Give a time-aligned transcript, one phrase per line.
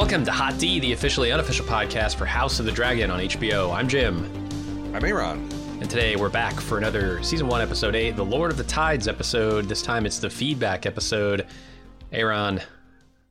[0.00, 3.70] Welcome to Hot D, the officially unofficial podcast for House of the Dragon on HBO.
[3.74, 4.24] I'm Jim.
[4.94, 5.46] I'm Aaron.
[5.80, 9.06] And today we're back for another season one, episode eight, the Lord of the Tides
[9.08, 9.66] episode.
[9.66, 11.46] This time it's the feedback episode.
[12.12, 12.60] Aaron,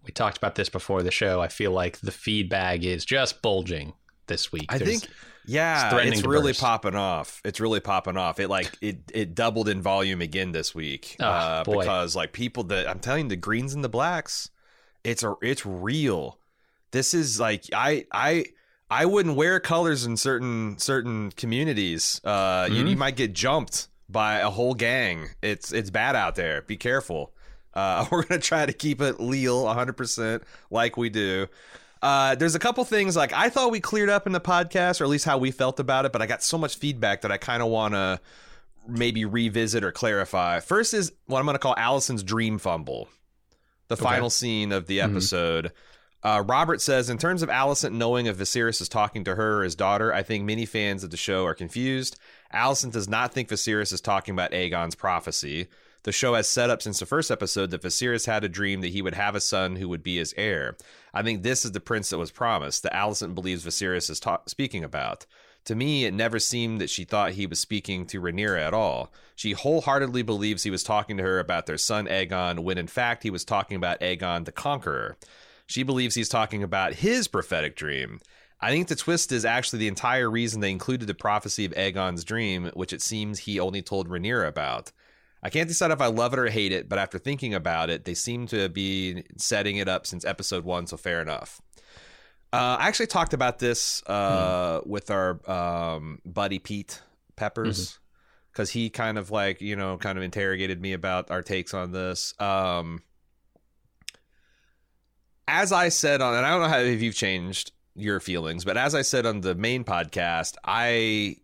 [0.05, 1.41] we talked about this before the show.
[1.41, 3.93] I feel like the feedback is just bulging
[4.27, 4.68] this week.
[4.70, 5.12] I There's- think
[5.48, 6.62] yeah, threatening it's really burst.
[6.62, 7.41] popping off.
[7.43, 8.40] It's really popping off.
[8.40, 12.63] It like it it doubled in volume again this week Oh, uh, because like people
[12.65, 14.52] that I'm telling you, the greens and the blacks,
[15.04, 16.38] it's a it's real.
[16.91, 18.45] This is like I I
[18.90, 22.20] I wouldn't wear colors in certain certain communities.
[22.23, 22.87] Uh, you, Mm-hmm.
[22.87, 25.29] you might get jumped by a whole gang.
[25.41, 26.63] It's it's bad out there.
[26.63, 27.34] Be careful.
[27.73, 31.48] Uh, we're gonna try to keep it leal 100 percent like we do.
[32.01, 35.03] Uh, there's a couple things like I thought we cleared up in the podcast, or
[35.03, 37.37] at least how we felt about it, but I got so much feedback that I
[37.37, 38.20] kind of want to
[38.87, 40.62] maybe revisit or clarify.
[40.62, 43.09] First is what I'm going to call Alicent's dream fumble,
[43.90, 45.74] the final scene of the episode.
[46.21, 49.63] Uh, Robert says, in terms of Alicent knowing if Viserys is talking to her or
[49.63, 52.20] his daughter, I think many fans of the show are confused.
[52.53, 55.67] Alicent does not think Viserys is talking about Aegon's prophecy.
[56.03, 58.90] The show has set up since the first episode that Viserys had a dream that
[58.90, 60.75] he would have a son who would be his heir.
[61.13, 64.41] I think this is the prince that was promised, that Alicent believes Viserys is ta-
[64.46, 65.25] speaking about.
[65.66, 69.12] To me, it never seemed that she thought he was speaking to Rhaenyra at all.
[69.35, 73.24] She wholeheartedly believes he was talking to her about their son Aegon, when in fact
[73.24, 75.18] he was talking about Aegon the Conqueror.
[75.69, 78.19] She believes he's talking about his prophetic dream.
[78.59, 82.24] I think the twist is actually the entire reason they included the prophecy of Aegon's
[82.24, 84.91] dream, which it seems he only told Rhaenyra about.
[85.44, 88.03] I can't decide if I love it or hate it, but after thinking about it,
[88.03, 91.62] they seem to be setting it up since episode one, so fair enough.
[92.52, 97.00] Uh, I actually talked about this uh, with our um, buddy Pete
[97.35, 98.00] Peppers
[98.52, 101.91] because he kind of like you know kind of interrogated me about our takes on
[101.91, 102.34] this.
[102.41, 103.03] Um,
[105.50, 108.78] as I said on, and I don't know how if you've changed your feelings, but
[108.78, 111.38] as I said on the main podcast, I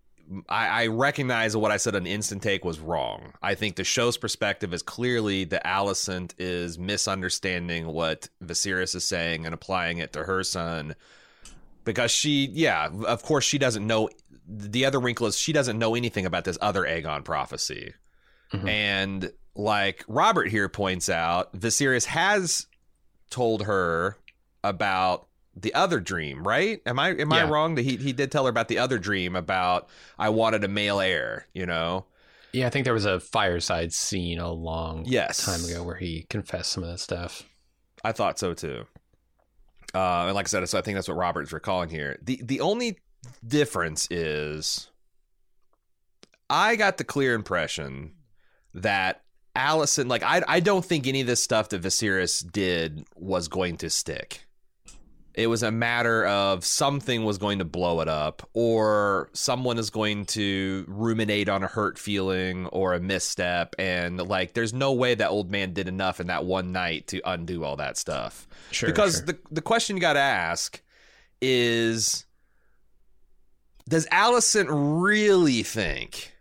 [0.50, 3.34] I, I recognize that what I said on Instant Take was wrong.
[3.44, 9.46] I think the show's perspective is clearly that Alicent is misunderstanding what Viserys is saying
[9.46, 10.96] and applying it to her son
[11.84, 14.10] because she, yeah, of course she doesn't know.
[14.48, 17.94] The other wrinkle is she doesn't know anything about this other Aegon prophecy,
[18.52, 18.68] Mhm.
[18.70, 22.66] and like Robert here points out, Viserys has
[23.36, 24.18] told her
[24.64, 26.82] about the other dream, right?
[26.86, 29.36] Am I am I wrong that he he did tell her about the other dream
[29.36, 32.06] about I wanted a male heir, you know?
[32.54, 35.44] Yeah, I think there was a fireside scene a long Yes.
[35.46, 37.44] time ago where he confessed some of that stuff.
[38.06, 38.86] I thought so too.
[39.94, 42.18] Uh, and like I said, so I think that's what Robert's recalling here.
[42.24, 43.00] The the only
[43.46, 44.90] difference is
[46.50, 48.14] I got the clear impression
[48.74, 49.22] that
[49.56, 53.78] Alicent, like I I don't think any of this stuff that Viserys did was going
[53.78, 54.46] to stick.
[55.34, 59.90] It was a matter of something was going to blow it up, or someone is
[59.90, 65.14] going to ruminate on a hurt feeling or a misstep, and like there's no way
[65.16, 68.48] that old man did enough in that one night to undo all that stuff.
[68.72, 68.88] Sure.
[68.88, 69.26] because sure.
[69.26, 70.82] the the question you got to ask
[71.42, 72.26] is,
[73.90, 76.35] does Alicent really think?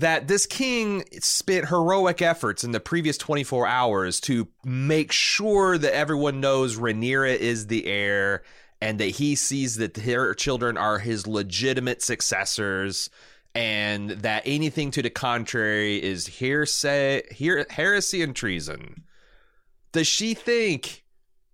[0.00, 5.94] That this king spent heroic efforts in the previous 24 hours to make sure that
[5.94, 8.42] everyone knows Rhaenyra is the heir
[8.80, 13.10] and that he sees that her children are his legitimate successors
[13.54, 19.02] and that anything to the contrary is hearsay, her- heresy and treason.
[19.90, 21.04] Does she think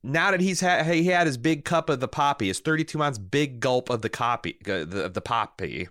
[0.02, 3.16] now that he's had he had his big cup of the poppy, his 32 ounce
[3.16, 5.88] big gulp of the copy uh, the, the poppy,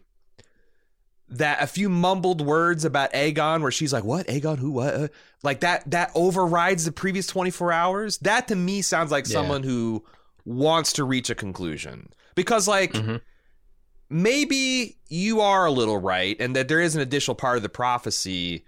[1.37, 4.27] that a few mumbled words about Aegon where she's like, "What?
[4.27, 5.07] Aegon who what?" Uh,
[5.43, 8.17] Like that that overrides the previous 24 hours?
[8.19, 9.33] That to me sounds like Yeah.
[9.33, 10.03] someone who
[10.45, 12.09] wants to reach a conclusion.
[12.35, 13.21] Because like Mhm.
[14.09, 17.69] maybe you are a little right and that there is an additional part of the
[17.69, 18.65] prophecy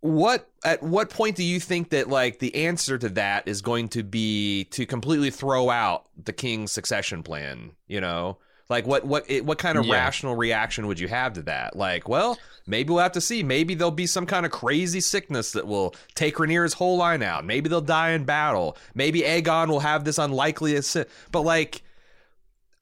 [0.00, 3.88] what at what point do you think that like the answer to that is going
[3.88, 7.72] to be to completely throw out the king's succession plan?
[7.88, 8.38] You know,
[8.68, 9.94] like what what what kind of Yeah.
[9.94, 11.76] rational reaction would you have to that?
[11.76, 13.42] Like, well, maybe we'll have to see.
[13.42, 17.44] Maybe there'll be some kind of crazy sickness that will take Rhaenyra's whole line out.
[17.44, 18.76] Maybe they'll die in battle.
[18.94, 21.82] Maybe Aegon will have this unlikely, assi- but like.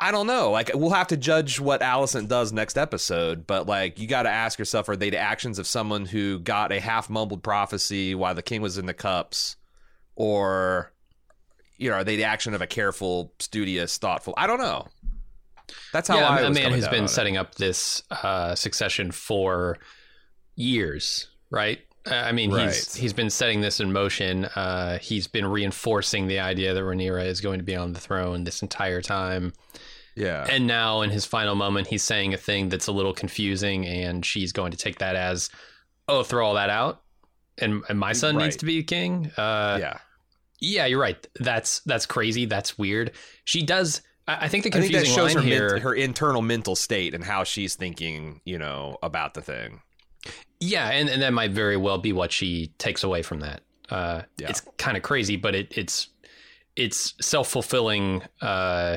[0.00, 0.50] I don't know.
[0.50, 4.28] Like we'll have to judge what Alicent does next episode, but like you got to
[4.28, 8.34] ask yourself: Are they the actions of someone who got a half mumbled prophecy while
[8.34, 9.54] the king was in the cups,
[10.16, 10.92] or
[11.78, 14.34] you know, are they the action of a careful, studious, thoughtful?
[14.36, 14.88] I don't know.
[15.92, 19.78] That's how yeah, I a was man who's been setting up this uh, succession for
[20.56, 21.80] years, right?
[22.06, 24.44] Uh, I mean, he's he's been setting this in motion.
[24.44, 28.44] Uh, he's been reinforcing the idea that Rhaenyra is going to be on the throne
[28.44, 29.52] this entire time.
[30.16, 33.84] Yeah, And now, in his final moment, he's saying a thing that's a little confusing,
[33.84, 35.50] and she's going to take that as,
[36.06, 37.02] "Oh, throw all that out."
[37.58, 39.32] And, and my son needs to be king.
[39.36, 39.98] Uh, yeah.
[40.60, 41.26] yeah, you're right.
[41.40, 42.44] That's that's crazy.
[42.44, 43.12] That's weird.
[43.44, 44.02] She does.
[44.26, 45.78] I think the I think that confusing shows her here.
[45.80, 49.82] her internal mental state and how she's thinking, you know, about the thing.
[50.60, 53.60] Yeah, and, and that might very well be what she takes away from that.
[53.90, 54.48] Uh, Yeah.
[54.48, 56.08] It's kind of crazy, but it, it's
[56.74, 58.96] it's self fulfilling uh,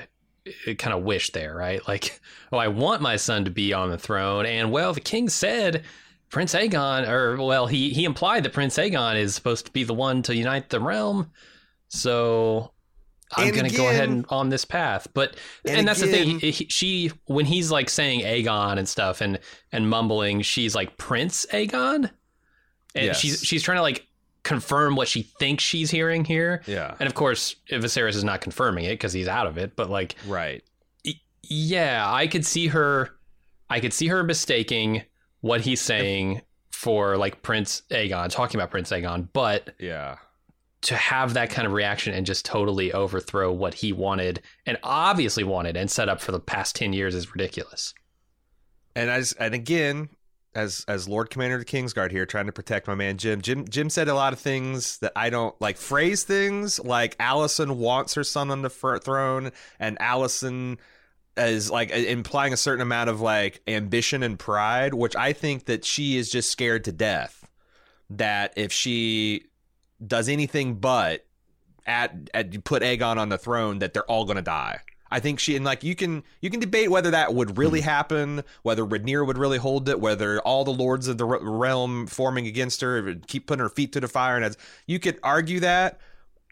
[0.77, 1.85] kind of wish there, right?
[1.87, 2.21] Like,
[2.53, 5.83] oh, I want my son to be on the throne, and well, the king said
[6.29, 9.93] Prince Aegon, or well, he he implied that Prince Aegon is supposed to be the
[9.93, 11.31] one to unite the realm,
[11.89, 12.71] so.
[13.35, 15.35] I'm going to go ahead and on this path, but
[15.65, 16.39] And and, that's the thing.
[16.39, 19.39] He, he- she when he's like saying Aegon and stuff and
[19.71, 22.09] and mumbling, she's like Prince Aegon,
[22.95, 23.19] and Yes.
[23.19, 24.07] she's she's trying to like
[24.43, 26.61] confirm what she thinks she's hearing here.
[26.67, 29.75] Yeah, And of course, Viserys is not confirming it because he's out of it.
[29.75, 30.63] But like, right.
[31.43, 33.09] yeah, I could see her,
[33.69, 35.03] I could see her mistaking
[35.41, 36.41] what he's saying
[36.71, 40.15] for like Prince Aegon, talking about Prince Aegon, but Yeah.
[40.87, 45.43] To have that kind of reaction and just totally overthrow what he wanted and obviously
[45.43, 47.93] wanted and set up for the past 10 years is ridiculous.
[48.95, 50.09] And as and again,
[50.57, 53.41] as as Lord Commander of the Kingsguard here, trying to protect my man Jim.
[53.41, 55.77] Jim Jim said a lot of things that I don't like.
[55.77, 60.79] Phrase things like Alicent wants her son on the throne, and Alicent
[61.37, 65.85] is like implying a certain amount of like ambition and pride, which I think that
[65.85, 67.47] she is just scared to death.
[68.09, 69.43] That if she
[70.05, 71.25] does anything but
[71.85, 74.81] at, at put Aegon on the throne, that they're all going to die.
[75.09, 77.87] I think she and like you can you can debate whether that would really hmm.
[77.87, 82.47] happen, whether Rhaenyra would really hold it, whether all the lords of the realm forming
[82.47, 85.59] against her would keep putting her feet to the fire, and as you could argue
[85.61, 85.99] that.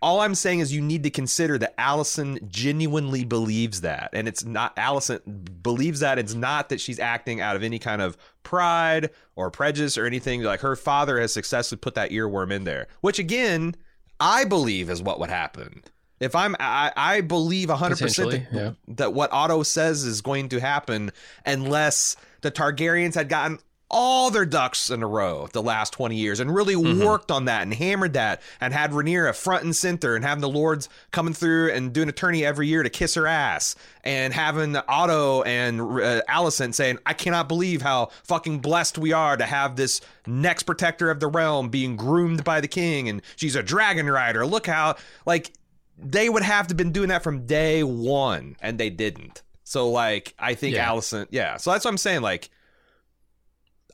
[0.01, 4.44] All I'm saying is you need to consider that Alicent genuinely believes that, and it's
[4.44, 9.09] not Alicent believes that it's not that she's acting out of any kind of pride
[9.36, 10.44] or prejudice or anything.
[10.44, 13.75] Like her father has successfully put that earworm in there, which again
[14.19, 15.83] I believe is what would happen.
[16.19, 18.71] If I'm, I, I believe 100% that, yeah.
[18.88, 21.12] that what Otto says is going to happen
[21.45, 23.59] unless the Targaryens had gotten
[23.97, 27.62] all their ducks in a row the last 20 years and really worked on that
[27.62, 31.71] and hammered that and had Rhaenyra front and center and having the lords coming through
[31.71, 36.21] and doing a tourney every year to kiss her ass and having Otto and uh,
[36.30, 41.09] Alicent saying, I cannot believe how fucking blessed we are to have this next protector
[41.09, 44.45] of the realm being groomed by the king and she's a dragon rider.
[44.45, 45.54] Look how, like,
[45.97, 50.33] they would have to been doing that from day one and they didn't so like
[50.37, 50.90] i think Yeah.
[50.90, 52.49] alicent yeah so that's what i'm saying like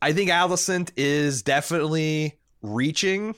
[0.01, 3.35] i think alicent is definitely reaching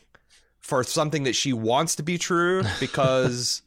[0.59, 3.61] for something that she wants to be true because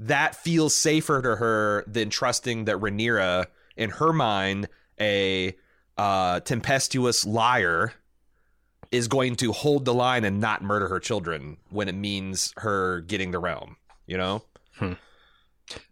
[0.00, 5.54] that feels safer to her than trusting that Rhaenyra, in her mind, a
[5.98, 7.92] uh, tempestuous liar,
[8.90, 13.02] is going to hold the line and not murder her children when it means her
[13.02, 13.76] getting the realm.
[14.06, 14.42] You know?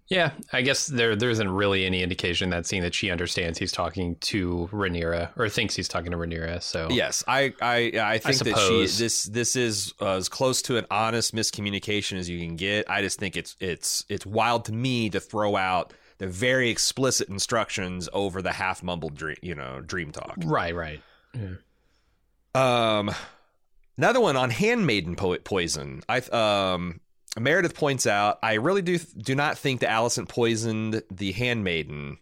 [0.08, 3.72] Yeah, I guess there there isn't really any indication that scene that she understands he's
[3.72, 6.62] talking to Rhaenyra or thinks he's talking to Rhaenyra.
[6.62, 10.78] So Yes, I I I think that she this this is uh, as close to
[10.78, 12.88] an honest miscommunication as you can get.
[12.90, 17.28] I just think it's it's it's wild to me to throw out the very explicit
[17.28, 20.36] instructions over the half mumbled dream, you know, dream talk.
[20.44, 21.02] right, right.
[22.54, 23.10] Um,
[23.98, 26.02] another one on handmaiden poet poison.
[26.08, 27.00] I um
[27.40, 32.18] Meredith points out I really do do not think that Alicent poisoned the handmaiden.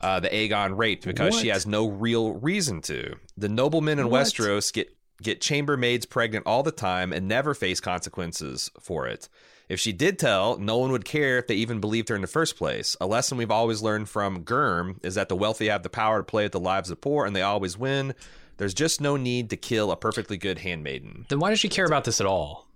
[0.00, 3.16] Uh, the Aegon raped because she has no real reason to.
[3.36, 4.26] The noblemen in What?
[4.26, 9.28] Westeros get get chambermaids pregnant all the time and never face consequences for it.
[9.68, 12.26] If she did tell, no one would care if they even believed her in the
[12.26, 12.96] first place.
[13.00, 16.24] A lesson we've always learned from Gurm is that the wealthy have the power to
[16.24, 18.14] play with the lives of the poor, and they always win.
[18.56, 21.26] There's just no need to kill a perfectly good handmaiden.
[21.28, 22.69] Then why does she care about this at all?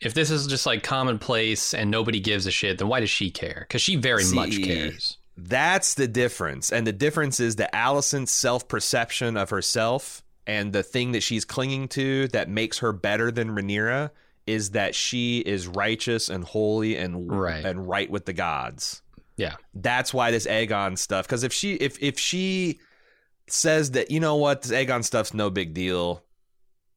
[0.00, 3.30] If this is just like commonplace and nobody gives a shit, then why does she
[3.30, 3.64] care?
[3.68, 5.18] Because she very See, much cares.
[5.36, 6.72] That's the difference.
[6.72, 11.44] And the difference is that Alicent's self perception of herself and the thing that she's
[11.44, 14.10] clinging to that makes her better than Rhaenyra
[14.46, 17.64] is that she is righteous and holy and Right.
[17.64, 19.00] and right with the gods.
[19.36, 19.54] Yeah.
[19.72, 21.26] That's why this Aegon stuff.
[21.26, 22.78] Because if she if if she
[23.48, 26.22] says that you know what this Aegon stuff's no big deal,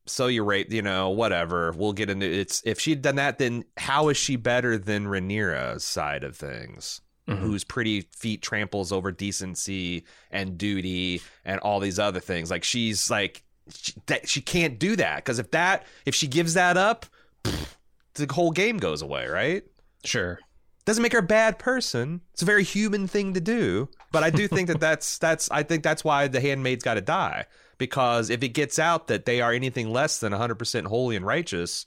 [0.07, 3.63] so you rate you know whatever we'll get into it's if she'd done that then
[3.77, 7.01] how is she better than Rhaenyra's side of things?
[7.27, 7.39] Mhm.
[7.39, 12.49] Whose pretty feet tramples over decency and duty and all these other things.
[12.49, 16.53] Like she's like she, that she can't do that because if that if she gives
[16.53, 17.05] that up,
[17.43, 17.75] pfft,
[18.13, 19.63] the whole game goes away, right?
[20.05, 20.39] Sure.
[20.85, 22.21] doesn't make her a bad person.
[22.31, 25.63] It's a very human thing to do, but I do think that that's that's I
[25.63, 27.45] think that's why the handmaid's got to die
[27.77, 31.85] because if it gets out that they are anything less than 100% holy and righteous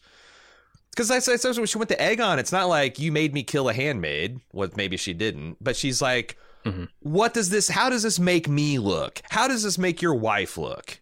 [0.93, 2.39] because that's, that's when she went to Aegon.
[2.39, 4.41] It's not like you made me kill a handmaid.
[4.51, 6.89] What maybe she didn't, but she's like, Mhm.
[6.99, 7.69] what does this?
[7.69, 9.23] How does this make me look?
[9.31, 11.01] How does this make your wife look?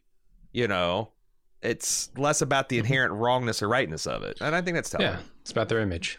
[0.53, 1.11] You know,
[1.63, 5.07] it's less about the inherent wrongness or rightness of it, and I think that's telling.
[5.09, 5.21] Yeah.
[5.41, 6.19] It's about their image.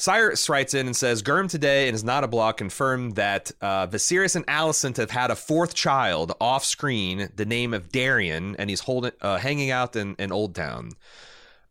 [0.00, 3.88] Cyrus writes in and says, Gurm today and is not a blog confirmed that uh,
[3.88, 8.70] Viserys and Alicent have had a fourth child off screen, the name of Daeron, and
[8.70, 10.92] he's holding, uh, hanging out in, in Old Town.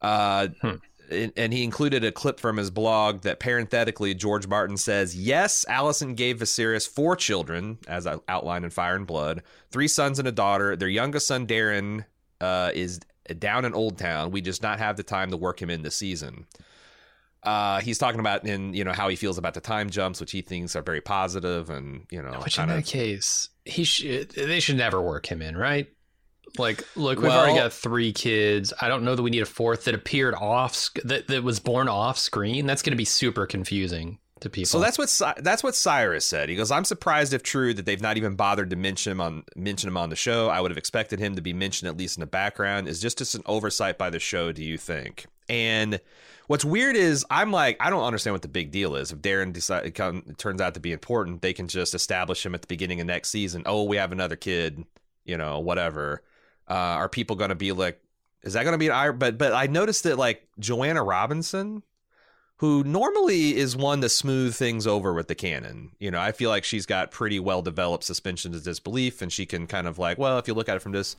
[0.01, 0.75] Uh, Hmm.
[1.09, 5.65] and, and he included a clip from his blog that parenthetically George Martin says, Yes,
[5.69, 9.41] Alicent gave Viserys four children, as I outlined in Fire and Blood,
[9.71, 10.75] three sons and a daughter.
[10.75, 12.03] Their youngest son, Daeron,
[12.41, 12.99] uh, is
[13.39, 14.31] down in Old Town.
[14.31, 16.45] We just not have the time to work him in this season.
[17.43, 20.31] Uh, he's talking about in you know how he feels about the time jumps, which
[20.31, 24.29] he thinks are very positive, and you know, Which in that of case, he should
[24.31, 25.87] they should never work him in, right?
[26.57, 28.73] Like, look, we've already got three kids.
[28.81, 31.87] I don't know that we need a fourth that appeared off that that was born
[31.87, 32.65] off screen.
[32.65, 34.67] That's going to be super confusing to people.
[34.67, 36.49] So that's what that's what Cyrus said.
[36.49, 39.43] He goes, "I'm surprised if true that they've not even bothered to mention him on
[39.55, 40.49] mention him on the show.
[40.49, 42.87] I would have expected him to be mentioned at least in the background.
[42.87, 44.51] Is just just an oversight by the show?
[44.51, 45.99] Do you think?" And
[46.47, 49.11] what's weird is I'm like, I don't understand what the big deal is.
[49.11, 52.61] If Daeron decide, come, turns out to be important, they can just establish him at
[52.61, 53.63] the beginning of next season.
[53.65, 54.83] Oh, we have another kid,
[55.25, 56.23] you know, whatever.
[56.69, 58.01] Uh, are people going to be like,
[58.43, 59.17] is that going to be an?
[59.17, 61.83] But but I noticed that like Joanna Robinson,
[62.57, 65.91] who normally is one to smooth things over with the canon.
[65.99, 69.45] You know, I feel like she's got pretty well developed suspension of disbelief, and she
[69.45, 71.15] can kind of like, well, if you look at it from this,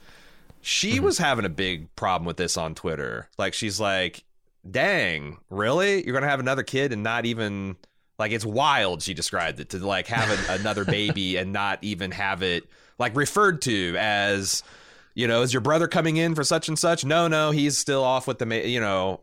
[0.61, 3.29] she was having a big problem with this on Twitter.
[3.39, 4.25] Like, she's like,
[4.69, 6.05] dang, really?
[6.05, 7.77] You're gonna have another kid and not even
[8.19, 9.03] like it's wild.
[9.03, 12.65] She described it to like have an, another baby and not even have it
[12.99, 14.63] like referred to as.
[15.15, 17.05] You know, is your brother coming in for such and such?
[17.05, 19.23] No, no, he's still off with the, ma- you know,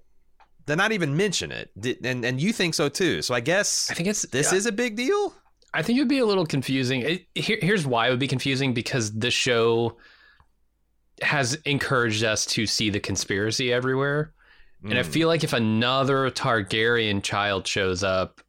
[0.65, 1.71] They're not even mention it,
[2.03, 3.21] and and you think so too.
[3.21, 5.33] So I guess I think it's this is a big deal.
[5.73, 7.01] I think it would be a little confusing.
[7.01, 9.95] It, here, here's why it would be confusing because the show
[11.21, 14.33] has encouraged us to see the conspiracy everywhere.
[14.83, 15.05] And I Mm.
[15.05, 18.41] feel like if another Targaryen child shows up,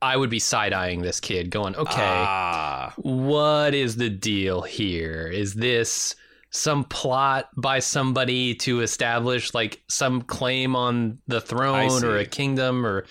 [0.00, 5.26] I would be side eyeing this kid, going, okay, Ah, what is the deal here?
[5.26, 6.14] Is this
[6.50, 12.86] some plot by somebody to establish like some claim on the throne or a kingdom
[12.86, 13.04] or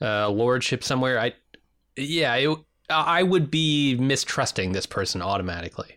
[0.00, 1.18] a lordship somewhere?
[1.18, 1.32] I,
[1.96, 2.58] yeah, it,
[2.90, 5.94] I would be mistrusting this person automatically.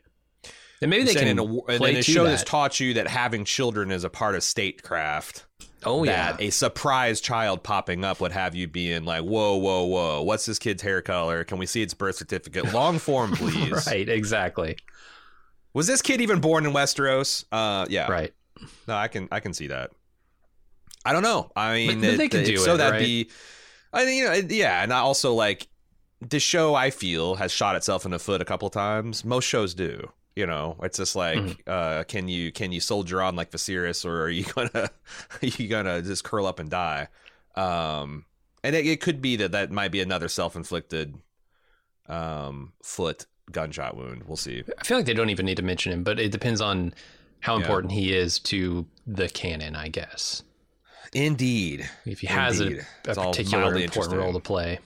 [0.82, 2.30] And maybe they and can in a, and play in a show that.
[2.30, 5.46] that's taught you that having children is a part of statecraft.
[5.86, 10.22] Oh yeah, a surprise child popping up would have you being like, whoa, whoa, whoa,
[10.22, 11.44] what's this kid's hair color?
[11.44, 12.74] Can we see its birth certificate?
[12.74, 13.86] Long form, please.
[13.88, 14.78] right, exactly,
[15.74, 17.46] Was this kid even born in Westeros?
[17.52, 18.12] Uh, yeah.
[18.12, 18.34] right.
[18.88, 19.92] No, I can I can see that.
[21.04, 21.52] I don't know.
[21.56, 23.00] I mean, but they it- could if do so it, that'd right?
[23.00, 23.30] be.
[23.94, 25.68] I mean, you know, it- yeah, and I also like
[26.22, 26.76] the show.
[26.76, 29.26] I feel has shot itself in the foot a couple times.
[29.26, 30.12] Most shows do.
[30.36, 31.58] You know, it's just like, Mhm.
[31.68, 34.70] uh, can you can you soldier on like Viserys, or are you gonna
[35.42, 37.10] are you gonna just curl up and die?
[37.56, 38.26] Um,
[38.64, 41.16] and it, it could be that that might be another self inflicted
[42.08, 44.24] um foot gunshot wound.
[44.26, 44.64] We'll see.
[44.80, 46.94] I feel like they don't even need to mention him, but it depends on
[47.42, 47.62] how Yeah.
[47.62, 50.44] important he is to the canon, I guess.
[51.14, 51.90] Indeed.
[52.06, 52.86] If he has a, Indeed.
[53.06, 54.80] a It's all particular important role to play.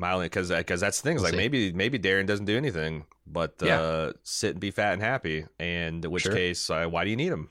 [0.00, 1.16] Mildly, because because that's the thing.
[1.16, 1.36] is We'll like see.
[1.36, 5.44] maybe maybe Daeron doesn't do anything but uh, sit and be fat and happy.
[5.60, 6.32] And in which Sure.
[6.32, 7.48] case, uh, why do you need him?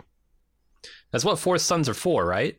[1.12, 2.58] That's what fourth sons are for, right?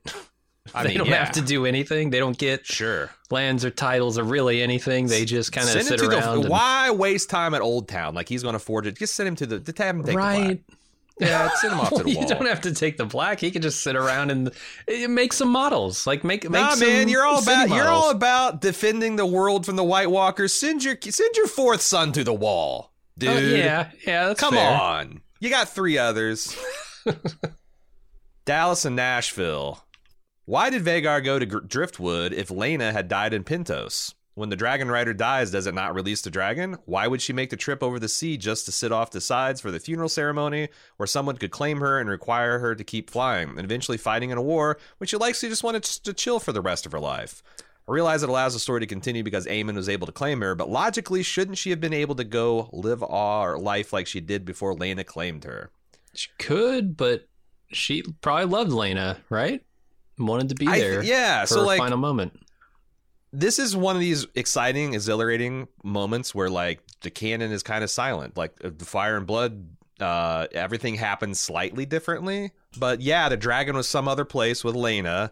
[0.74, 1.24] I they mean, don't yeah.
[1.24, 2.10] have to do anything.
[2.10, 3.10] They don't get Sure.
[3.30, 5.06] lands or titles or really anything.
[5.06, 6.36] They just kind of sit around.
[6.36, 6.40] the.
[6.42, 8.14] and- Why waste time at Old Town?
[8.14, 8.96] Like he's going to forge it.
[8.98, 9.56] Just send him to the.
[9.56, 10.66] Him take the right.
[10.66, 10.78] black.
[11.18, 12.22] Yeah, send him off to the wall.
[12.22, 13.40] you don't have to take the black.
[13.40, 14.50] He can just sit around and
[14.88, 16.06] eh, make some models.
[16.06, 19.66] Like make make Nah, some man, you're all about you're all about defending the world
[19.66, 20.52] from the White Walkers.
[20.54, 23.30] Send your send your fourth son to the wall, dude.
[23.30, 24.28] Oh, yeah, yeah.
[24.28, 24.80] That's Come fair.
[24.80, 25.20] on.
[25.40, 26.56] You got three others.
[28.44, 29.84] Dallas and Nashville.
[30.46, 34.14] Why did Vhagar go to Driftmark if Laena had died in Pentos?
[34.34, 36.78] When the Dragon Rider dies, does it not release the dragon?
[36.84, 39.60] Why would she make the trip over the sea just to sit off the sides
[39.60, 43.50] for the funeral ceremony where someone could claim her and require her to keep flying
[43.50, 46.60] and eventually fighting in a war when she likely just wanted to chill for the
[46.62, 47.42] rest of her life?
[47.88, 50.54] I realize it allows the story to continue because Aemon was able to claim her,
[50.54, 54.44] but logically, shouldn't she have been able to go live our life like she did
[54.44, 55.70] before Laena claimed her?
[56.14, 57.26] She could, but
[57.72, 59.62] she probably loved Laena, right?
[60.18, 61.02] Wanted to be th- there.
[61.02, 62.38] yeah, for so her like final moment.
[63.32, 67.90] This is one of these exciting, exhilarating moments where like the canon is kind of
[67.90, 68.36] silent.
[68.36, 69.68] Like uh, the Fire and Blood,
[70.00, 72.52] uh, everything happens slightly differently.
[72.76, 75.30] But yeah, the dragon was some other place with Laena.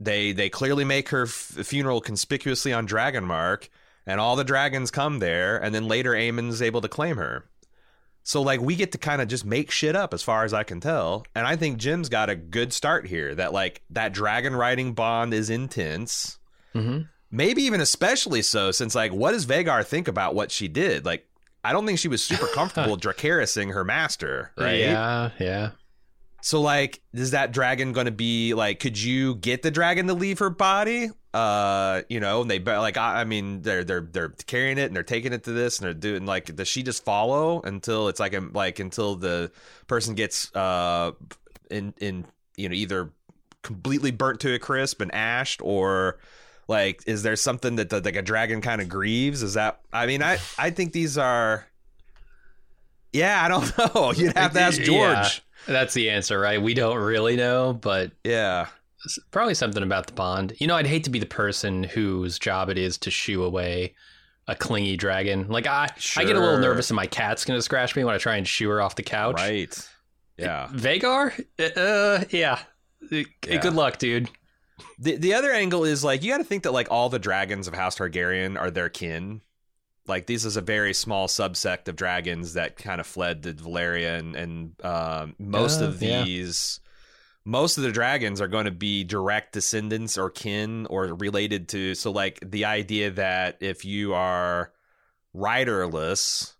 [0.00, 3.68] They they clearly make her f- funeral conspicuously on Dragonmark,
[4.06, 5.56] and all the dragons come there.
[5.58, 7.48] And then later, Aemon's able to claim her.
[8.22, 10.62] So like we get to kind of just make shit up as far as I
[10.62, 11.24] can tell.
[11.34, 13.34] And I think Jim's got a good start here.
[13.34, 16.38] That like that dragon riding bond is intense.
[16.72, 21.04] Hmm Maybe even especially so, since like, what does Vhagar think about what she did?
[21.04, 21.28] Like,
[21.62, 24.78] I don't think she was super comfortable Dracarising her master, right?
[24.78, 25.70] Yeah, yeah.
[26.40, 28.80] So like, is that dragon going to be like?
[28.80, 31.10] Could you get the dragon to leave her body?
[31.34, 34.96] Uh, you know, and they like, I, I mean, they're they're they're carrying it and
[34.96, 38.20] they're taking it to this and they're doing like, does she just follow until it's
[38.20, 39.50] like um, like until the
[39.86, 41.12] person gets uh
[41.70, 42.24] in in
[42.56, 43.10] you know either
[43.62, 46.18] completely burnt to a crisp and ashed or
[46.68, 50.06] like is there something that that, like a dragon kind of grieves is that i
[50.06, 51.66] mean i i think these are
[53.12, 56.60] yeah i don't know you'd have to ask george Yeah, that's the answer, right?
[56.62, 58.68] We don't really know, but yeah.
[59.30, 60.54] probably something about the bond.
[60.58, 63.94] You know, I'd hate to be the person whose job it is to shoo away
[64.46, 65.48] a clingy dragon.
[65.48, 68.18] Like I, I get a little nervous, and my cat's gonna scratch me when I
[68.18, 69.36] try and shoo her off the couch.
[69.36, 69.88] Right.
[70.38, 70.68] Yeah.
[70.72, 72.60] Vhagar, uh, yeah.
[73.12, 73.60] Uh, Yeah.
[73.60, 74.30] Good luck, dude.
[74.98, 77.68] The the other angle is like you got to think that like all the dragons
[77.68, 79.40] of House Targaryen are their kin.
[80.06, 84.18] Like this is a very small subsect of dragons that kind of fled to Valyria,
[84.18, 86.24] and, and um, most of Yeah, yeah.
[86.24, 86.80] these,
[87.44, 91.94] most of the dragons are going to be direct descendants or kin or related to.
[91.94, 94.72] So like the idea that if you are
[95.34, 96.54] riderless,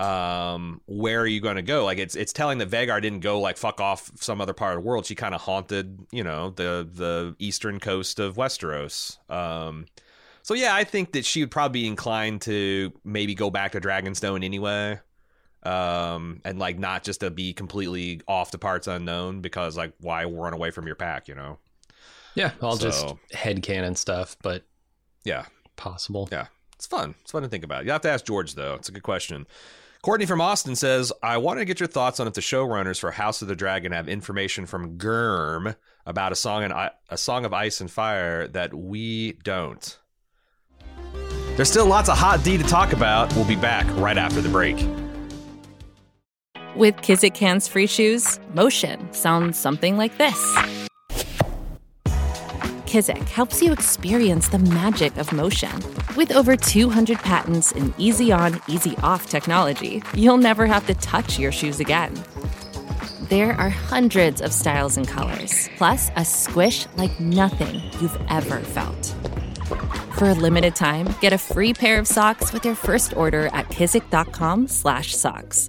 [0.00, 1.84] um, where are you going to go?
[1.84, 4.82] Like it's it's telling that Vhagar didn't go like fuck off some other part of
[4.82, 5.06] the world.
[5.06, 9.18] She kind of haunted, you know, the the eastern coast of Westeros.
[9.30, 9.86] Um,
[10.42, 13.80] so yeah, I think that she would probably be inclined to maybe go back to
[13.80, 14.98] Dragonstone anyway.
[15.62, 20.24] Um, and like not just to be completely off the parts unknown because like why
[20.24, 21.58] run away from your pack, you know?
[22.34, 24.64] Yeah, all just So- headcanon stuff, but
[25.24, 25.46] Yeah.
[25.76, 26.28] possible.
[26.30, 27.14] Yeah, it's fun.
[27.22, 27.86] It's fun to think about.
[27.86, 28.74] You have to ask George though.
[28.74, 29.46] It's a good question.
[30.04, 33.10] Courtney from Austin says, "I want to get your thoughts on if the showrunners for
[33.10, 36.74] House of the Dragon have information from Gurm about a song and
[37.08, 39.98] a song of ice and fire that we don't."
[41.56, 43.32] There's still lots of hot D to talk about.
[43.32, 44.76] We'll be back right after the break.
[46.76, 50.83] With Kizik hands free shoes, motion sounds something like this.
[52.94, 55.72] Kizik helps you experience the magic of motion.
[56.14, 61.36] With over 200 patents and easy on, easy off technology, you'll never have to touch
[61.36, 62.14] your shoes again.
[63.22, 69.12] There are hundreds of styles and colors, plus a squish like nothing you've ever felt.
[70.16, 73.70] For a limited time, get a free pair of socks with your first order at
[73.70, 75.68] kizik.com/socks.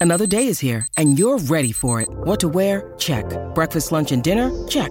[0.00, 2.08] Another day is here, and you're ready for it.
[2.10, 2.94] What to wear?
[2.96, 3.26] Check.
[3.54, 4.50] Breakfast, lunch, and dinner?
[4.68, 4.90] Check.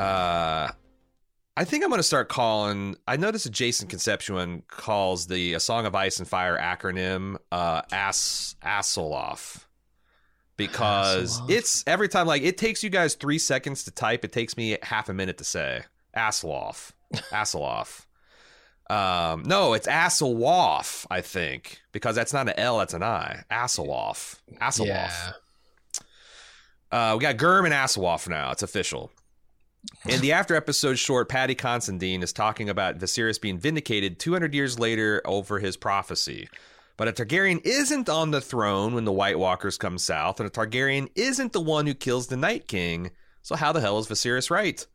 [0.00, 0.70] Uh,
[1.56, 2.96] I think I'm going to start calling.
[3.06, 7.82] I noticed that Jason Concepcion calls the A Song of Ice and Fire acronym uh,
[7.92, 9.66] AS ASOLOF
[10.56, 14.24] because it's every time like it takes you guys three seconds to type.
[14.24, 15.82] It takes me half a minute to say
[16.16, 16.92] Asseloff,
[17.30, 18.06] Asseloff.
[18.90, 23.44] Um, no, it's Asselwoff, I think, because that's not an L, that's an I.
[23.48, 24.86] Asseloff, Asseloff.
[24.88, 25.32] Yeah.
[26.90, 28.50] Uh, we got Gurm and Asseloff now.
[28.50, 29.12] It's official.
[30.08, 34.78] In the after episode short, Paddy Considine is talking about Viserys being vindicated 200 years
[34.78, 36.48] later over his prophecy.
[36.96, 40.50] But a Targaryen isn't on the throne when the White Walkers come south, and a
[40.50, 43.10] Targaryen isn't the one who kills the Night King.
[43.42, 44.86] So how the hell is Viserys right?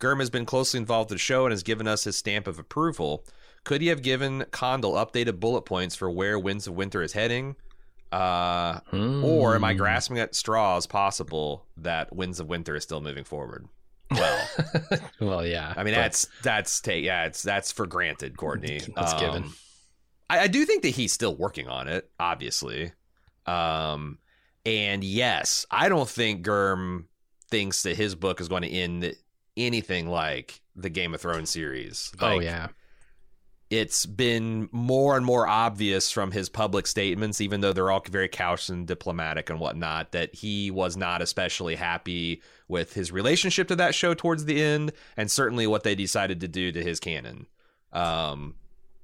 [0.00, 2.58] Gurm has been closely involved with the show and has given us his stamp of
[2.58, 3.24] approval.
[3.62, 7.54] Could he have given Condal updated bullet points for where Winds of Winter is heading?
[8.10, 13.24] Uh, Or am I grasping at straws possible that Winds of Winter is still moving
[13.24, 13.68] forward?
[14.14, 14.48] Well,
[15.20, 15.72] Well, yeah.
[15.76, 18.80] I mean but- that's that's take yeah it's that's for granted, Courtney.
[18.96, 19.50] That's Um, given.
[20.30, 22.92] I, I do think that he's still working on it, obviously.
[23.46, 24.18] Um,
[24.64, 27.04] and yes, I don't think Gurm
[27.50, 29.14] thinks that his book is going to end
[29.56, 32.10] anything like the Game of Thrones series.
[32.20, 32.68] oh yeah.
[33.78, 38.28] It's been more and more obvious from his public statements, even though they're all very
[38.28, 43.76] couched and diplomatic and whatnot, that he was not especially happy with his relationship to
[43.76, 47.46] that show towards the end, and certainly what they decided to do to his canon.
[47.92, 48.54] Um,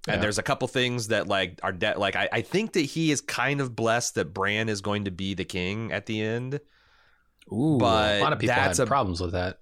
[0.09, 0.23] and Yeah.
[0.23, 3.21] there's a couple things that like are de- like I, I think that he is
[3.21, 6.61] kind of blessed that Bran is going to be the king at the end.
[7.53, 9.59] Ooh, but a lot of people that's had a- problems with that.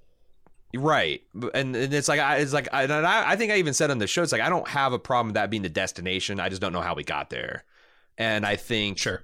[0.77, 1.23] Right,
[1.55, 3.91] and, and it's like I, it's like I, and I, I think I even said
[3.91, 6.41] on the show, it's like I don't have a problem with that being the destination.
[6.41, 7.65] I just don't know how we got there,
[8.19, 9.23] and I think Sure.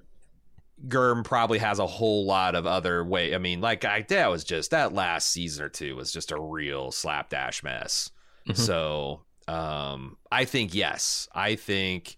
[0.87, 3.35] Gurm probably has a whole lot of other way.
[3.35, 6.39] I mean, like I that was just that last season or two was just a
[6.39, 8.09] real slapdash mess.
[8.47, 8.57] Mhm.
[8.57, 12.17] So um, I think yes, I think.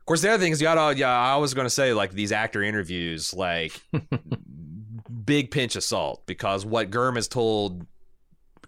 [0.00, 0.98] Of course, the other thing is you gotta.
[0.98, 3.80] Yeah, I was going to say like these actor interviews, like
[5.24, 7.86] big pinch of salt because what Gurm has told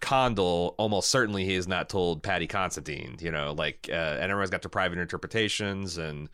[0.04, 3.16] Condal, almost certainly he has not told Paddy Considine.
[3.20, 6.28] You know, like, uh, and everyone's got their private interpretations and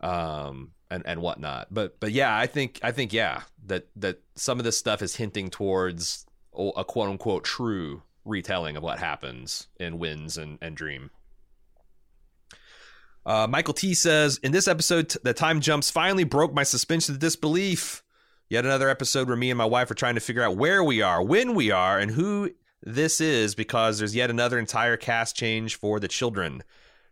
[0.00, 1.68] um and and whatnot.
[1.72, 5.16] But but yeah, I think I think yeah that that some of this stuff is
[5.16, 11.10] hinting towards a quote unquote true retelling of what happens in Winds and and Dream.
[13.26, 17.20] Uh, Michael T says in this episode, the time jumps finally broke my suspension of
[17.20, 18.02] disbelief.
[18.48, 21.02] Yet another episode where me and my wife are trying to figure out where we
[21.02, 22.50] are, when we are, and who
[22.82, 26.62] this is because there's yet another entire cast change for the children.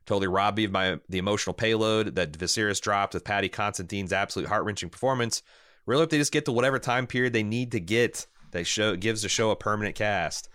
[0.04, 4.48] Totally robbed me of my the emotional payload that Viserys dropped with Patty Constantine's absolute
[4.48, 5.42] heart wrenching performance.
[5.84, 8.94] Really hope they just get to whatever time period they need to get that show
[8.96, 10.48] gives the show a permanent cast.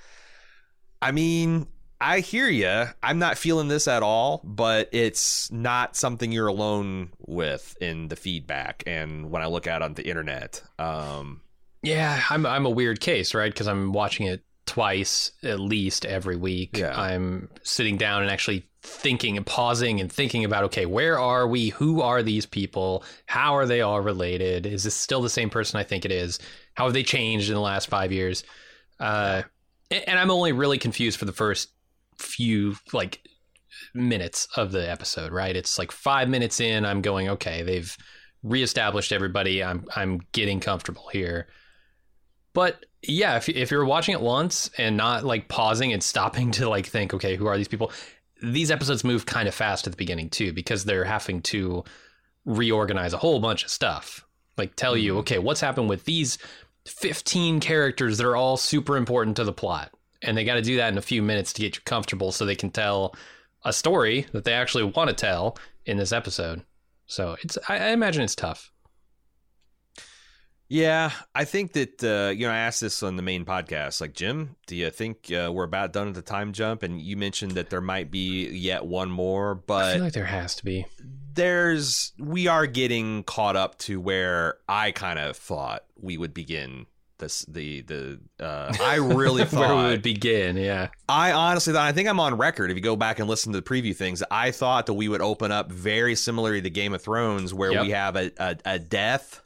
[1.02, 1.67] I mean,
[2.00, 2.86] I hear you.
[3.04, 8.15] I'm not feeling this at all, but it's not something you're alone with in the
[8.15, 10.63] feedback and when I look out on the internet.
[10.80, 11.41] Um,
[11.84, 13.52] Yeah, I'm I'm a weird case, right?
[13.52, 16.77] Because I'm watching it twice at least every week.
[16.77, 16.97] Yeah.
[16.97, 21.69] I'm sitting down and actually thinking and pausing and thinking about okay, where are we?
[21.69, 23.03] Who are these people?
[23.25, 24.65] How are they all related?
[24.65, 26.39] Is this still the same person I think it is?
[26.75, 28.45] How have they changed in the last five years?
[28.97, 29.41] Uh,
[29.89, 31.67] and and I'm only really confused for the first
[32.17, 33.21] few like
[33.93, 35.53] minutes of the episode, right?
[35.53, 37.93] It's like five minutes in, I'm going, okay, they've
[38.41, 39.62] reestablished everybody.
[39.62, 41.47] I'm I'm getting comfortable here.
[42.53, 46.69] But yeah, if if you're watching it once and not like pausing and stopping to
[46.69, 47.91] like think, okay, who are these people?
[48.43, 51.83] These episodes move kind of fast at the beginning too because they're having to
[52.45, 54.25] reorganize a whole bunch of stuff.
[54.57, 55.19] Like tell you, mm-hmm.
[55.19, 56.37] okay, what's happened with these
[56.85, 59.91] 15 characters that are all super important to the plot.
[60.23, 62.45] And they got to do that in a few minutes to get you comfortable so
[62.45, 63.15] they can tell
[63.63, 66.63] a story that they actually want to tell in this episode.
[67.05, 68.70] So it's I, I imagine it's tough.
[70.73, 73.99] Yeah, I think that uh, you know I asked this on the main podcast.
[73.99, 76.81] Like Jim, do you think uh, we're about done at the time jump?
[76.81, 80.23] And you mentioned that there might be yet one more, but I feel like there
[80.25, 80.86] has to be.
[81.34, 86.86] there's we are getting caught up to where I kind of thought we would begin
[87.17, 87.43] this.
[87.49, 90.88] The the uh, I really Where we would begin, yeah.
[91.10, 92.71] I honestly thought I think I'm on record.
[92.71, 95.21] If you go back and listen to the preview things, I thought that we would
[95.21, 97.81] open up very similarly to Game of Thrones, where Yep.
[97.84, 99.41] we have a, a, a death,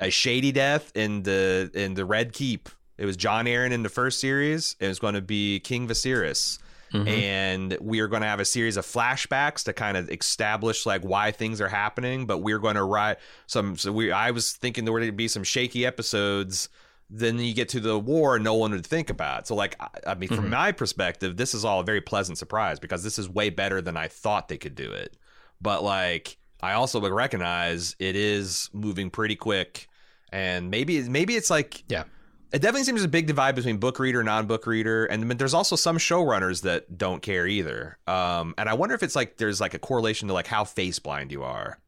[0.00, 2.68] a shady death in the in the Red Keep.
[2.98, 4.76] It was Jon Arryn in the first series.
[4.80, 6.58] It was going to be King Viserys.
[6.92, 7.08] Mhm.
[7.08, 11.02] And we are going to have a series of flashbacks to kind of establish like
[11.02, 12.26] why things are happening.
[12.26, 13.76] But we're going to write some.
[13.76, 16.68] So we, I was thinking there would be some shaky episodes
[17.12, 20.14] then you get to the war no one would think about so like i, I
[20.14, 20.50] mean from Mhm.
[20.50, 23.96] my perspective this is all a very pleasant surprise because this is way better than
[23.96, 25.16] i thought they could do it
[25.60, 29.88] but like i also would recognize it is moving pretty quick
[30.32, 32.04] and maybe maybe it's like Yeah.
[32.52, 35.54] it definitely seems a big divide between book reader, non book reader, and but there's
[35.54, 37.98] also some showrunners that don't care either.
[38.06, 40.98] Um, and I wonder if it's like there's like a correlation to like how face
[40.98, 41.78] blind you are.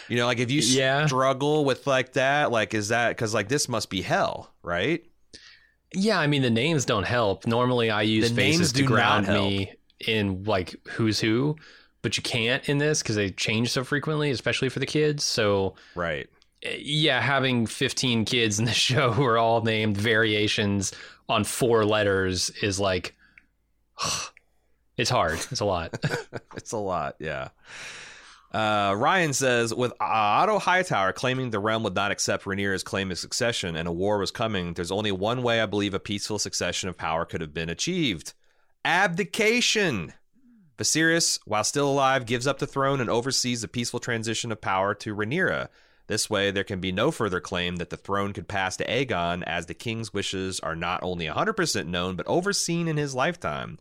[0.09, 1.07] You know, like if you Yeah.
[1.07, 5.05] struggle with like that, like is that because like this must be hell, right?
[5.95, 7.47] Yeah, I mean the names don't help.
[7.47, 9.73] Normally, I use The faces names to ground me
[10.07, 11.57] in like who's who,
[12.03, 15.25] but you can't in this because they change so frequently, especially for the kids.
[15.25, 16.29] So Right.
[16.63, 20.93] Yeah, having 15 kids in the show who are all named variations
[21.29, 23.15] on four letters is like
[24.97, 25.39] it's hard.
[25.51, 25.95] It's a lot.
[26.57, 27.49] It's a lot, yeah.
[28.53, 33.19] Uh, Ryan says, with Otto Hightower claiming the realm would not accept Rhaenyra's claim of
[33.19, 36.89] succession and a war was coming, there's only one way I believe a peaceful succession
[36.89, 38.35] of power could have been achieved
[38.85, 40.13] abdication.
[40.79, 44.95] Viserys, while still alive, gives up the throne and oversees the peaceful transition of power
[44.95, 45.69] to Rhaenyra.
[46.11, 49.45] This way, there can be no further claim that the throne could pass to Aegon,
[49.45, 53.79] as the king's wishes are not only 100% known, but overseen in his lifetime.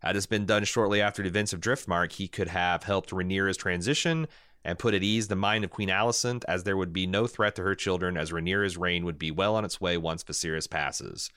[0.00, 3.56] Had this been done shortly after the events of Driftmark, he could have helped Rhaenyra's
[3.56, 4.28] transition
[4.62, 7.54] and put at ease the mind of Queen Alicent, as there would be no threat
[7.54, 11.30] to her children, as Rhaenyra's reign would be well on its way once Viserys passes.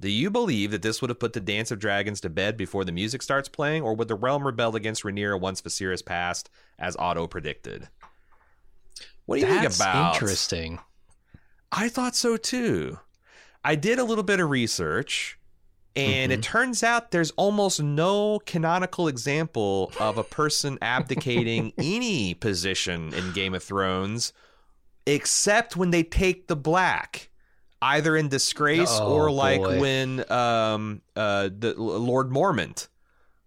[0.00, 2.84] Do you believe that this would have put the Dance of Dragons to bed before
[2.84, 6.96] the music starts playing, or would the realm rebel against Rhaenyra once Viserys passed, as
[6.98, 7.88] Otto predicted?
[9.26, 10.14] What do you That's think about?
[10.14, 10.78] interesting.
[11.70, 12.98] I thought so too.
[13.64, 15.38] I did a little bit of research,
[15.94, 23.14] and it turns out there's almost no canonical example of a person abdicating any position
[23.14, 24.32] in Game of Thrones
[25.06, 27.28] except when they take the black.
[27.84, 29.80] Either in disgrace Oh, or like boy.
[29.80, 32.86] when um, uh, the Lord Mormont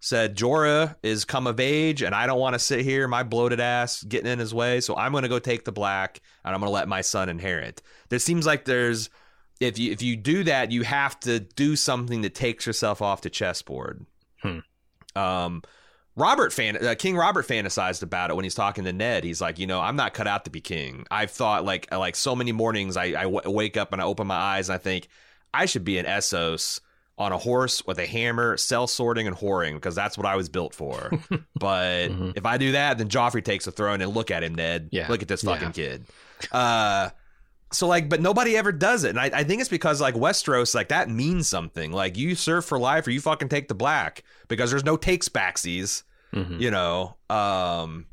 [0.06, 3.58] said Jorah is come of age and I don't want to sit here, my bloated
[3.58, 6.60] ass getting in his way, so I'm going to go take the black and I'm
[6.60, 7.82] going to let my son inherit.
[8.08, 9.10] There seems like there's
[9.58, 13.22] if you if you do that, you have to do something that takes yourself off
[13.22, 14.06] the chessboard.
[14.42, 14.60] Hmm.
[15.16, 15.62] Um,
[16.14, 19.24] Robert fan uh, King Robert fantasized about it when he's talking to Ned.
[19.24, 21.04] He's like, you know, I'm not cut out to be king.
[21.10, 24.28] I've thought like like so many mornings I, I w- wake up and I open
[24.28, 25.08] my eyes and I think
[25.52, 26.80] I should be an Essos
[27.18, 30.48] on a horse with a hammer, cell sorting and whoring because that's what I was
[30.50, 31.10] built for.
[31.58, 32.36] but Mhm.
[32.36, 34.90] if I do that, then Joffrey takes the throne and look at him, Ned.
[34.92, 35.08] Yeah.
[35.08, 35.72] Look at this fucking Yeah.
[35.72, 36.06] kid.
[36.52, 37.08] Uh,
[37.72, 40.74] so like, but nobody ever does it, and I, I think it's because like Westeros,
[40.74, 41.90] like that means something.
[41.90, 45.28] Like you serve for life or you fucking take the black because there's no takes
[45.28, 46.02] backsies,
[46.34, 46.60] Mhm.
[46.60, 47.16] you know.
[47.30, 48.06] Um,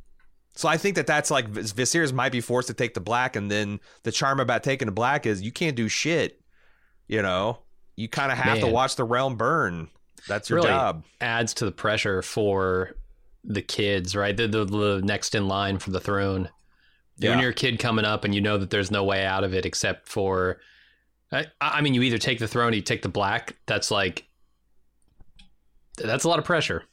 [0.56, 3.36] so I think that that's like Vis- Viserys might be forced to take the black,
[3.36, 6.40] and then the charm about taking the black is you can't do shit.
[7.10, 7.60] You know,
[7.96, 9.90] you kind of have to watch the realm burn.
[10.28, 11.04] That's your Really job.
[11.22, 12.96] adds to the pressure for
[13.44, 14.36] the kids, right?
[14.36, 16.50] The, the, the next in line for the throne.
[17.18, 17.32] Yeah.
[17.32, 19.54] When you're a kid coming up and you know that there's no way out of
[19.54, 20.60] it except for,
[21.32, 23.56] I, I mean, you either take the throne or you take the black.
[23.66, 24.26] That's like,
[25.98, 26.84] that's a lot of pressure.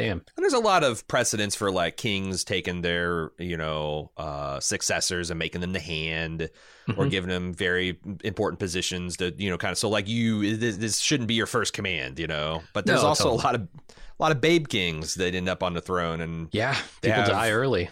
[0.00, 0.18] Damn.
[0.18, 5.30] And there's a lot of precedents for like kings taking their, you know, uh, successors
[5.30, 6.48] and making them the hand
[6.96, 7.10] or Mhm.
[7.10, 9.78] giving them very important positions to, you know, kind of.
[9.78, 12.62] So like you, this, this shouldn't be your first command, you know.
[12.72, 13.42] But there's No, also totally.
[13.42, 16.48] a lot of, a lot of babe kings that end up on the throne, and
[16.52, 16.74] Yeah.
[17.02, 17.90] They People have- die early.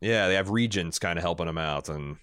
[0.00, 2.16] yeah, they have regents kind of helping them out, and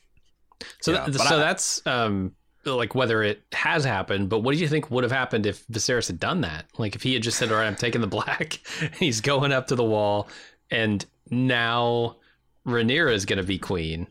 [0.82, 2.34] So, Yeah, so I- that's um,
[2.76, 6.08] like whether it has happened, but what do you think would have happened if Viserys
[6.08, 6.66] had done that?
[6.78, 8.60] Like if he had just said, "All right, I'm taking the black,"
[9.00, 10.28] he's going up to the wall,
[10.70, 12.18] and now
[12.66, 14.08] Rhaenyra is going to be queen.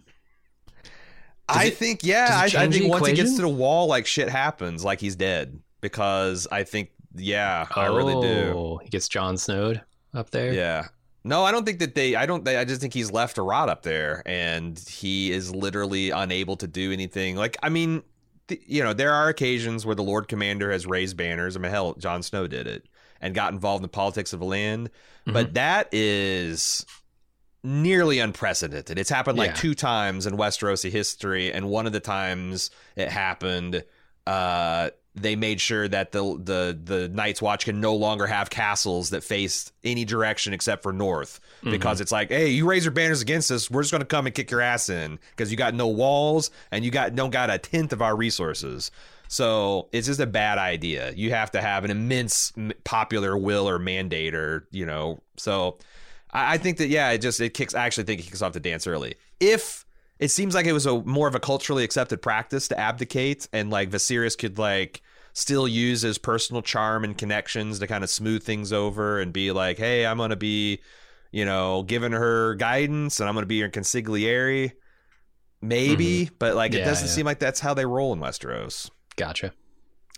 [1.48, 4.06] Does I it- think yeah, I, I think once he gets to the wall, like
[4.06, 8.52] shit happens, like he's dead because I think yeah, I really do.
[8.54, 9.80] Oh, He gets Jon Snowed
[10.12, 10.52] up there.
[10.52, 10.88] Yeah.
[11.24, 12.14] No, I don't think that they.
[12.14, 12.44] I don't.
[12.44, 16.56] They, I just think he's left to rot up there, and he is literally unable
[16.56, 17.34] to do anything.
[17.34, 18.02] Like, I mean,
[18.48, 21.56] th- you know, there are occasions where the Lord Commander has raised banners.
[21.56, 22.86] I mean, hell, Jon Snow did it
[23.20, 24.90] and got involved in the politics of the land,
[25.24, 26.84] but that is
[27.64, 28.98] nearly unprecedented.
[28.98, 29.56] It's happened like Yeah.
[29.56, 33.84] two times in Westerosi history, and one of the times it happened,
[34.26, 39.10] uh, they made sure that the the the Night's Watch can no longer have castles
[39.10, 41.70] that face any direction except for north, mm-hmm.
[41.70, 44.26] because it's like, hey, you raise your banners against us, we're just going to come
[44.26, 47.50] and kick your ass in because you got no walls and you got don't got
[47.50, 48.90] a tenth of our resources.
[49.28, 51.12] So it's just a bad idea.
[51.12, 52.52] You have to have an immense
[52.84, 55.20] popular will or mandate, or you know.
[55.36, 55.78] So
[56.30, 57.74] I, I think that yeah, it just it kicks.
[57.74, 59.14] I actually think it kicks off the dance early.
[59.40, 59.85] If
[60.18, 63.70] it seems like it was a more of a culturally accepted practice to abdicate, and
[63.70, 65.02] like Viserys could like
[65.32, 69.52] still use his personal charm and connections to kind of smooth things over and be
[69.52, 70.80] like, hey, I'm gonna be,
[71.30, 74.72] you know, giving her guidance, and I'm gonna be your consigliere.
[75.60, 77.12] maybe, but like it doesn't yeah.
[77.12, 78.90] seem like that's how they roll in Westeros.
[79.16, 79.52] Gotcha.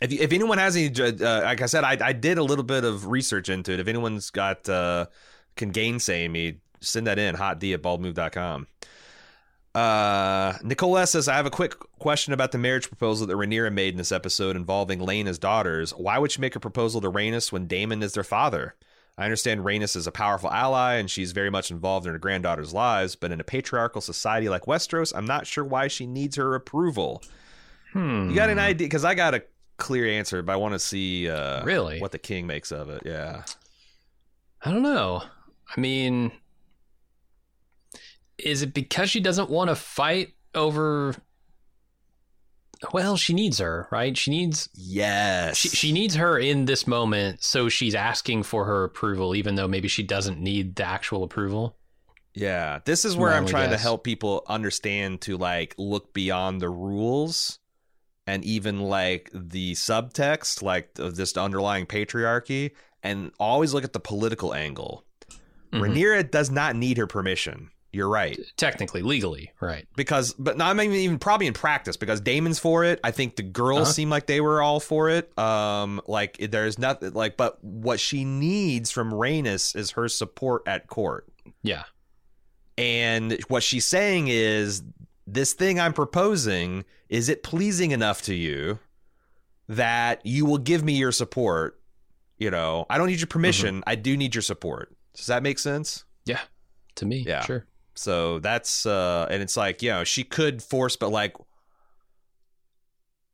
[0.01, 2.85] If if anyone has any, uh, like I said, I, I did a little bit
[2.85, 3.81] of research into it.
[3.81, 5.07] If anyone's got uh,
[5.57, 8.69] can gainsay me, send that in hotd at baldmove.com.
[9.79, 13.95] Uh, Nicole says, I have a quick question about the marriage proposal that Rhaenyra made
[13.95, 15.93] in this episode involving Laena's daughters.
[15.93, 18.75] Why would she make a proposal to Rhaenys when Daemon is their father?
[19.17, 22.73] I understand Rhaenys is a powerful ally and she's very much involved in her granddaughters'
[22.75, 26.55] lives, but in a patriarchal society like Westeros, I'm not sure why she needs her
[26.55, 27.23] approval.
[27.93, 28.31] Hmm.
[28.31, 28.87] You got an idea?
[28.87, 29.43] Because I got a
[29.77, 32.01] clear answer, but I want to see uh, Really?
[32.01, 33.03] what the king makes of it.
[33.05, 33.45] Yeah.
[34.63, 35.23] I don't know.
[35.77, 36.33] I mean,
[38.39, 41.15] is it because she doesn't want to fight over?
[42.93, 44.17] Well, she needs her, right?
[44.17, 45.57] She needs Yes.
[45.57, 49.67] she, she needs her in this moment, so she's asking for her approval, even though
[49.67, 51.77] maybe she doesn't need the actual approval.
[52.35, 56.69] Yeah, this is where I'm trying to help people understand to like look beyond the
[56.69, 57.59] rules
[58.29, 62.73] and even like the subtext, like of this underlying patriarchy,
[63.03, 65.05] and always look at the political angle.
[65.73, 65.83] Mm-hmm.
[65.83, 67.71] Rhaenyra does not need her permission.
[67.91, 68.39] You're right.
[68.59, 69.87] Technically, legally, right?
[69.97, 73.01] Because, but not even, even probably in practice, because Daemon's for it.
[73.03, 73.93] I think the girls Uh-huh.
[73.93, 75.37] seem like they were all for it.
[75.39, 80.87] Um, like there's nothing like, but what she needs from Rhaenys is her support at
[80.87, 81.29] court.
[81.63, 81.85] Yeah.
[82.77, 84.83] And what she's saying is
[85.27, 88.79] this thing I'm proposing, is it pleasing enough to you
[89.69, 91.81] that you will give me your support?
[92.37, 93.77] You know, I don't need your permission.
[93.77, 93.89] Mm-hmm.
[93.89, 94.95] I do need your support.
[95.15, 96.05] Does that make sense?
[96.25, 96.41] Yeah.
[96.97, 97.45] To me, Yeah.
[97.45, 97.65] sure.
[97.99, 101.35] So that's uh and it's like, you know, she could force but like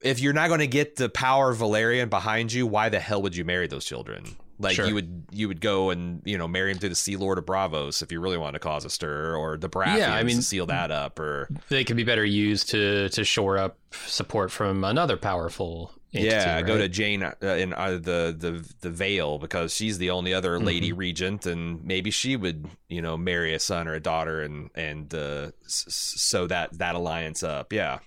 [0.03, 3.22] if you're not going to get the power of Valyrian behind you, why the hell
[3.22, 4.24] would you marry those children?
[4.59, 4.87] Like Sure.
[4.87, 7.46] you would you would go and, you know, marry him to the Sea Lord of
[7.46, 10.37] Braavos if you really want to cause a stir or the Baratheons Yeah, I mean-
[10.37, 14.50] to seal that up or They could be better used to to shore up support
[14.53, 15.92] from another powerful.
[16.14, 16.88] Entity, yeah, go to?
[16.88, 20.98] Jeyne uh, in uh, the the the Vale because she's the only other lady Mm-hmm.
[20.98, 25.12] regent, and maybe she would you know marry a son or a daughter, and and
[25.14, 26.14] uh, s-
[26.46, 27.72] that that alliance up.
[27.72, 27.98] Yeah,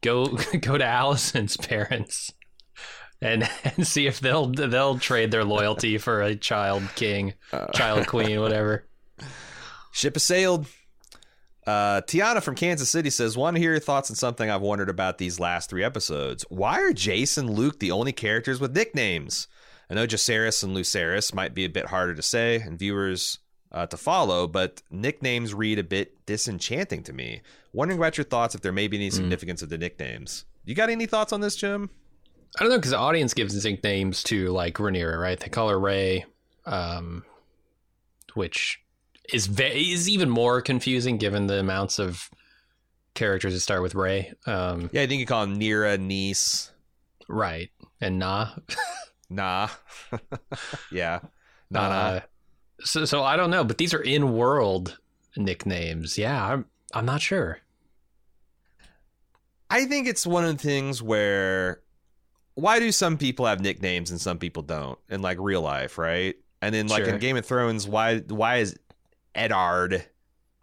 [0.00, 0.26] go
[0.60, 2.32] go to Alicent's parents
[3.20, 7.66] and and see if they'll they'll trade their loyalty for a child king, Uh.
[7.72, 8.86] child queen, whatever.
[9.92, 10.66] ship has sailed.
[11.66, 14.88] Uh, Tiana from Kansas City says, "Want to hear your thoughts on something I've wondered
[14.88, 16.44] about these last three episodes?
[16.48, 19.48] Why are Jason, and Luke the only characters with nicknames?
[19.90, 23.38] I know Jacaerys and Lucerys might be a bit harder to say and viewers
[23.72, 27.42] uh, to follow, but nicknames read a bit disenchanting to me.
[27.72, 30.44] Wondering about your thoughts if there may be any significance of the nicknames.
[30.64, 31.90] You got any thoughts on this, Jim?
[32.58, 35.38] I don't know because the audience gives nicknames to like Rhaenyra, right?
[35.38, 36.24] They call her Ray,
[36.64, 37.24] um,
[38.34, 38.80] which
[39.32, 42.28] is ve- is even more confusing given the amounts of
[43.14, 44.32] characters that start with Ray.
[44.46, 46.70] Um, Yeah, I think you call them Nira, Niece,
[47.28, 48.50] right, and Nah.
[49.28, 49.68] Nah.
[50.92, 51.20] yeah,
[51.70, 51.94] Nah, nah.
[51.94, 52.20] Uh,
[52.82, 54.98] so so I don't know, but these are in world
[55.36, 56.16] nicknames.
[56.18, 57.58] Yeah, I'm I'm not sure.
[59.68, 61.80] I think it's one of the things where
[62.54, 66.36] why do some people have nicknames and some people don't in like real life, right?
[66.62, 67.14] And then like Sure.
[67.14, 68.78] in Game of Thrones, why why is
[69.36, 70.06] Eddard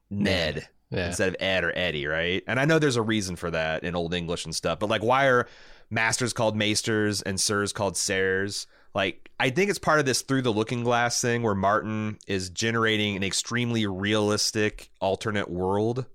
[0.09, 1.07] Ned Yeah.
[1.07, 2.43] instead of Ed or Eddie, right?
[2.47, 5.03] And I know there's a reason for that in Old English and stuff, but like
[5.03, 5.47] why are
[5.89, 8.67] masters called maesters and sirs called sirs?
[8.93, 12.49] Like I think it's part of this through the looking glass thing where Martin is
[12.49, 16.05] generating an extremely realistic alternate world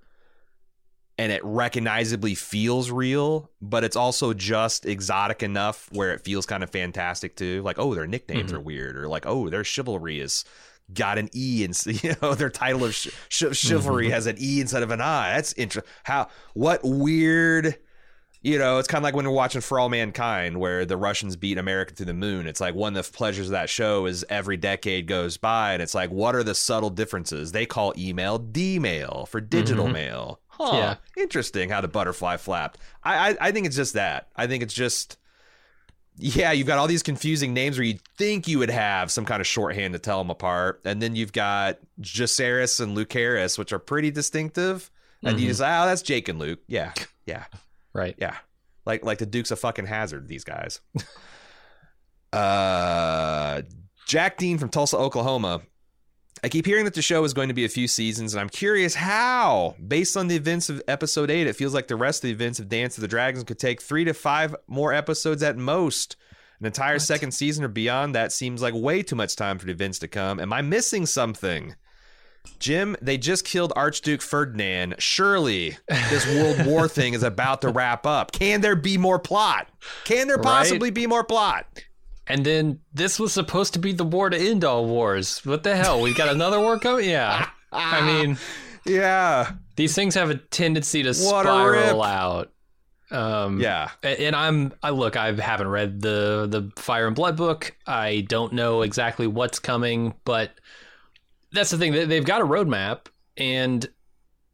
[1.19, 6.63] and it recognizably feels real, but it's also just exotic enough where it feels kind
[6.63, 7.61] of fantastic too.
[7.63, 8.67] Like, oh, their nicknames are mm-hmm.
[8.67, 10.45] weird, or like, oh, their chivalry is
[10.95, 14.15] got an E, and you know, their title of sh- sh- chivalry mm-hmm.
[14.15, 15.35] has an E instead of an I.
[15.35, 15.93] That's interesting.
[16.05, 17.77] How what weird.
[18.41, 21.35] You know, it's kind of like when we're watching For All Mankind, where the Russians
[21.35, 22.47] beat America to the moon.
[22.47, 25.83] It's like one of the pleasures of that show is every decade goes by, and
[25.83, 27.51] it's like, what are the subtle differences?
[27.51, 29.95] They call email D-mail for digital mm-hmm.
[29.95, 30.41] mail.
[30.59, 30.71] Huh.
[30.75, 31.23] Yeah.
[31.23, 32.79] Interesting how the butterfly flapped.
[33.05, 34.29] I, I I think it's just that.
[34.37, 35.17] I think it's just
[36.21, 39.41] yeah, you've got all these confusing names where you think you would have some kind
[39.41, 43.79] of shorthand to tell them apart, and then you've got Jacaerys and Lucerys, which are
[43.79, 44.91] pretty distinctive.
[45.23, 46.59] And you just oh, that's Jake and Luke.
[46.67, 46.93] Yeah,
[47.27, 47.45] yeah,
[47.93, 48.17] Right.
[48.19, 48.37] yeah.
[48.85, 50.27] Like like the Dukes of fucking Hazzard.
[50.29, 50.81] These guys.
[52.33, 53.63] uh,
[54.07, 55.63] Jack Dean from Tulsa, Oklahoma.
[56.43, 58.49] I keep hearing that the show is going to be a few seasons, and I'm
[58.49, 59.75] curious how.
[59.87, 62.59] Based on the events of episode 8, it feels like the rest of the events
[62.61, 66.17] of Dance of the Dragons could take three to five more episodes at most.
[66.61, 69.73] An entire second season or beyond that seems like way too much time for the
[69.73, 70.41] events to come.
[70.41, 71.75] Am I missing something?
[72.59, 74.97] Jim, they just killed Archduke Ferdinand.
[74.99, 78.33] Surely this World War thing is about to wrap up.
[78.33, 79.69] Can there be more plot?
[80.05, 81.67] Can there possibly be more plot?
[82.29, 85.45] And then this was supposed to be the war to end all wars.
[85.45, 86.01] What the hell?
[86.03, 87.09] We got another war coming?
[87.09, 87.49] Yeah.
[87.73, 88.39] I mean,
[88.87, 89.53] Yeah.
[89.77, 92.53] these things have a tendency to What spiral out.
[93.11, 93.91] Um, Yeah.
[94.03, 97.75] And I'm I look, I haven't read the the Fire and Blood book.
[97.87, 100.53] I don't know exactly what's coming, but
[101.53, 101.93] that's the thing.
[101.93, 103.07] They've got a roadmap,
[103.39, 103.89] and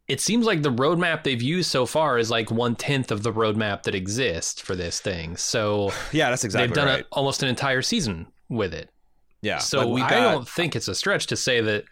[0.06, 3.32] it seems like the roadmap they've used so far is like one tenth of the
[3.32, 5.36] roadmap that exists for this thing.
[5.36, 7.04] So Yeah, that's exactly they've done right.
[7.04, 8.90] a, almost an entire season with it.
[9.40, 9.58] yeah.
[9.58, 11.84] So like we I don't think it's a stretch to say that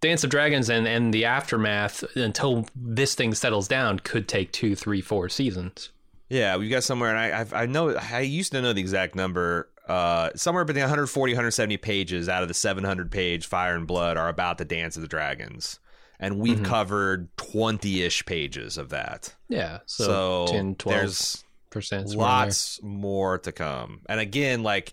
[0.00, 4.76] Dance of Dragons and, and the aftermath until this thing settles down could take two,
[4.76, 5.90] three, four seasons.
[6.28, 9.14] Yeah, we've got somewhere, and I I've, I know I used to know the exact
[9.14, 9.70] number.
[9.88, 14.28] Uh, somewhere between 140 170 pages out of the 700 page Fire and Blood are
[14.28, 15.78] about the Dance of the Dragons,
[16.20, 16.64] and we've Mhm.
[16.64, 19.34] covered 20 ish pages of that.
[19.48, 19.78] Yeah.
[19.86, 22.08] So, So, 10, 12 there's percent.
[22.14, 24.00] lots more to come.
[24.08, 24.92] And again, like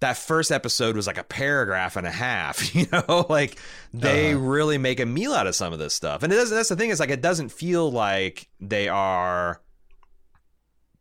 [0.00, 3.58] that first episode was like a paragraph and a half, you know, like
[3.92, 4.40] they Uh-huh.
[4.40, 6.22] really make a meal out of some of this stuff.
[6.22, 9.60] And it doesn't, that's the thing is like, it doesn't feel like they are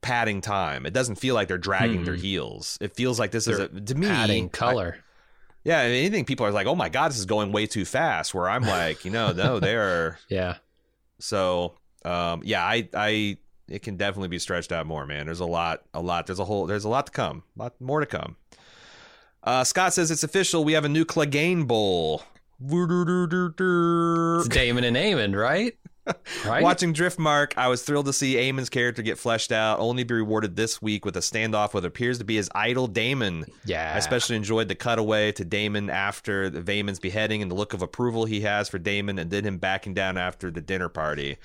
[0.01, 0.85] padding time.
[0.85, 2.21] It doesn't feel like they're dragging their Mhm.
[2.21, 2.77] heels.
[2.81, 4.97] It feels like this is a, to me, adding I- color.
[5.63, 5.83] Yeah.
[5.83, 8.33] If anything, people are like, oh my God, this is going way too fast.
[8.33, 10.57] Where I'm like, you know, no, they're, yeah.
[11.19, 13.37] so um, yeah, I I
[13.67, 15.25] it can definitely be stretched out more, man.
[15.25, 16.27] There's a lot, a lot.
[16.27, 16.67] There's a whole.
[16.67, 17.43] There's a lot to come.
[17.57, 18.35] A lot more to come.
[19.41, 20.63] Uh, Scott says it's official.
[20.63, 22.23] We have a new Clegane Bowl.
[24.39, 25.73] It's Daemon and Aemond, right?
[26.45, 26.61] Right.
[26.61, 30.55] Watching Driftmark, I was thrilled to see Aemond's character get fleshed out, only be rewarded
[30.55, 33.45] this week with a standoff with what appears to be his idol Daemon.
[33.65, 33.93] Yeah.
[33.93, 37.81] I especially enjoyed the cutaway to Daemon after the Vaemond's beheading and the look of
[37.81, 41.37] approval he has for Daemon, and then him backing down after the dinner party.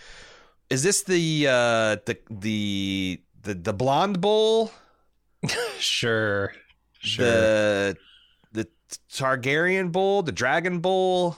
[0.70, 4.72] Is this the uh, the the the the blonde bull?
[5.78, 6.52] Sure.
[7.00, 7.24] Sure.
[7.24, 7.96] The
[8.50, 8.68] the
[9.08, 10.22] Targaryen bowl?
[10.24, 11.36] The Dragon Bowl?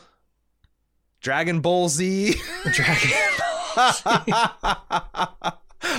[1.20, 2.34] Dragon Ball Z?
[2.72, 3.10] Dragon.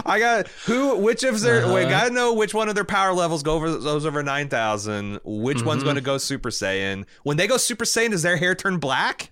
[0.06, 0.98] I got who?
[0.98, 1.64] Which of their?
[1.66, 1.74] Uh-huh.
[1.74, 5.20] Wait, gotta know which one of their power levels go over those over nine thousand.
[5.24, 5.86] Which one's Mhm.
[5.86, 7.06] going to go Super Saiyan?
[7.24, 9.32] When they go Super Saiyan, does their hair turn black?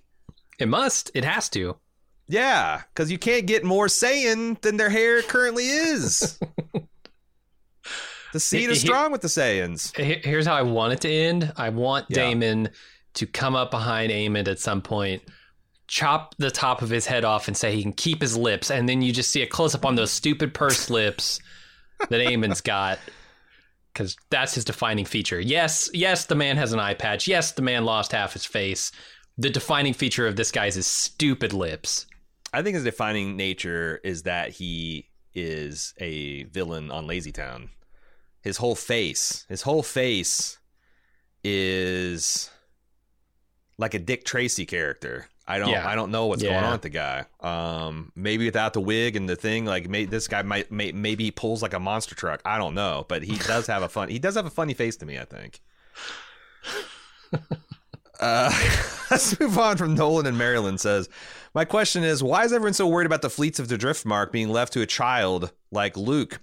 [0.58, 1.10] It must.
[1.14, 1.76] It has to.
[2.28, 6.38] Yeah, because you can't get more Saiyan than their hair currently is.
[8.32, 9.96] the seed is strong with the Saiyans.
[9.96, 11.52] Here- Here's how I want it to end.
[11.56, 12.16] I want Yeah.
[12.26, 12.68] Daemon
[13.14, 15.22] to come up behind Aemond at some point,
[15.90, 18.88] chop the top of his head off, and say he can keep his lips, and
[18.88, 21.40] then you just see a close up on those stupid pursed lips
[22.08, 22.98] that Aemond's got.
[23.92, 25.40] Because that's his defining feature.
[25.40, 27.26] Yes, yes, the man has an eye patch.
[27.26, 28.92] Yes, the man lost half his face.
[29.36, 32.06] The defining feature of this guy's is stupid lips.
[32.54, 37.70] I think his defining nature is that he is a villain on Lazy Town.
[38.42, 40.58] His whole face, his whole face
[41.42, 42.48] is
[43.76, 45.26] like a Dick Tracy character.
[45.46, 45.88] I don't Yeah.
[45.88, 47.24] I don't know what's going on with the guy.
[47.40, 51.24] Um maybe without the wig and the thing like may, this guy might may, maybe
[51.24, 52.40] he pulls like a monster truck.
[52.44, 54.96] I don't know, but he does have a fun he does have a funny face
[54.98, 55.60] to me, I think.
[58.20, 58.52] Uh,
[59.10, 61.08] let's move on from Nolan and Maryland says,
[61.54, 64.50] My question is, why is everyone so worried about the fleets of the Driftmark being
[64.50, 66.40] left to a child like Luke?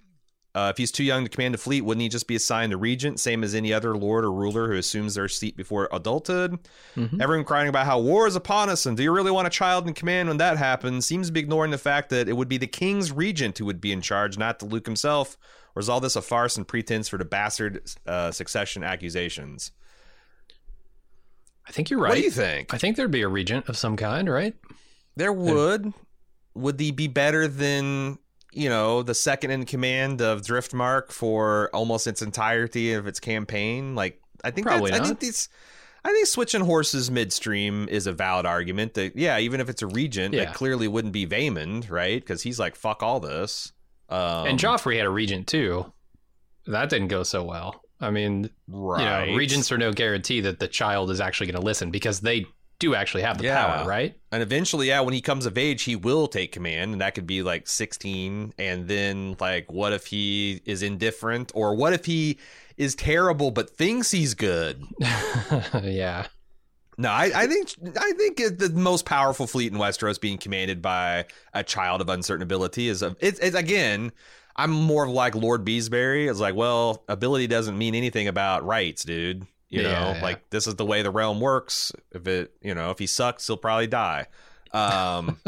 [0.56, 2.78] Uh, if he's too young to command a fleet, wouldn't he just be assigned a
[2.78, 6.58] regent, same as any other lord or ruler who assumes their seat before adulthood?
[6.96, 7.22] Mhm.
[7.22, 9.88] Everyone crying about how war is upon us, and do you really want a child
[9.88, 11.06] in command when that happens?
[11.06, 13.80] Seems to be ignoring the fact that it would be the king's regent who would
[13.80, 15.38] be in charge, not the Luke himself.
[15.76, 19.72] Or is all this a farce and pretense for the bastard uh, succession accusations?
[21.68, 22.10] I think you're right.
[22.10, 22.74] What do you think?
[22.74, 24.56] I think there'd be a regent of some kind, right?
[25.18, 25.94] There would.
[26.56, 28.18] Would he be better than
[28.54, 33.96] you know the second in command of Driftmark for almost its entirety of its campaign?
[33.96, 35.50] Like I think Probably that's, I think these.
[36.06, 38.94] I think switching horses midstream is a valid argument.
[38.94, 40.46] That yeah, even if it's a regent, Yeah.
[40.46, 42.22] that clearly wouldn't be Vaemond, right?
[42.22, 43.74] Because he's like fuck all this.
[44.10, 45.92] Um, and Joffrey had a regent too.
[46.66, 47.82] That didn't go so well.
[48.00, 49.26] I mean, right?
[49.28, 52.20] you know, regents are no guarantee that the child is actually going to listen because
[52.20, 52.46] they
[52.80, 53.66] do actually have the Yeah.
[53.66, 54.16] power, right?
[54.32, 57.26] And eventually, yeah, when he comes of age, he will take command, and that could
[57.28, 58.54] be like 16.
[58.60, 61.52] And then, like, what if he is indifferent?
[61.56, 62.38] Or what if he
[62.78, 64.84] is terrible but thinks he's good?
[65.82, 66.28] yeah.
[67.00, 67.70] No, I, I think
[68.00, 72.10] I think it- the most powerful fleet in Westeros being commanded by a child of
[72.10, 74.12] uncertain ability is a, it's, it's again.
[74.60, 76.28] I'm more of like Lord Beesbury.
[76.28, 79.46] It's like, well, ability doesn't mean anything about rights, dude.
[79.70, 80.20] You Yeah, know, yeah.
[80.24, 81.92] like this is the way the realm works.
[82.12, 84.28] If it, you know, if he sucks, he'll probably die.
[84.74, 85.40] Um,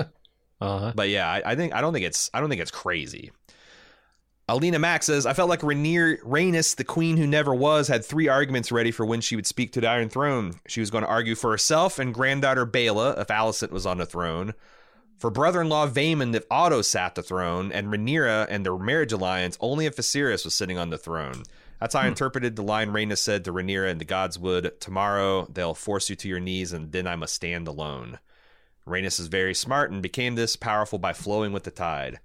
[0.62, 0.92] Uh-huh.
[0.94, 3.32] but yeah, I, I think I don't think it's I don't think it's crazy.
[4.50, 8.28] Alina Mack says, I felt like Rainier Rhaenys, the queen who never was, had three
[8.28, 10.56] arguments ready for when she would speak to the Iron Throne.
[10.68, 14.08] She was going to argue for herself and granddaughter Baela if Alicent was on the
[14.08, 14.54] throne,
[15.20, 19.86] for brother-in-law Vaemond if Otto sat the throne, and Rhaenyra and their marriage alliance only
[19.86, 21.44] if Viserys was sitting on the throne.
[21.80, 25.48] That's how I interpreted the line Rhaenys said to Rhaenyra and the gods would, Tomorrow
[25.52, 28.20] they'll force you to your knees and then I must stand alone.
[28.86, 32.20] Rhaenys is very smart and became this powerful by flowing with the tide.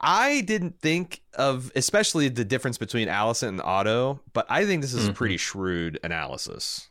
[0.00, 4.94] I didn't think of especially the difference between Alicent and Otto, but I think this
[4.94, 5.14] is a Mhm.
[5.14, 6.88] pretty shrewd analysis.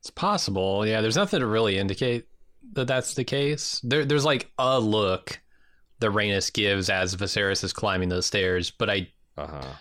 [0.00, 0.86] It's possible.
[0.86, 2.26] Yeah, there's nothing to really indicate
[2.74, 3.80] that that's the case.
[3.84, 5.40] There, there's like a look
[6.00, 9.72] that Rhaenys gives as Viserys is climbing those stairs, but I, Uh-huh.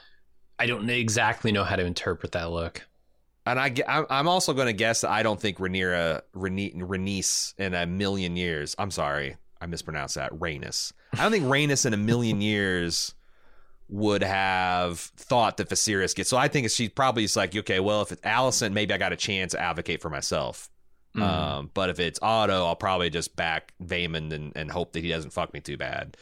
[0.62, 2.88] I don't exactly know how to interpret that look.
[3.47, 3.74] And I,
[4.12, 8.76] I'm also going to guess that I don't think Rhaenyra, Rhaenys in a million years.
[8.78, 10.32] I'm sorry, I mispronounced that.
[10.32, 10.93] Rhaenys.
[11.14, 13.16] I don't think Rhaenys in a million years
[13.89, 16.30] would have thought that Viserys gets.
[16.30, 19.12] So I think she probably is like, okay, well, if it's Alicent, maybe I got
[19.12, 20.70] a chance to advocate for myself.
[21.16, 21.22] Mm.
[21.24, 25.09] Um, but if it's Otto, I'll probably just back Vaemond and, and hope that he
[25.09, 26.16] doesn't fuck me too bad.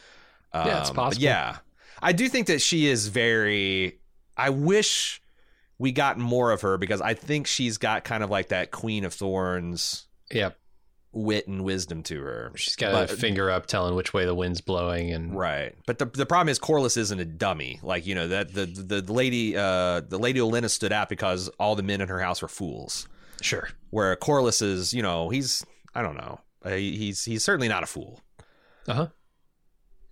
[0.54, 1.22] Um, Yeah, it's possible.
[1.22, 1.58] yeah,
[2.02, 3.99] I do think that she is very.
[4.40, 5.20] I wish
[5.78, 9.04] we got more of her because I think she's got kind of like that Queen
[9.04, 10.56] of Thorns Yep.
[11.12, 12.52] wit and wisdom to her.
[12.56, 15.98] She's got But- a finger up telling which way the wind's blowing and Right, but
[15.98, 17.80] the the problem is Corlys isn't a dummy.
[17.82, 21.48] Like you know that the the, the lady uh the lady Olenna stood out because
[21.58, 23.08] all the men in her house were fools.
[23.40, 23.70] sure.
[23.90, 25.64] Where Corlys is, you know, he's
[25.94, 28.20] I don't know, uh, he's he's certainly not a fool.
[28.86, 29.08] Uh-huh.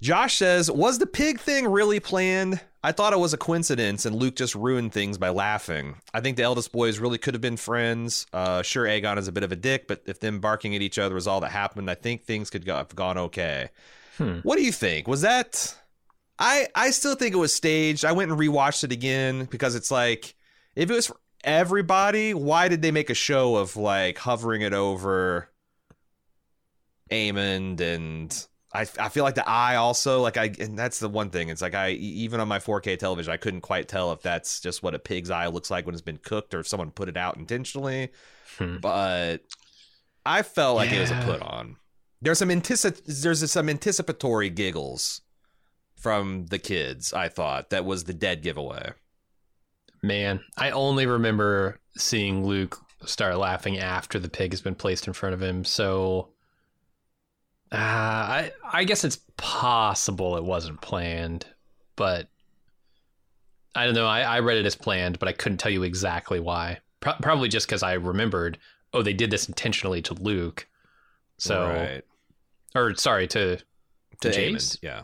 [0.00, 2.60] Josh says, "Was the pig thing really planned?
[2.82, 5.96] I thought it was a coincidence, and Luke just ruined things by laughing.
[6.14, 8.26] I think the eldest boys really could have been friends.
[8.32, 10.98] Uh, sure, Aegon is a bit of a dick, but if them barking at each
[10.98, 13.70] other was all that happened, I think things could have gone okay.
[14.16, 14.38] Hmm.
[14.42, 15.08] What do you think?
[15.08, 15.76] Was that?
[16.38, 18.04] I I still think it was staged.
[18.04, 20.34] I went and rewatched it again because it's like,
[20.76, 24.72] if it was for everybody, why did they make a show of like hovering it
[24.72, 25.50] over
[27.10, 31.30] Aemond and I, I feel like the eye also like I and that's the one
[31.30, 31.48] thing.
[31.48, 34.82] It's like I even on my 4K television I couldn't quite tell if that's just
[34.82, 37.16] what a pig's eye looks like when it's been cooked or if someone put it
[37.16, 38.10] out intentionally.
[38.58, 38.78] Hmm.
[38.78, 39.38] but
[40.26, 41.76] I felt like it was a put on.
[42.20, 45.22] There's some anticip- there's some anticipatory giggles
[45.94, 48.92] from the kids I thought that was the dead giveaway.
[50.02, 55.12] Man, I only remember seeing Luke start laughing after the pig has been placed in
[55.12, 55.64] front of him.
[55.64, 56.28] So,
[57.72, 61.46] uh, I I guess it's possible it wasn't planned,
[61.96, 62.28] but
[63.74, 64.06] I don't know.
[64.06, 66.78] I, I read it as planned, but I couldn't tell you exactly why.
[67.00, 68.58] Pro- probably just because I remembered.
[68.94, 70.66] Oh, they did this intentionally to Luke.
[71.36, 72.02] So, right
[72.74, 73.58] or sorry to
[74.20, 74.28] to?
[74.30, 75.02] Aemond, yeah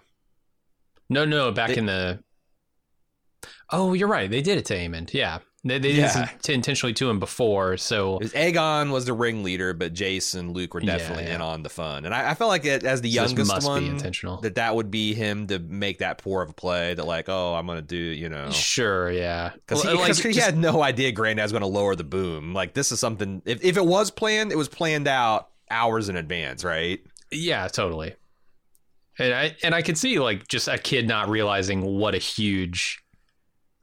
[1.09, 2.23] no, no, back They- in the.
[3.71, 4.31] Oh, you're right.
[4.31, 5.13] They did it to Aemond.
[5.13, 6.25] Yeah, they, they did Yeah.
[6.31, 7.77] it to intentionally to him before.
[7.79, 11.37] So Because Aegon was the ringleader, but Jace and Luke were definitely yeah.
[11.37, 12.05] in on the fun.
[12.05, 14.37] And I, I felt like it, as the So this youngest must be one, intentional.
[14.43, 16.95] that that would be him to make that poor of a play.
[16.95, 19.53] That like, oh, I'm gonna do, you know, Sure, yeah.
[19.55, 22.53] because Well, he, like, he had no idea Granddad's going to lower the boom.
[22.55, 23.43] Like this is something.
[23.45, 27.01] If if it was planned, it was planned out hours in advance, right?
[27.31, 28.15] yeah, totally.
[29.19, 33.04] And I and I could see like just a kid not realizing what a huge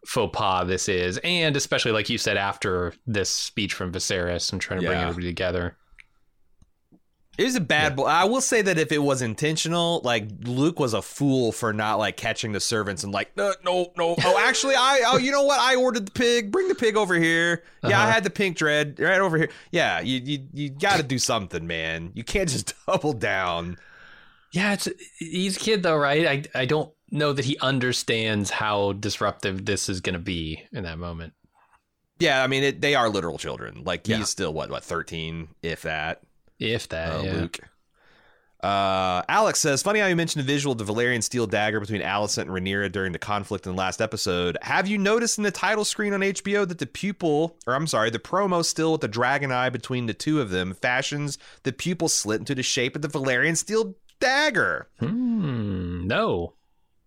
[0.06, 4.62] faux pas this is, and especially like you said after this speech from Viserys and
[4.62, 5.78] trying to bring everybody together.
[7.38, 7.96] It was a bad.
[7.96, 11.72] bo- I will say that if it was intentional, like Luke was a fool for
[11.72, 14.16] not like catching the servants and like, no, no, no.
[14.24, 15.58] Oh, actually, I, oh, you know what?
[15.60, 16.52] I ordered the pig.
[16.52, 17.64] Bring the pig over here.
[17.84, 18.12] Yeah, I Uh-huh.
[18.12, 19.50] had the pink dread right over here.
[19.72, 22.12] Yeah, you, you, you got to do something, man.
[22.14, 23.78] You can't just double down.
[24.52, 26.28] Yeah, it's he's a kid though, right?
[26.54, 30.84] I I don't know that he understands how disruptive this is going to be in
[30.86, 31.34] that moment.
[32.20, 33.84] Yeah, I mean, it, they are literal children.
[33.84, 34.24] Like he's Yeah.
[34.26, 36.22] still what, what, thirteen, if that.
[36.60, 37.34] If that, uh, yeah.
[37.34, 37.60] Luke.
[38.64, 42.02] Uh, Alex says, funny how you mentioned the visual of the Valyrian steel dagger between
[42.04, 44.56] Alicent and Rhaenyra during the conflict in the last episode.
[44.62, 48.12] Have you noticed in the title screen on HBO that the pupil, or I'm sorry,
[48.12, 52.08] the promo still with the dragon eye between the two of them fashions the pupil
[52.08, 54.88] slit into the shape of the Valyrian steel dagger?
[55.00, 56.54] Hmm, no.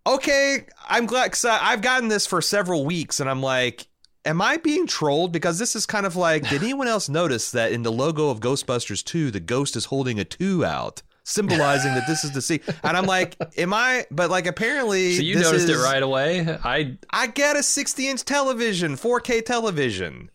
[0.06, 3.86] Okay, I'm glad because I've gotten this for several weeks, and I'm like,
[4.26, 5.32] am I being trolled?
[5.32, 8.40] Because this is kind of like, did anyone else notice that in the logo of
[8.40, 12.60] Ghostbusters 2, the ghost is holding a two out, symbolizing that this is the sea?
[12.82, 14.04] And I'm like, am I?
[14.10, 16.58] But like, apparently, So you noticed is- it right away.
[16.62, 20.30] I I get a 60 inch television, 4K television.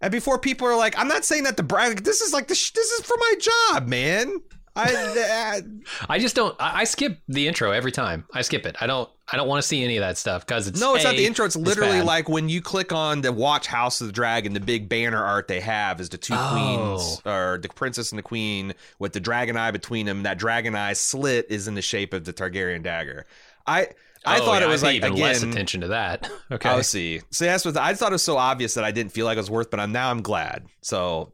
[0.00, 2.02] And before people are like, I'm not saying that to brag.
[2.04, 3.34] This is like the sh- this is for my
[3.70, 4.40] job, man.
[4.76, 5.60] I
[6.08, 6.56] I just don't.
[6.60, 8.24] I, I skip the intro every time.
[8.34, 8.76] I skip it.
[8.80, 9.08] I don't.
[9.32, 11.16] I don't want to see any of that stuff because it's no, it's A, not
[11.16, 11.46] the intro.
[11.46, 12.06] It's literally bad.
[12.06, 15.48] like when you click on the Watch House of the Dragon, the big banner art
[15.48, 16.50] they have is the two Oh.
[16.52, 20.24] queens or the princess and the queen with the dragon eye between them.
[20.24, 23.26] That dragon eye slit is in the shape of the Targaryen dagger.
[23.66, 23.88] I
[24.26, 25.22] I Oh, thought yeah, it was I like even again.
[25.22, 26.28] less attention to that.
[26.52, 26.68] Okay.
[26.68, 27.20] Oh, see.
[27.30, 29.40] See, that's what I thought it was so obvious that I didn't feel like it
[29.40, 30.66] was worth, but I'm now I'm glad.
[30.82, 31.32] So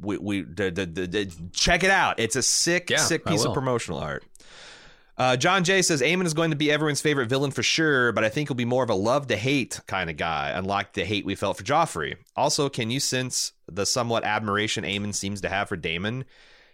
[0.00, 2.18] we we the, the, the, check it out.
[2.18, 4.24] It's a sick Yeah, sick piece of promotional art.
[5.16, 8.22] Uh, John Jay says Aemond is going to be everyone's favorite villain for sure, but
[8.22, 11.04] I think he'll be more of a love to hate kind of guy, unlike the
[11.04, 12.14] hate we felt for Joffrey.
[12.36, 16.24] Also, can you sense the somewhat admiration Aemond seems to have for Daemon?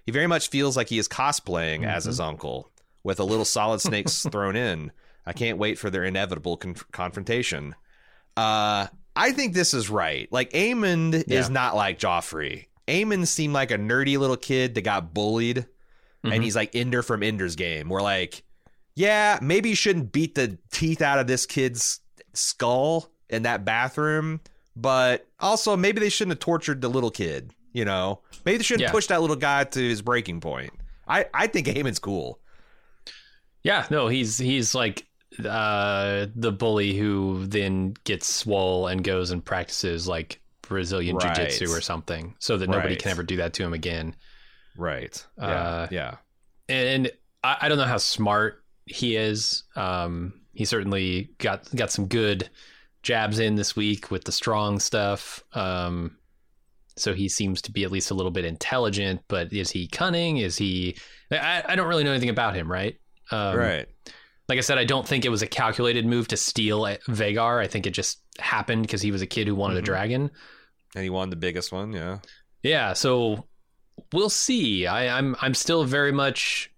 [0.04, 2.10] He very much feels like he is cosplaying as Mm-hmm.
[2.10, 2.70] his uncle,
[3.02, 4.92] with a little solid snakes thrown in.
[5.24, 7.74] I can't wait for their inevitable con- confrontation.
[8.36, 10.30] Uh, I think this is right.
[10.30, 12.66] Like Aemond is not like Joffrey.
[12.88, 15.66] Aemond seemed like a nerdy little kid that got bullied,
[16.24, 16.34] Mhm.
[16.34, 17.88] and he's like Ender from Ender's Game.
[17.88, 18.42] We're like,
[18.94, 22.00] yeah, maybe you shouldn't beat the teeth out of this kid's
[22.32, 24.40] skull in that bathroom,
[24.76, 27.52] but also maybe they shouldn't have tortured the little kid.
[27.72, 28.92] You know, maybe they shouldn't Yeah.
[28.92, 30.72] push that little guy to his breaking point.
[31.08, 32.38] I I think Aemond's cool.
[33.62, 35.06] Yeah, no, he's he's like
[35.44, 41.34] uh the bully who then gets swole and goes and practices like Brazilian Right.
[41.34, 42.98] jiu-jitsu or something so that nobody Right.
[43.02, 44.14] can ever do that to him again.
[44.76, 45.24] Right.
[45.38, 45.44] Yeah.
[45.44, 46.16] Uh, yeah.
[46.68, 47.10] And
[47.42, 49.64] I, I don't know how smart he is.
[49.76, 52.48] Um he certainly got got some good
[53.02, 55.42] jabs in this week with the strong stuff.
[55.52, 56.16] Um
[56.96, 60.36] so he seems to be at least a little bit intelligent, but is he cunning?
[60.38, 60.96] Is he
[61.30, 62.96] I, I don't really know anything about him, right?
[63.30, 63.86] Um, right.
[64.48, 67.62] Like I said, I don't think it was a calculated move to steal Vhagar.
[67.62, 69.78] I think it just happened because he was a kid who wanted Mhm.
[69.78, 70.30] a dragon.
[70.94, 71.92] And he won the biggest one.
[71.92, 72.18] Yeah.
[72.62, 73.46] Yeah, so
[74.12, 74.86] we'll see.
[74.86, 76.70] I, I'm I'm still very much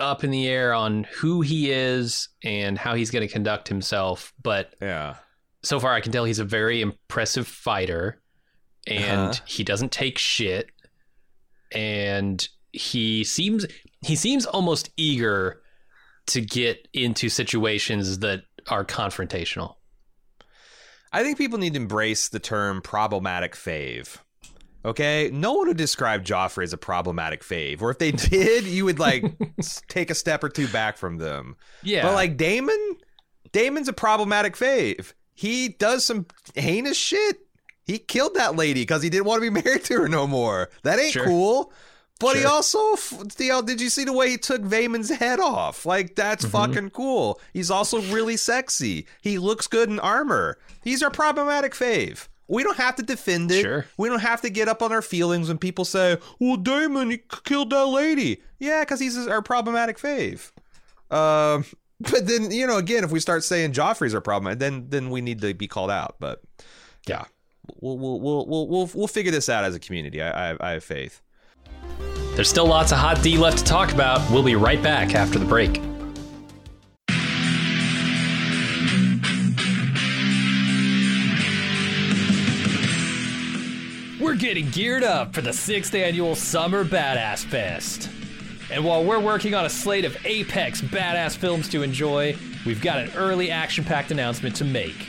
[0.00, 4.32] up in the air on who he is and how he's going to conduct himself.
[4.42, 5.16] But Yeah.
[5.64, 8.22] so far, I can tell he's a very impressive fighter,
[8.86, 9.40] and Uh-huh.
[9.46, 10.70] he doesn't take shit.
[11.72, 13.66] And he seems
[14.02, 15.62] he seems almost eager
[16.28, 19.74] to get into situations that are confrontational.
[21.12, 24.18] I think people need to embrace the term problematic fave.
[24.84, 28.84] Okay, no one would describe Joffrey as a problematic fave, or if they did, you
[28.84, 29.24] would like
[29.88, 31.56] take a step or two back from them.
[31.82, 32.96] Yeah, But like Daemon,
[33.52, 35.14] Daemon's a problematic fave.
[35.34, 37.38] He does some heinous shit.
[37.86, 40.68] He killed that lady because he didn't want to be married to her no more.
[40.84, 41.24] That ain't Sure.
[41.26, 41.72] cool.
[42.20, 42.78] But he also,
[43.38, 45.86] you know, did you see the way he took Vaemond's head off?
[45.86, 46.50] Like that's Mm-hmm.
[46.72, 47.40] fucking cool.
[47.52, 49.06] He's also really sexy.
[49.22, 50.58] He looks good in armor.
[50.82, 52.26] He's our problematic fave.
[52.48, 53.60] We don't have to defend it.
[53.62, 53.86] Sure.
[53.98, 57.20] We don't have to get up on our feelings when people say, "Well, Daemon, he
[57.44, 60.50] killed that lady." Yeah, because he's our problematic fave.
[61.10, 61.64] Um,
[62.00, 65.20] but then you know, again, if we start saying Joffrey's our problem, then then we
[65.20, 66.16] need to be called out.
[66.20, 66.42] But
[67.06, 67.24] yeah,
[67.80, 70.22] we'll we'll we'll we'll we'll, we'll figure this out as a community.
[70.22, 71.20] I, I I have faith.
[72.34, 74.30] There's still lots of hot D left to talk about.
[74.30, 75.80] We'll be right back after the break.
[84.20, 88.10] We're getting geared up for the sixth annual Summer Badass Fest.
[88.70, 92.98] And while we're working on a slate of apex badass films to enjoy, we've got
[92.98, 95.08] an early action packed announcement to make.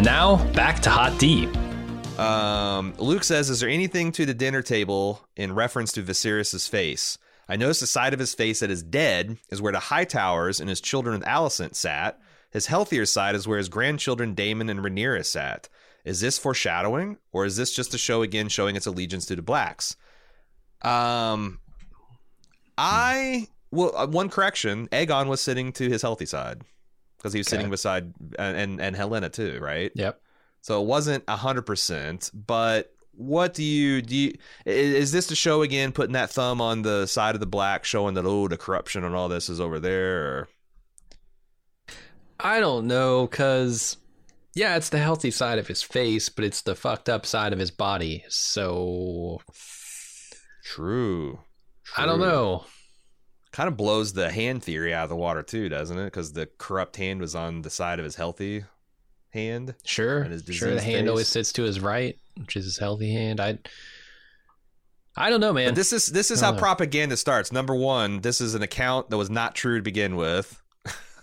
[0.00, 1.46] And now, back to Hot D.
[2.16, 7.18] Um, Luke says, "Is there anything to the dinner table in reference to Viserys' face?
[7.50, 10.58] I noticed the side of his face that is dead is where the High Towers
[10.58, 12.18] and his children with Alicent sat.
[12.50, 15.68] His healthier side is where his grandchildren Daemon and Rhaenyra sat.
[16.06, 19.42] Is this foreshadowing, or is this just a show again showing its allegiance to the
[19.42, 19.96] blacks?"
[20.80, 21.60] Um,
[22.78, 26.62] I well, uh, one correction: Aegon was sitting to his healthy side
[27.20, 27.56] because he was Okay.
[27.56, 29.92] sitting beside and, and and Helaena too, right?
[29.94, 30.20] Yep.
[30.62, 34.16] So it wasn't hundred percent, but what do you do?
[34.16, 37.84] You, is this the show again putting that thumb on the side of the black,
[37.84, 40.26] showing that oh, the corruption and all this is over there?
[40.26, 40.48] Or,
[42.38, 43.98] I don't know, cause
[44.54, 47.58] yeah, it's the healthy side of his face, but it's the fucked up side of
[47.58, 48.24] his body.
[48.28, 49.40] So
[50.64, 51.40] true,
[51.96, 52.64] I don't know.
[53.52, 56.04] Kind of blows the hand theory out of the water too, doesn't it?
[56.04, 58.64] Because the corrupt hand was on the side of his healthy
[59.30, 59.74] hand.
[59.84, 60.74] Sure, And his sure.
[60.74, 63.40] The hand always sits to his right, which is his healthy hand.
[63.40, 63.58] I,
[65.16, 65.68] I don't know, man.
[65.70, 66.58] But this is this is how know.
[66.58, 67.50] propaganda starts.
[67.50, 70.62] Number one, this is an account that was not true to begin with.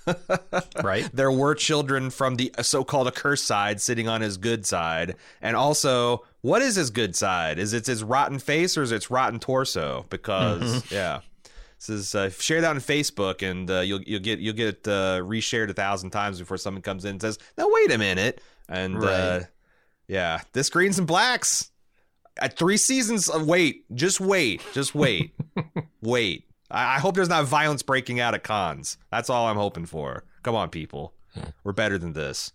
[0.84, 1.10] right?
[1.14, 6.24] there were children from the so-called accursed side sitting on his good side, and also,
[6.42, 7.60] what is his good side?
[7.60, 10.06] Is it his rotten face or is it his rotten torso?
[10.10, 10.94] Because Mm-hmm.
[10.96, 11.20] yeah,
[11.80, 15.20] this is uh, share that on Facebook, and uh, you'll you'll get you'll get uh,
[15.22, 18.98] reshared a thousand times before someone comes in and says, "Now wait a minute," and
[18.98, 19.48] uh, Right.
[20.08, 21.72] yeah, this greens and blacks.
[22.40, 25.34] At three seasons of wait, just wait, just wait,
[26.02, 26.46] wait.
[26.70, 28.98] I, I hope there's not violence breaking out at cons.
[29.12, 30.24] That's all I'm hoping for.
[30.44, 31.14] Come on, people.
[31.64, 32.52] We're better than this.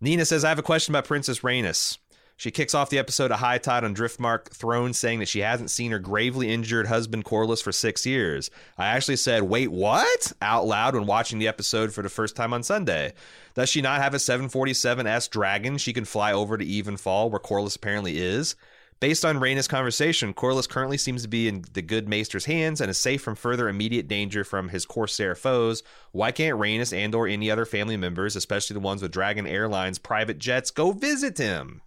[0.00, 1.98] Nina says, I have a question about Princess Rhaenys.
[2.38, 5.72] She kicks off the episode of High Tide on Driftmark Throne saying that she hasn't
[5.72, 8.48] seen her gravely injured husband Corlys for six years.
[8.78, 10.32] I actually said, wait, what?
[10.40, 13.12] out loud when watching the episode for the first time on Sunday.
[13.54, 17.74] Does she not have a 747S Dragon she can fly over to Evenfall, where Corlys
[17.74, 18.54] apparently is?
[19.00, 22.88] Based on Raina's conversation, Corlys currently seems to be in the good Maester's hands and
[22.88, 25.82] is safe from further immediate danger from his Corsair foes.
[26.12, 29.98] Why can't Rhaenys and or any other family members, especially the ones with Dragon Airlines
[29.98, 31.82] private jets, go visit him?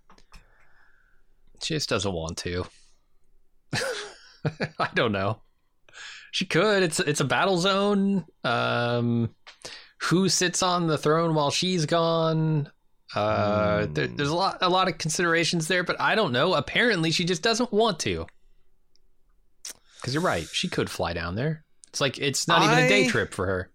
[1.61, 2.65] She just doesn't want to.
[4.79, 5.41] I don't know.
[6.31, 6.83] She could.
[6.83, 8.25] It's it's a battle zone.
[8.43, 9.35] Um,
[9.97, 12.71] who sits on the throne while she's gone?
[13.13, 16.53] Uh, there, there's a lot a lot of considerations there, but I don't know.
[16.53, 18.25] Apparently, she just doesn't want to.
[19.97, 21.63] Because you're right, she could fly down there.
[21.89, 23.69] It's like it's not even a day trip for her.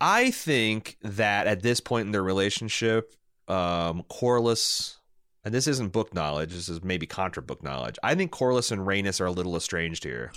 [0.00, 3.14] I think that at this point in their relationship,
[3.48, 4.96] um, Corlys,
[5.44, 7.96] and this isn't book knowledge, this is maybe contra book knowledge.
[8.02, 10.32] I think Corlys and Rhaenys are a little estranged here.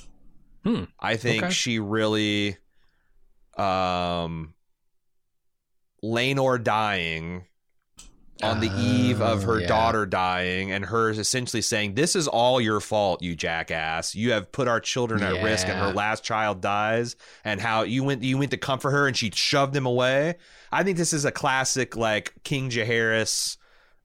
[0.63, 0.83] Hmm.
[0.99, 1.53] I think Okay.
[1.53, 2.57] she really,
[3.57, 4.53] um,
[6.03, 7.45] Laenor dying
[8.41, 9.67] on the eve of her Oh, yeah.
[9.67, 14.15] daughter dying, and her essentially saying, "This is all your fault, you jackass.
[14.15, 18.03] You have put our children at risk, and her last child dies, and how you
[18.03, 20.35] went you went to comfort her, and she shoved him away."
[20.73, 23.55] I think this is a classic like King Jaehaerys,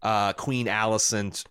[0.03, 1.45] uh, Queen Alicent,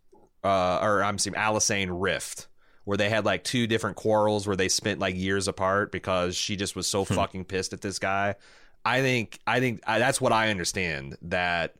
[0.43, 2.47] uh, or I'm saying Alicent rift.
[2.85, 6.55] Where they had like two different quarrels where they spent like years apart because she
[6.55, 7.15] just was so Hmm.
[7.15, 8.35] fucking pissed at this guy.
[8.85, 11.75] I think I think I, that's what I understand that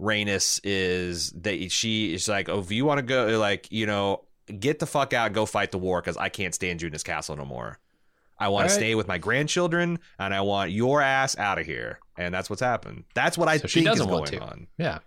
[0.00, 4.24] Rhaenys is that she is like, oh, if you want to go, like you know,
[4.58, 6.92] get the fuck out, and go fight the war because I can't stand you in
[6.92, 7.78] this castle no more.
[8.40, 11.98] I want to stay with my grandchildren, and I want your ass out of here.
[12.16, 13.04] And that's what's happened.
[13.14, 14.40] That's what I So she think is doesn't going want to.
[14.40, 14.66] on.
[14.76, 14.98] Yeah.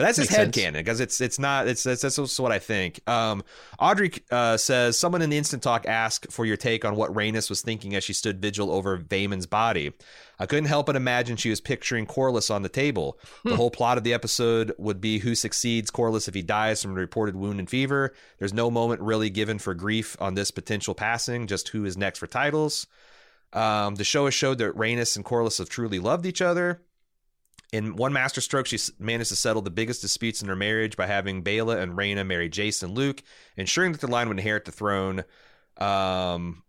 [0.00, 0.56] But that's his Makes sense.
[0.56, 3.06] headcanon because it's it's not it's that's, that's also what I think.
[3.06, 3.44] Um,
[3.78, 7.50] Audrey uh, says someone in the instant talk asked for your take on what Rhaenys
[7.50, 9.92] was thinking as she stood vigil over Vaemond's body.
[10.38, 13.18] I couldn't help but imagine she was picturing Corlys on the table.
[13.42, 13.50] Hmm.
[13.50, 16.92] The whole plot of the episode would be who succeeds Corlys if he dies from
[16.92, 18.14] a reported wound and fever.
[18.38, 22.20] There's no moment really given for grief on this potential passing, just who is next
[22.20, 22.86] for titles.
[23.52, 26.80] Um, the show has showed that Rhaenys and Corlys have truly loved each other.
[27.72, 31.44] In one masterstroke, she managed to settle the biggest disputes in her marriage by having
[31.44, 33.22] Baela and Rhaena marry Jason Luke,
[33.56, 35.24] ensuring that the line would inherit the throne.
[35.78, 36.64] Um,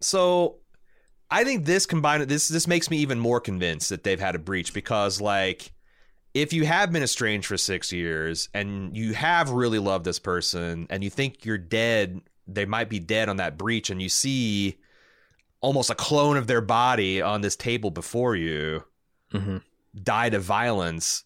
[0.00, 0.56] so
[1.30, 4.40] I think this combined this this makes me even more convinced that they've had a
[4.40, 5.72] breach because like
[6.34, 10.86] if you have been estranged for six years and you have really loved this person
[10.90, 14.78] and you think you're dead, they might be dead on that breach, and you see
[15.60, 18.82] almost a clone of their body on this table before you
[19.32, 19.56] Mm-hmm.
[20.00, 21.24] Died of violence.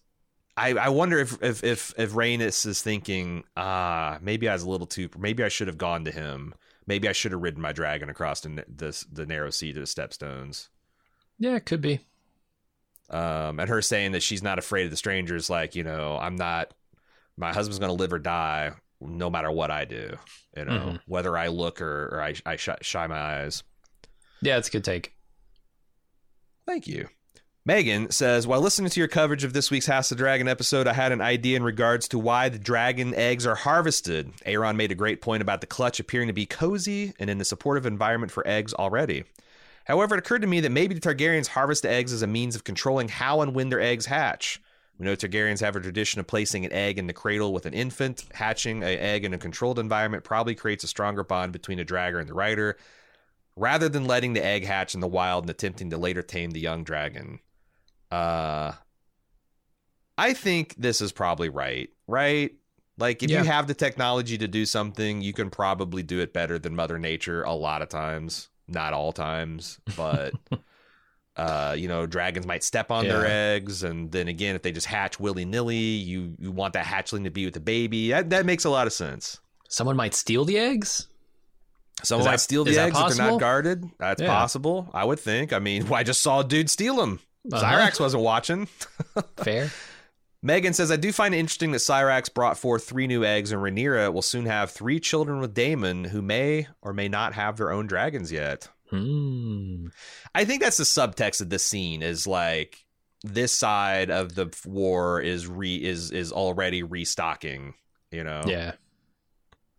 [0.55, 4.69] I, I wonder if if if if Rhaenys is thinking, ah, maybe I was a
[4.69, 6.53] little too, maybe I should have gone to him.
[6.87, 9.85] Maybe I should have ridden my dragon across the the, the narrow sea to the
[9.85, 10.69] stepstones.
[11.37, 11.99] Yeah, it could be.
[13.09, 16.35] Um, and her saying that she's not afraid of the strangers, like you know, I'm
[16.35, 16.73] not.
[17.37, 20.17] My husband's gonna live or die, no matter what I do.
[20.55, 20.99] You know, Mhm.
[21.05, 23.61] whether I look or, or I I shy, shy my eyes.
[24.41, 25.13] Yeah, it's a good take.
[26.65, 27.07] Thank you.
[27.67, 30.93] Megan says, while listening to your coverage of this week's House of Dragon episode, I
[30.93, 34.31] had an idea in regards to why the dragon eggs are harvested.
[34.45, 37.43] Aaron made a great point about the clutch appearing to be cozy and in a
[37.43, 39.25] supportive environment for eggs already.
[39.83, 42.55] However, it occurred to me that maybe the Targaryens harvest the eggs as a means
[42.55, 44.61] of controlling how and when their eggs hatch.
[44.97, 47.73] We know Targaryens have a tradition of placing an egg in the cradle with an
[47.73, 48.23] infant.
[48.33, 52.21] Hatching an egg in a controlled environment probably creates a stronger bond between the dragger
[52.21, 52.77] and the rider,
[53.57, 56.61] rather than letting the egg hatch in the wild and attempting to later tame the
[56.61, 57.41] young dragon.
[58.11, 58.73] Uh
[60.17, 62.51] I think this is probably right, right?
[62.97, 63.43] Like if Yeah.
[63.43, 66.97] you have the technology to do something, you can probably do it better than Mother
[66.97, 68.49] Nature a lot of times.
[68.67, 70.33] Not all times, but
[71.37, 74.87] uh, you know, dragons might step on their eggs, and then again, if they just
[74.87, 78.09] hatch willy nilly, you you want that hatchling to be with the baby.
[78.09, 79.39] That that makes a lot of sense.
[79.69, 81.07] Someone might steal the eggs.
[82.03, 83.85] Someone that- might steal the eggs if they're not guarded.
[83.99, 84.27] That's Yeah.
[84.29, 84.89] possible.
[84.93, 85.53] I would think.
[85.53, 87.19] I mean, I just saw a dude steal them.
[87.51, 87.63] Uh-huh.
[87.63, 88.65] Syrax wasn't watching.
[89.37, 89.71] Fair.
[90.43, 93.61] Megan says, I do find it interesting that Syrax brought forth three new eggs, and
[93.61, 97.71] Rhaenyra will soon have three children with Daemon who may or may not have their
[97.71, 98.69] own dragons yet.
[98.91, 99.87] Hmm.
[100.35, 102.85] I think that's the subtext of this scene is like
[103.23, 107.73] this side of the war is re is is already restocking,
[108.11, 108.43] you know.
[108.45, 108.73] Yeah.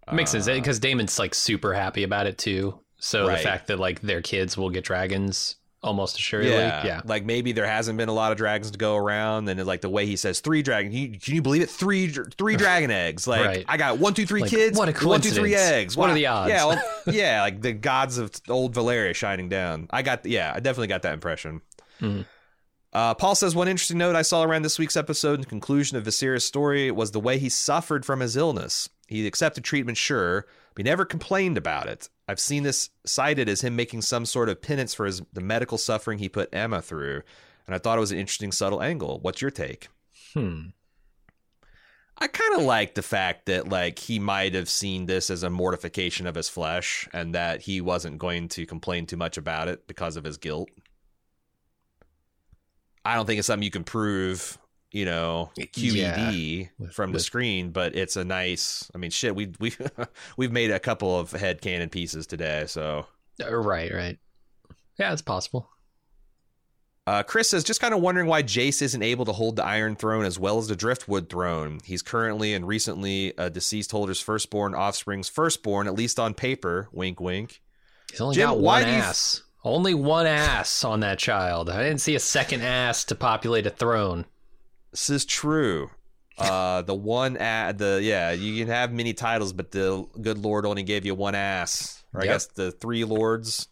[0.08, 2.80] It makes sense Uh, because Daemon's like super happy about it too.
[2.98, 3.38] So Right.
[3.38, 6.50] the fact that like their kids will get dragons almost assuredly.
[6.52, 7.00] Yeah, Yeah.
[7.04, 9.88] Like maybe there hasn't been a lot of dragons to go around, and like the
[9.88, 11.70] way he says three dragon, you, can you believe it?
[11.70, 13.26] Three, three dragon eggs.
[13.26, 13.64] Like Right.
[13.68, 14.78] I got one, two, three Like, kids.
[14.78, 15.08] what a coincidence.
[15.08, 15.96] One, two, three eggs.
[15.96, 16.50] What are the odds?
[16.50, 19.86] Yeah, well, yeah, like the gods of old Valyria shining down.
[19.90, 21.60] I got, yeah, I definitely got that impression.
[22.00, 22.24] Mhm.
[22.92, 26.04] Uh, Paul says one interesting note I saw around this week's episode and conclusion of
[26.04, 28.88] Viserys' story was the way he suffered from his illness.
[29.06, 32.08] He accepted treatment, sure, but he never complained about it.
[32.28, 35.78] I've seen this cited as him making some sort of penance for his the medical
[35.78, 37.22] suffering he put Aemma through,
[37.66, 39.18] and I thought it was an interesting, subtle angle.
[39.20, 39.88] What's your take?
[40.34, 40.66] Hmm.
[42.20, 45.50] I kind of like the fact that like he might have seen this as a
[45.50, 49.86] mortification of his flesh, and that he wasn't going to complain too much about it
[49.86, 50.68] because of his guilt.
[53.04, 54.58] I don't think it's something you can prove,
[54.90, 58.90] you know, QED With- from the screen, but it's a nice.
[58.94, 59.74] I mean, shit, we we
[60.36, 63.06] we've made a couple of headcanon pieces today, so.
[63.42, 64.18] Uh, Right, right.
[64.98, 65.70] Yeah, it's possible.
[67.06, 69.96] Uh, Chris says, just kind of wondering why Jace isn't able to hold the Iron
[69.96, 71.80] Throne as well as the Driftwood Throne.
[71.82, 76.88] He's currently and recently a deceased holder's firstborn offspring's firstborn, at least on paper.
[76.92, 77.62] Wink, wink.
[78.10, 79.42] He's only Jim, got one ass.
[79.64, 81.70] Only one ass on that child.
[81.70, 84.26] I didn't see a second ass to populate a throne.
[84.98, 85.90] This is true.
[86.36, 90.66] Uh, the one, a- the yeah, you can have many titles, but the good Lord
[90.66, 92.02] only gave you one ass.
[92.12, 92.32] Or I Yep.
[92.34, 93.68] guess the three lords,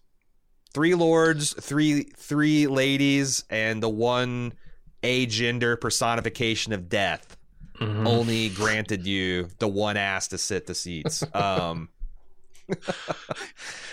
[0.72, 4.52] three lords, three three ladies, and the one
[5.02, 7.36] a gender personification of death.
[7.80, 8.06] Mhm.
[8.08, 11.22] only granted you the one ass to sit the seats.
[11.34, 11.90] Um,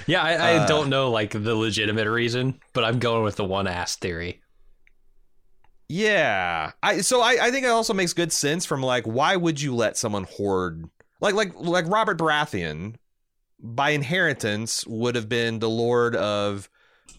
[0.08, 3.44] Yeah, I, I Uh, don't know like the legitimate reason, but I'm going with the
[3.46, 4.42] one ass theory.
[5.94, 9.62] Yeah, I so I, I think it also makes good sense from like why would
[9.62, 10.90] you let someone hoard
[11.22, 12.96] like like like Robert Baratheon
[13.60, 16.68] by inheritance would have been the lord of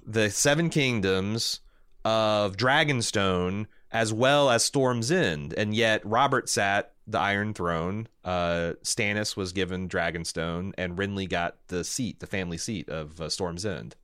[0.05, 1.61] the Seven Kingdoms
[2.05, 8.09] of Dragonstone as well as Storm's End, and yet Robert sat the Iron Throne.
[8.25, 13.29] Uh, Stannis was given Dragonstone, and Renly got the seat, the family seat of uh,
[13.29, 13.95] Storm's End.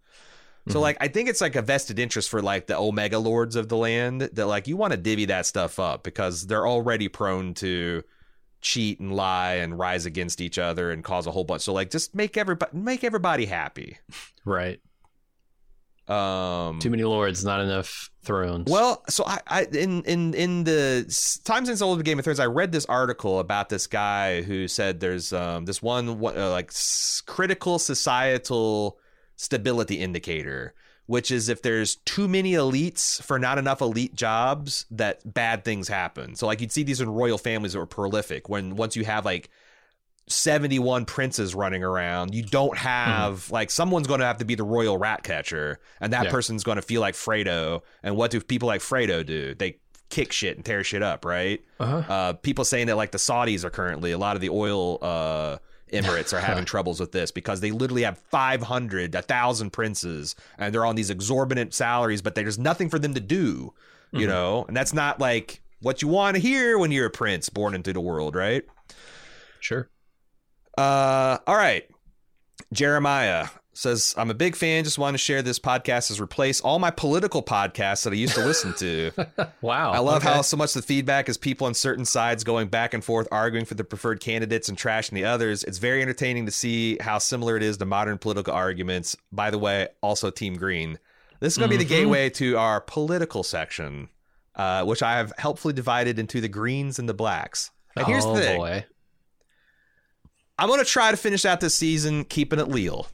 [0.69, 0.83] So Mhm.
[0.83, 3.77] like I think it's like a vested interest for like the Omega Lords of the
[3.77, 8.03] land that like you want to divvy that stuff up because they're already prone to
[8.61, 11.63] cheat and lie and rise against each other and cause a whole bunch.
[11.63, 13.97] So like just make everybody make everybody happy.
[14.45, 14.81] Right.
[16.09, 18.69] Um, Too many lords, not enough thrones.
[18.69, 21.05] well, so I, I in in in the
[21.45, 24.99] time since old Game of Thrones, I read this article about this guy who said
[24.99, 28.99] there's um this one uh, like s- critical societal
[29.41, 30.75] stability indicator,
[31.07, 35.89] which is if there's too many elites for not enough elite jobs, that bad things
[35.89, 36.35] happen.
[36.35, 38.49] So like you'd see these in royal families that were prolific.
[38.49, 39.49] When once you have like
[40.29, 42.35] 71 princes running around.
[42.35, 46.13] You don't have like someone's going to have to be the royal rat catcher, and
[46.13, 46.31] that Yeah.
[46.31, 47.83] person's going to feel like Fredo.
[48.03, 49.55] And what do people like Fredo do?
[49.55, 49.79] They
[50.09, 51.61] kick shit and tear shit up, right?
[51.81, 52.13] Uh-huh.
[52.13, 55.59] Uh, people saying that like the Saudis are currently a lot of the oil uh,
[55.93, 60.87] Emirates are having troubles with this because they literally have 500, 1,000 princes, and they're
[60.87, 63.73] on these exorbitant salaries, but there's nothing for them to do,
[64.13, 64.65] you know?
[64.69, 67.93] And that's not like what you want to hear when you're a prince born into
[67.93, 68.65] the world, right?
[69.61, 69.89] sure.
[70.77, 71.85] Uh, all right.
[72.73, 74.85] Jeremiah says, I'm a big fan.
[74.85, 78.35] Just want to share this podcast has replaced all my political podcasts that I used
[78.35, 79.13] to listen to.
[79.63, 79.93] Wow.
[79.93, 80.33] I love okay.
[80.35, 83.67] how so much the feedback is people on certain sides going back and forth, arguing
[83.67, 85.63] for the preferred candidates and trashing the others.
[85.65, 89.17] It's very entertaining to see how similar it is to modern political arguments.
[89.31, 90.99] By the way, also Team Green.
[91.41, 91.97] This is going to be the Mhm.
[91.99, 94.09] gateway to our political section,
[94.57, 97.71] uh, which I have helpfully divided into the greens and the blacks.
[97.97, 98.59] And here's oh the thing.
[98.59, 98.85] boy.
[100.59, 103.07] I'm going to try to finish out this season keeping it leal.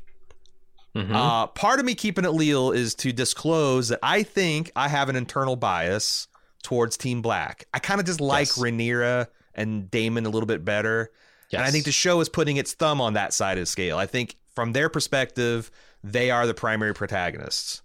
[0.96, 1.14] Mhm.
[1.14, 5.08] Uh, part of me keeping it leal is to disclose that I think I have
[5.08, 6.28] an internal bias
[6.62, 7.66] towards Team Black.
[7.74, 8.58] I kind of just like Yes.
[8.58, 11.10] Rhaenyra and Daemon a little bit better.
[11.52, 13.98] And I think the show is putting its thumb on that side of the scale.
[13.98, 15.70] I think from their perspective,
[16.02, 17.82] they are the primary protagonists.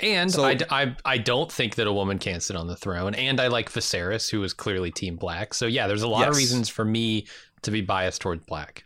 [0.00, 3.14] And So- I, I, I don't think that a woman can sit on the throne.
[3.14, 5.52] And I like Viserys, who is clearly Team Black.
[5.54, 7.26] So yeah, there's a lot of reasons for me
[7.62, 8.84] to be biased towards Black.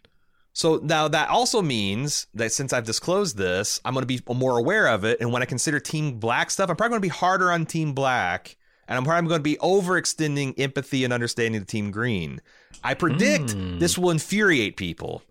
[0.56, 4.56] So now that also means that since I've disclosed this, I'm going to be more
[4.56, 5.20] aware of it.
[5.20, 7.92] And when I consider Team Black stuff, I'm probably going to be harder on Team
[7.92, 8.56] Black.
[8.86, 12.40] And I'm probably going to be overextending empathy and understanding to Team Green.
[12.84, 13.78] I predict Hmm.
[13.78, 15.22] this will infuriate people.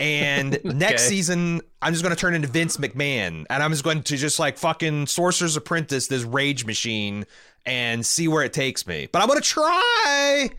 [0.00, 3.46] And next season, I'm just going to turn into Vince McMahon.
[3.48, 7.24] And I'm just going to just like fucking Sorcerer's Apprentice, this rage machine,
[7.64, 9.08] and see where it takes me.
[9.10, 10.50] But I'm going to try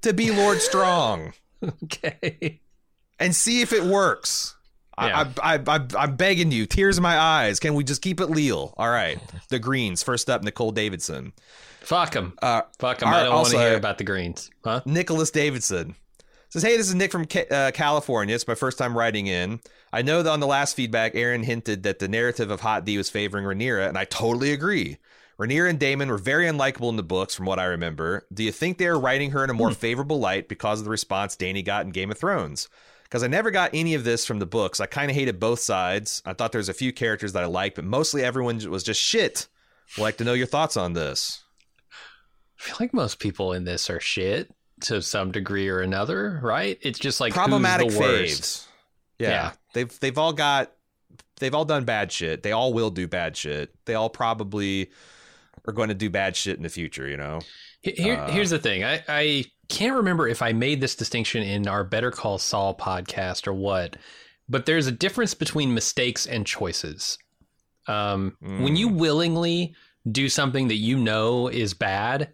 [0.00, 1.34] to be Lord Strong
[1.84, 2.60] Okay.
[3.18, 4.56] And see if it works.
[4.98, 5.28] Yeah.
[5.42, 7.58] I, I, I, I'm begging you, tears in my eyes.
[7.60, 8.74] Can we just keep it leal?
[8.76, 9.18] All right.
[9.48, 10.02] The Greens.
[10.02, 11.32] First up, Nicole Davidson.
[11.80, 12.34] Fuck him.
[12.40, 13.08] Uh, Fuck him.
[13.08, 14.50] I don't want to hear about the Greens.
[14.64, 14.82] Huh?
[14.84, 15.96] Nicholas Davidson
[16.50, 18.34] says, Hey, this is Nick from uh, California.
[18.34, 19.60] It's my first time writing in.
[19.92, 22.96] I know that on the last feedback, Aaron hinted that the narrative of Hot D
[22.98, 24.98] was favoring Rhaenyra, and I totally agree.
[25.38, 28.26] Rhaenyra and Daemon were very unlikable in the books, from what I remember.
[28.32, 30.90] Do you think they are writing her in a more favorable light because of the
[30.90, 32.68] response Dany got in Game of Thrones?
[33.12, 34.80] Because I never got any of this from the books.
[34.80, 36.22] I kind of hated both sides.
[36.24, 39.02] I thought there was a few characters that I liked, but mostly everyone was just
[39.02, 39.48] shit.
[39.98, 41.44] I'd like to know your thoughts on this.
[42.58, 44.50] I feel like most people in this are shit
[44.84, 46.78] to some degree or another, right?
[46.80, 48.66] It's just like problematic who's faves.
[49.18, 49.28] Yeah.
[49.28, 49.52] Yeah.
[49.74, 50.72] They've they've all got
[51.38, 52.42] they've all done bad shit.
[52.42, 53.74] They all will do bad shit.
[53.84, 54.90] They all probably
[55.66, 57.40] are going to do bad shit in the future, you know.
[57.82, 58.84] Here, Uh, here's the thing.
[58.84, 63.46] I, I can't remember if I made this distinction in our Better Call Saul podcast
[63.46, 63.96] or what,
[64.48, 67.18] but there's a difference between mistakes and choices.
[67.86, 68.78] Um, When Mm.
[68.78, 69.74] you willingly
[70.10, 72.32] do something that you know is bad,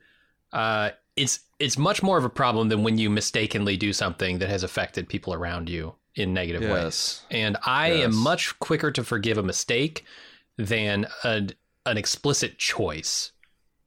[0.53, 4.49] uh, it's it's much more of a problem than when you mistakenly do something that
[4.49, 7.22] has affected people around you in negative ways.
[7.30, 8.05] And I Yes.
[8.05, 10.05] am much quicker to forgive a mistake
[10.57, 11.53] than an
[11.86, 13.32] an explicit choice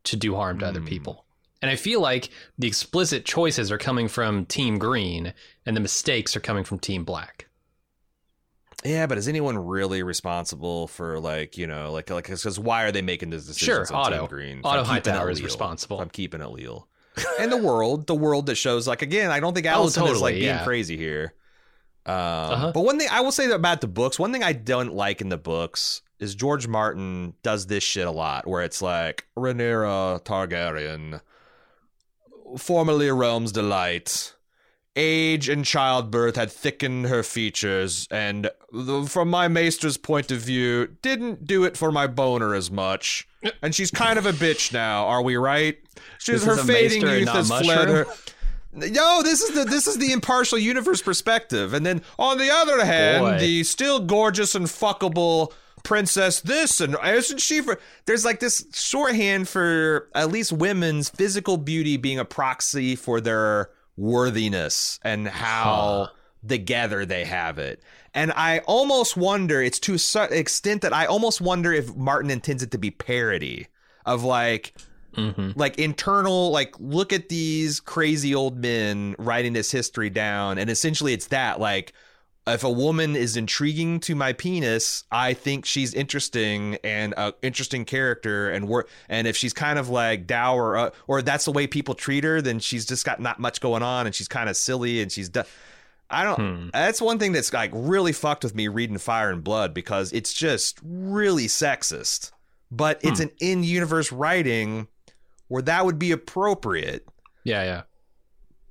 [0.05, 0.85] to do harm to other Hmm.
[0.87, 1.25] people.
[1.61, 5.33] And I feel like the explicit choices are coming from Team Green
[5.65, 7.47] and the mistakes are coming from Team Black.
[8.83, 12.91] Yeah, but is anyone really responsible for like you know like like because why are
[12.91, 13.65] they making this decision?
[13.85, 14.27] Sure, on Team Otto.
[14.27, 14.59] Green.
[14.59, 16.01] If Otto I'm keeping it Hightower is responsible.
[16.01, 16.87] I'm keeping it leal.
[17.39, 20.05] and the world, the world that shows like again, I don't think Alicent is Oh,
[20.07, 20.63] totally, like being yeah.
[20.63, 21.35] crazy here.
[22.07, 22.71] Um, Uh-huh.
[22.73, 25.29] But one thing I will say about the books, one thing I don't like in
[25.29, 31.21] the books is George Martin does this shit a lot, where it's like Rhaenyra Targaryen,
[32.57, 34.33] formerly a realm's delight.
[34.95, 38.49] Age and childbirth had thickened her features, and
[39.07, 43.27] from my maester's point of view, didn't do it for my boner as much.
[43.63, 45.79] And she's kind of a bitch now, are we right?
[46.19, 48.05] She's her fading youth not has fled her.
[48.73, 51.73] No, this is the this is the impartial universe perspective.
[51.73, 53.39] And then on the other hand, Boy.
[53.39, 55.51] the still gorgeous and fuckable
[55.83, 61.57] princess this and isn't she for there's like this shorthand for at least women's physical
[61.57, 66.09] beauty being a proxy for their worthiness and how
[66.47, 67.81] together they have it.
[68.13, 72.63] And I almost wonder, it's to such extent that I almost wonder if Martin intends
[72.63, 73.67] it to be parody
[74.05, 74.73] of like,
[75.15, 75.59] Mm-hmm.
[75.59, 80.57] like internal, like look at these crazy old men writing this history down.
[80.57, 81.91] And essentially it's that like,
[82.47, 87.85] if a woman is intriguing to my penis, I think she's interesting and a interesting
[87.85, 91.67] character, and we're and if she's kind of like dour uh, or that's the way
[91.67, 94.57] people treat her, then she's just got not much going on, and she's kind of
[94.57, 95.29] silly, and she's.
[95.29, 95.45] Du-
[96.09, 96.35] I don't.
[96.39, 96.69] Hmm.
[96.73, 100.33] That's one thing that's like really fucked with me reading Fire and Blood because it's
[100.33, 102.31] just really sexist,
[102.71, 103.27] but it's Hmm.
[103.27, 104.87] an in-universe writing
[105.47, 107.05] where that would be appropriate
[107.43, 107.81] Yeah, yeah.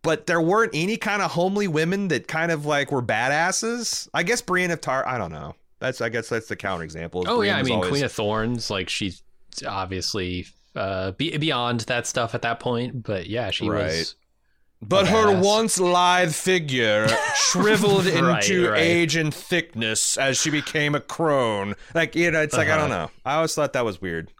[0.02, 4.08] But there weren't any kind of homely women that kind of like were badasses.
[4.14, 5.06] I guess Brienne of Tarth.
[5.06, 5.54] I don't know.
[5.78, 7.24] That's I guess that's the counterexample.
[7.26, 9.22] Oh yeah, I Brienne mean always- Queen of Thorns, like she's
[9.66, 10.46] obviously
[10.76, 13.84] uh be- beyond that stuff at that point, but yeah, she Right.
[13.86, 14.14] was
[14.82, 18.14] But her once lithe figure shriveled Right,
[18.48, 18.78] into right.
[18.80, 21.74] age and thickness as she became a crone.
[21.94, 23.04] Like you know, it's like I don't Uh-huh.
[23.06, 23.10] know.
[23.26, 24.30] I always thought that was weird.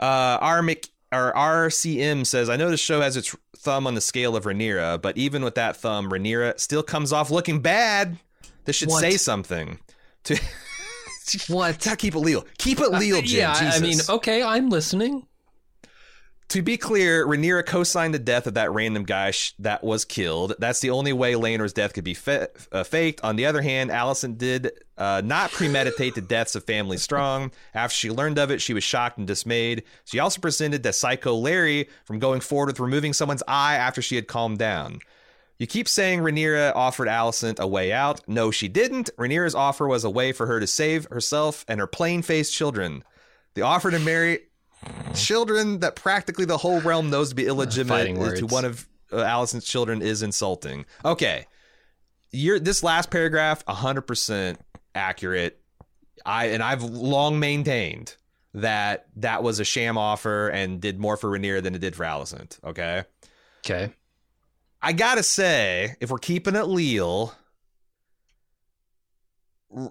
[0.00, 0.62] Uh, R.
[0.62, 4.44] Mc, or RCM says, I know the show has its thumb on the scale of
[4.44, 8.18] Rhaenyra, but even with that thumb, Rhaenyra still comes off looking bad.
[8.64, 9.00] This should What?
[9.00, 9.78] say something.
[10.24, 10.36] To
[11.48, 11.78] what?
[11.98, 12.46] keep it legal.
[12.58, 13.38] Keep it legal, uh, Jim.
[13.40, 15.26] yeah, I- I mean, okay, I'm listening.
[16.52, 20.52] To be clear, Rhaenyra co-signed the death of that random guy sh- that was killed.
[20.58, 23.24] That's the only way Laenor's death could be uh, faked.
[23.24, 27.52] On the other hand, Alicent did uh, not premeditate the deaths of family strong.
[27.72, 29.84] After she learned of it, she was shocked and dismayed.
[30.04, 34.16] She also presented the psycho Larry from going forward with removing someone's eye after she
[34.16, 34.98] had calmed down.
[35.56, 38.28] You keep saying Rhaenyra offered Alicent a way out.
[38.28, 39.08] No, she didn't.
[39.16, 43.04] Rhaenyra's offer was a way for her to save herself and her plain-faced children.
[43.54, 44.40] The offer to marry
[45.14, 49.16] children that practically the whole realm knows to be illegitimate Fighting to one of uh,
[49.16, 50.84] Alicent's children is insulting.
[51.04, 51.46] Okay.
[52.30, 54.56] You're this last paragraph 100%
[54.94, 55.60] accurate.
[56.24, 58.16] I and I've long maintained
[58.54, 62.04] that that was a sham offer and did more for Rhaenyra than it did for
[62.04, 63.04] Alicent, okay?
[63.64, 63.92] Okay.
[64.80, 67.34] I gotta say, if we're keeping it leal,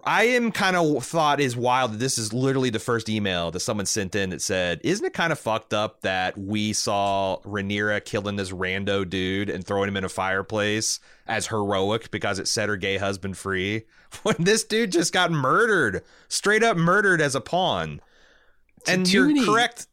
[0.03, 3.61] I am kind of thought is wild that this is literally the first email that
[3.61, 8.05] someone sent in that said, "Isn't it kind of fucked up that we saw Rhaenyra
[8.05, 12.69] killing this rando dude and throwing him in a fireplace as heroic because it set
[12.69, 13.83] her gay husband free
[14.23, 18.01] when this dude just got murdered, straight up murdered as a pawn?"
[18.87, 19.87] And you're correct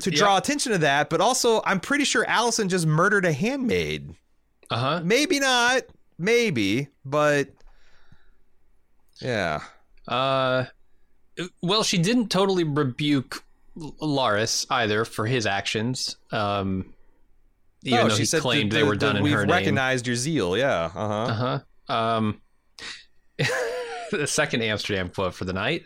[0.00, 0.16] to Yeah.
[0.18, 4.14] draw attention to that, but also I'm pretty sure Alicent just murdered a handmaid.
[4.70, 5.00] Uh huh.
[5.04, 5.82] Maybe not,
[6.18, 7.48] maybe, but
[9.24, 9.60] yeah.
[10.06, 10.64] Uh,
[11.62, 13.42] well, she didn't totally rebuke
[13.76, 16.16] Larys either for his actions.
[16.30, 16.94] Um,
[17.82, 19.46] even Oh, though he said claimed the- they the- were done the- in we've her
[19.46, 19.54] name.
[19.56, 20.90] recognized your zeal, yeah.
[20.94, 21.12] Uh huh.
[21.24, 21.92] Uh huh.
[21.92, 22.40] Um,
[24.10, 25.84] the second Amsterdam quote for the night: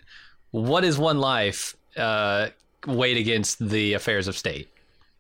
[0.50, 2.48] "What is one life uh,
[2.86, 4.68] weighed against the affairs of state?"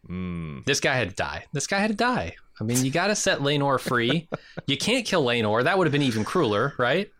[0.08, 0.64] Mm.
[0.64, 1.46] This guy had to die.
[1.52, 2.36] This guy had to die.
[2.60, 4.28] I mean, you got to set Laenor free.
[4.66, 5.64] you can't kill Laenor.
[5.64, 7.10] That would have been even crueler, right?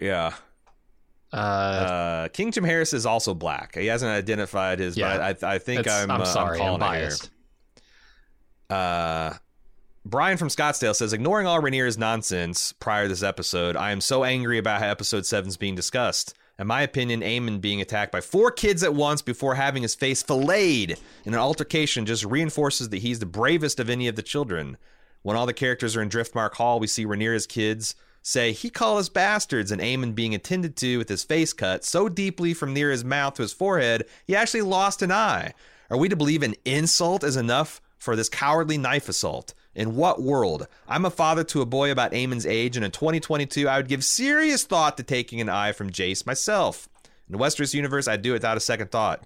[0.00, 0.34] Yeah.
[1.32, 3.76] Uh, Uh, King Jim Harris is also black.
[3.76, 5.16] He hasn't identified his, Yeah.
[5.18, 6.60] but I, I think I'm, I'm uh, sorry.
[6.60, 6.78] I'm, here.
[6.78, 7.30] biased.
[8.68, 9.34] Uh,
[10.04, 14.24] Brian from Scottsdale says, ignoring all Rhaenyra's nonsense prior to this episode, I am so
[14.24, 16.34] angry about how episode 7 is being discussed.
[16.58, 20.22] In my opinion, Aemond being attacked by four kids at once before having his face
[20.22, 24.76] filleted in an altercation just reinforces that he's the bravest of any of the children.
[25.22, 28.98] When all the characters are in Driftmark Hall, we see Rhaenyra's kids say he called
[28.98, 32.90] us bastards and Aemond being attended to with his face cut so deeply from near
[32.90, 35.54] his mouth to his forehead, he actually lost an eye.
[35.90, 39.54] Are we to believe an insult is enough for this cowardly knife assault?
[39.74, 40.66] In what world?
[40.88, 44.04] I'm a father to a boy about Aemond's age, and in 2022, I would give
[44.04, 46.88] serious thought to taking an eye from Jace myself.
[47.28, 49.24] In the Westeros universe, I'd do it without a second thought.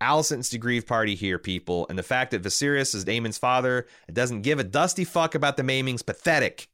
[0.00, 4.16] Alicent's the grieved party here, people, and the fact that Viserys is Aemond's father and
[4.16, 6.68] doesn't give a dusty fuck about the maiming's pathetic.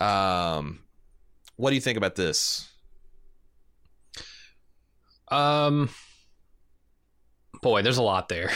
[0.00, 0.80] Um,
[1.56, 2.68] what do you think about this?
[5.28, 5.90] Um,
[7.62, 8.50] boy, there's a lot there.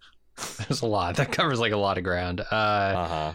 [0.58, 2.40] there's a lot that covers like a lot of ground.
[2.40, 3.32] Uh, Uh huh.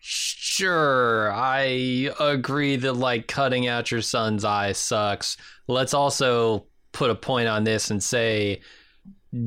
[0.00, 5.36] sure, I agree that like cutting out your son's eye sucks.
[5.68, 8.62] Let's also put a point on this and say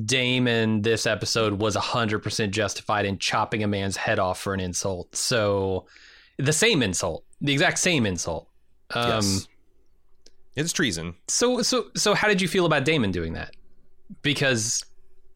[0.06, 5.16] Daemon this episode was 100% justified in chopping a man's head off for an insult.
[5.16, 5.88] So
[6.38, 8.50] the same insult, the exact same insult.
[8.96, 9.48] Um, yes.
[10.56, 11.16] It's treason.
[11.28, 13.56] So so so how did you feel about Daemon doing that?
[14.22, 14.84] Because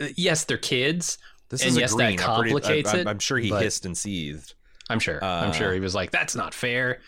[0.01, 1.17] uh, yes, they're kids.
[1.49, 2.03] This And is yes, that.
[2.03, 4.53] I'm complicates I'm, it, I'm sure he hissed and seethed.
[4.89, 5.23] I'm sure.
[5.23, 7.01] I'm Uh, sure he was like, "That's not fair."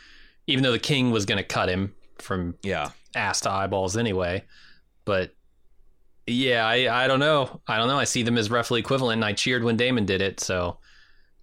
[0.47, 2.89] even though the king was going to cut him from Yeah.
[3.15, 4.43] ass to eyeballs anyway.
[5.05, 5.35] But
[6.25, 7.61] yeah, I, I don't know.
[7.67, 7.99] I don't know.
[7.99, 10.39] I see them as roughly equivalent, and I cheered when Daemon did it.
[10.39, 10.79] So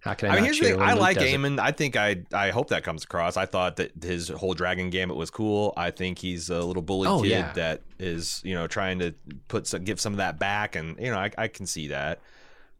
[0.07, 0.33] how can I?
[0.33, 0.81] I mean, here's the thing.
[0.81, 1.17] I like?
[1.17, 1.59] Aemond.
[1.59, 3.37] I think I I hope that comes across.
[3.37, 5.73] I thought that his whole dragon gambit was cool.
[5.77, 7.53] I think he's a little bully Oh, kid yeah.
[7.53, 9.13] that is you know trying to
[9.47, 12.19] put some, give some of that back, and you know I, I can see that.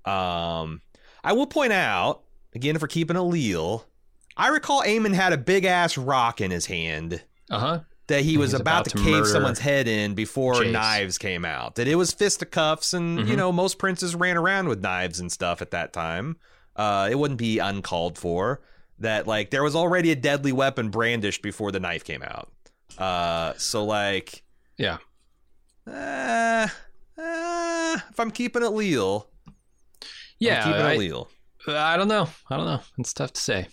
[0.06, 0.82] Um,
[1.24, 2.22] I will point out
[2.56, 3.86] again if we're keeping a Leal,
[4.36, 7.80] I recall Aemond had a big ass rock in his hand Uh huh.
[8.08, 10.72] that he was about, about to cave someone's head in before Jace.
[10.72, 11.76] knives came out.
[11.76, 13.38] That it was fisticuffs, and you Mhm.
[13.38, 16.38] know most princes ran around with knives and stuff at that time.
[16.78, 18.62] Uh, it wouldn't be uncalled for.
[19.00, 22.50] That like there was already a deadly weapon brandished before the knife came out.
[22.98, 24.44] Uh, so like,
[24.78, 24.98] Yeah.
[25.86, 26.68] uh,
[27.18, 29.30] uh, if I'm keeping it leal,
[30.40, 30.62] Yeah.
[30.64, 31.30] I'm keeping I, it leal.
[31.68, 32.28] I don't know.
[32.50, 32.82] I don't know.
[32.98, 33.68] It's tough to say.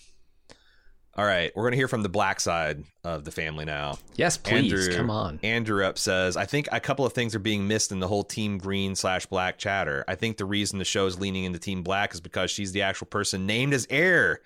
[1.16, 3.98] All right, we're gonna hear from the black side of the family now.
[4.16, 4.72] Yes, please.
[4.72, 5.38] Andrew, Come on.
[5.44, 8.24] Andrew up says, I think a couple of things are being missed in the whole
[8.24, 10.04] Team Green slash Black chatter.
[10.08, 12.82] I think the reason the show is leaning into Team Black is because she's the
[12.82, 14.40] actual person named as heir.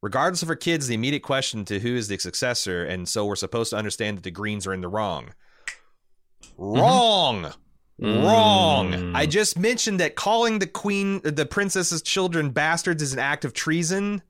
[0.00, 3.36] Regardless of her kids, the immediate question to who is the successor, and so we're
[3.36, 5.34] supposed to understand that the Greens are in the wrong.
[6.56, 7.52] Wrong.
[8.00, 8.92] Wrong.
[8.92, 9.16] Mm.
[9.16, 13.52] I just mentioned that calling the queen, the princess's children bastards is an act of
[13.52, 14.22] treason.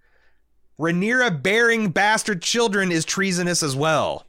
[0.79, 4.25] Rhaenyra bearing bastard children is treasonous as well.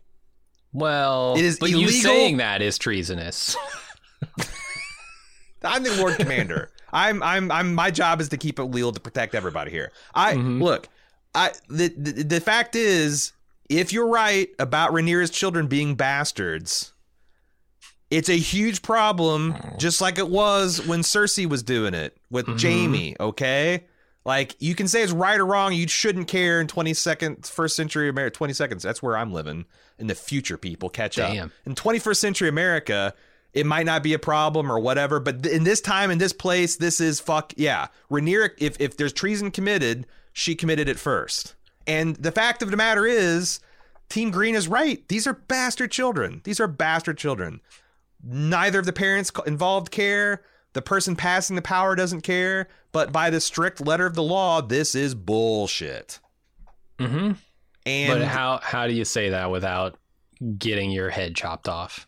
[0.74, 3.56] Well, It is but you saying that is treasonous.
[5.64, 6.72] I'm the Lord Commander.
[6.92, 9.92] I'm I'm I'm my job is to keep it legal to protect everybody here.
[10.14, 10.62] I Mhm.
[10.62, 10.88] look,
[11.36, 13.34] I the, the the fact is
[13.70, 16.94] if you're right about Rhaenyra's children being bastards,
[18.10, 22.62] it's a huge problem just like it was when Cersei was doing it with Mhm.
[22.62, 23.84] Jaime, okay?
[24.26, 28.10] Like you can say it's right or wrong, you shouldn't care in 22nd first century
[28.10, 28.84] America 20 seconds.
[28.84, 29.66] That's where I'm living.
[29.98, 31.48] In the future people catch Damn.
[31.48, 31.52] up.
[31.66, 33.14] In 21st century America,
[33.54, 36.78] it might not be a problem or whatever, but in this time, in this place,
[36.78, 37.88] this is fuck yeah.
[38.12, 41.56] Rhaenyra, if if there's treason committed, she committed it first.
[41.88, 43.60] And the fact of the matter is,
[44.10, 45.06] Team Green is right.
[45.08, 46.42] These are bastard children.
[46.44, 47.62] These are bastard children.
[48.24, 50.44] Neither of the parents involved care.
[50.74, 52.68] The person passing the power doesn't care.
[52.92, 56.20] But by the strict letter of the law, this is bullshit.
[57.00, 57.32] hmm
[57.86, 59.98] And But how how do you say that without
[60.58, 62.08] getting your head chopped off?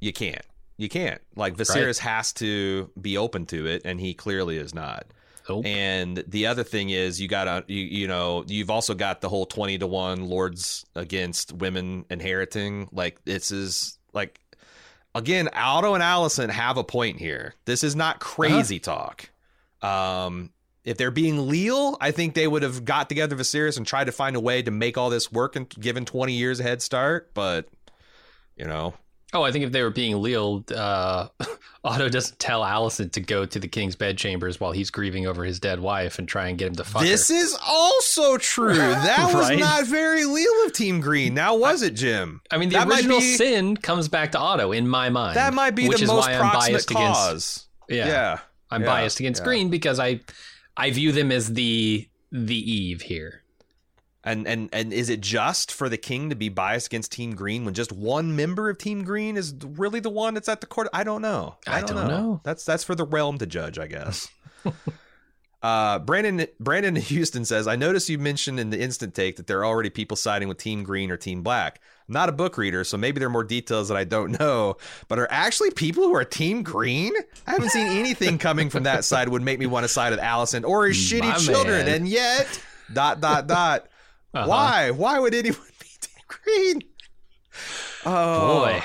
[0.00, 0.44] you can't.
[0.78, 1.20] You can't.
[1.36, 5.06] Like Viserys has to be open to it, and he clearly is not.
[5.48, 5.64] Nope.
[5.64, 9.28] And the other thing is, you got to, you, you know, you've also got the
[9.28, 12.88] whole 20 to 1 lords against women inheriting.
[12.92, 14.40] Like, this is like,
[15.14, 17.54] again, Otto and Alicent have a point here.
[17.64, 19.30] This is not crazy talk.
[19.82, 20.50] Um,
[20.84, 24.12] if they're being leal, I think they would have got together Viserys and tried to
[24.12, 27.32] find a way to make all this work and given 20 years a head start.
[27.34, 27.68] But,
[28.56, 28.94] you know,
[29.34, 31.28] Oh, I think if they were being leal, uh,
[31.84, 35.58] Otto doesn't tell Alicent to go to the king's bedchambers while he's grieving over his
[35.58, 37.34] dead wife and try and get him to fuck This her.
[37.36, 38.74] is also true.
[38.76, 39.58] That was Right?
[39.58, 41.32] not very leal of Team Green.
[41.34, 42.40] Now was it, Jim?
[42.50, 45.36] I mean, the that original be- sin comes back to Otto in my mind.
[45.36, 47.20] That might be which the is most why I'm proximate biased against.
[47.20, 47.66] cause.
[47.88, 48.38] Yeah, yeah.
[48.70, 49.44] I'm yeah, biased against yeah.
[49.46, 50.20] Green because I,
[50.76, 53.41] I view them as the the Eve here.
[54.24, 57.64] And and and is it just for the king to be biased against Team Green
[57.64, 60.88] when just one member of Team Green is really the one that's at the court?
[60.92, 61.56] I don't know.
[61.66, 62.40] I don't, don't know.
[62.44, 64.28] That's that's for the realm to judge, I guess.
[65.62, 69.60] Uh, Brandon Brandon Houston says, I noticed you mentioned in the instant take that there
[69.60, 71.80] are already people siding with Team Green or Team Black.
[72.08, 74.76] I'm not a book reader, so maybe there are more details that I don't know.
[75.06, 77.12] But are actually people who are Team Green?
[77.46, 80.18] I haven't seen anything coming from that side would make me want to side with
[80.18, 81.86] Alicent or his shitty My children.
[81.86, 81.94] man.
[81.94, 82.60] And yet,
[82.92, 83.86] dot dot dot.
[84.34, 84.46] Uh-huh.
[84.48, 84.90] Why?
[84.90, 86.82] Why would anyone be Team Green?
[88.04, 88.82] Oh Boy,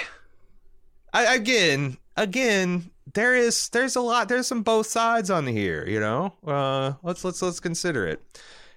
[1.14, 5.88] I, again, again, there is there's a lot there's some both sides on here.
[5.88, 8.22] You know, uh, let's let's let's consider it.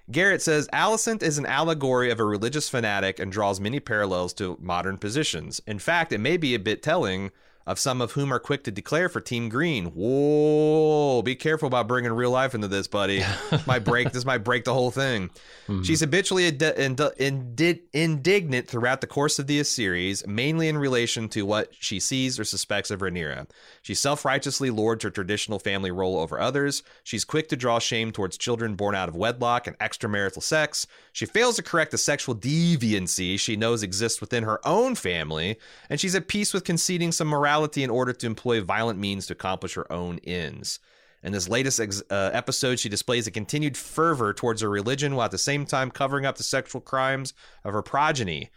[0.09, 4.57] Garrett says Alicent is an allegory of a religious fanatic and draws many parallels to
[4.59, 5.61] modern positions.
[5.67, 7.31] In fact, it may be a bit telling
[7.67, 9.87] of some of whom are quick to declare for Team Green.
[9.87, 13.23] Whoa, be careful about bringing real life into this, buddy.
[13.49, 14.11] This might break.
[14.11, 15.29] this might break the whole thing.
[15.67, 15.83] Mm-hmm.
[15.83, 21.29] She's habitually ind- ind- indi- indignant throughout the course of the series, mainly in relation
[21.29, 23.47] to what she sees or suspects of Rhaenyra.
[23.83, 26.81] She self-righteously lords her traditional family role over others.
[27.03, 30.87] She's quick to draw shame towards children born out of wedlock and extramarital sex.
[31.13, 35.57] She fails to correct the sexual deviancy she knows exists within her own family,
[35.89, 39.33] and she's at peace with conceding some morality in order to employ violent means to
[39.33, 40.79] accomplish her own ends.
[41.23, 45.25] In this latest ex- uh, episode, she displays a continued fervor towards her religion while
[45.25, 47.33] at the same time covering up the sexual crimes
[47.63, 48.49] of her progeny.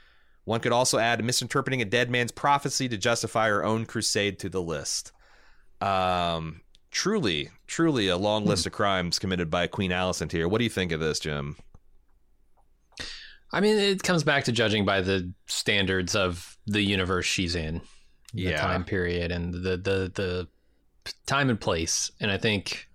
[0.44, 4.48] One could also add misinterpreting a dead man's prophecy to justify her own crusade to
[4.48, 5.12] the list.
[5.80, 10.48] Um, truly, truly a long list of crimes committed by Queen Alicent here.
[10.48, 11.56] What do you think of this, Jim?
[13.52, 17.82] I mean, it comes back to judging by the standards of the universe she's in,
[18.34, 18.60] the Yeah.
[18.60, 20.48] time period, and the the the
[21.26, 22.10] time and place.
[22.20, 22.88] And I think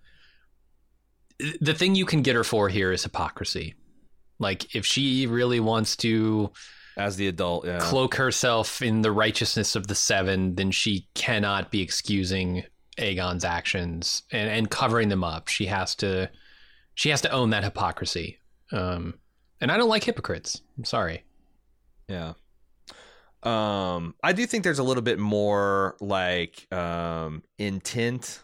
[1.61, 3.75] the thing you can get her for here is hypocrisy.
[4.39, 6.51] Like, if she really wants to
[6.97, 7.79] As the adult, yeah.
[7.79, 12.63] cloak herself in the righteousness of the seven, then she cannot be excusing
[12.97, 15.47] Aegon's actions and, and covering them up.
[15.47, 16.29] She has to
[16.95, 18.39] she has to own that hypocrisy.
[18.73, 19.13] Um,
[19.61, 20.61] and I don't like hypocrites.
[20.77, 21.23] I'm sorry.
[22.09, 22.33] Yeah.
[23.43, 28.43] Um, I do think there's a little bit more like um intent,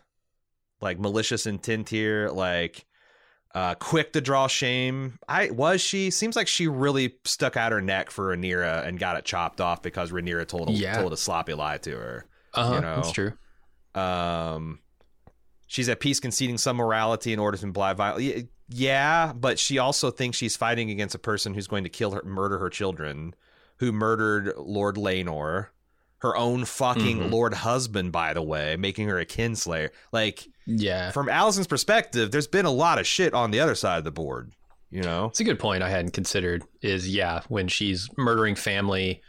[0.81, 2.85] like malicious intent here, like
[3.53, 5.19] uh quick to draw shame.
[5.27, 9.17] I was she seems like she really stuck out her neck for Rhaenyra and got
[9.17, 10.99] it chopped off because Rhaenyra told a, Yeah.
[10.99, 12.25] told a sloppy lie to her.
[12.53, 12.95] Uh-huh, You know.
[12.95, 13.33] That's true.
[13.95, 14.79] Um,
[15.67, 18.43] she's at peace conceding some morality in order to imply violence.
[18.67, 22.21] Yeah, but she also thinks she's fighting against a person who's going to kill her,
[22.23, 23.35] murder her children,
[23.77, 25.67] who murdered Lord Laenor,
[26.19, 27.31] her own fucking Mhm.
[27.31, 29.89] Lord husband, by the way, making her a kinslayer.
[30.11, 31.11] Like, Yeah.
[31.11, 34.11] from Alicent's perspective, there's been a lot of shit on the other side of the
[34.11, 34.51] board.
[34.91, 39.21] You know, It's a good point I hadn't considered is yeah, when she's murdering family,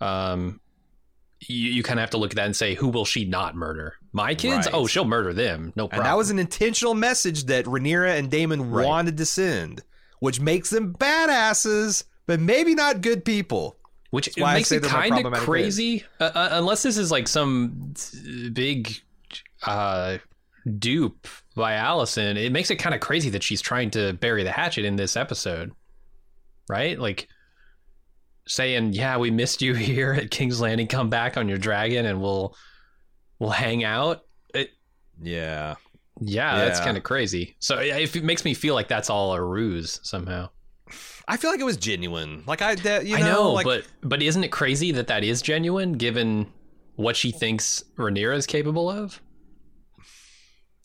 [0.00, 0.60] um
[1.48, 3.56] you, you kind of have to look at that and say, who will she not
[3.56, 3.94] murder?
[4.12, 4.66] My kids?
[4.66, 4.74] Right.
[4.74, 5.72] Oh, she'll murder them.
[5.74, 6.06] No problem.
[6.06, 8.86] and that was an intentional message that Rhaenyra and Daemon Right.
[8.86, 9.82] wanted to send,
[10.20, 13.76] which makes them badasses, but maybe not good people.
[14.12, 17.10] Which That's why I makes say it kind of crazy, uh, uh, unless this is
[17.10, 18.94] like some uh, big
[19.62, 20.18] uh,
[20.78, 21.26] dupe
[21.56, 22.36] by Alicent.
[22.36, 25.16] It makes it kind of crazy that she's trying to bury the hatchet in this
[25.16, 25.72] episode,
[26.68, 26.98] right?
[26.98, 27.26] Like
[28.46, 30.88] saying, "Yeah, we missed you here at King's Landing.
[30.88, 32.54] Come back on your dragon, and we'll
[33.38, 34.72] we'll hang out." It,
[35.22, 35.76] Yeah.
[36.20, 37.56] yeah, that's kind of crazy.
[37.60, 40.50] So yeah, if it makes me feel like that's all a ruse somehow.
[41.28, 42.42] I feel like it was genuine.
[42.46, 45.24] Like I, that, you know, I know, like, but but isn't it crazy that that
[45.24, 46.46] is genuine given
[46.96, 49.20] what she thinks Rhaenyra is capable of?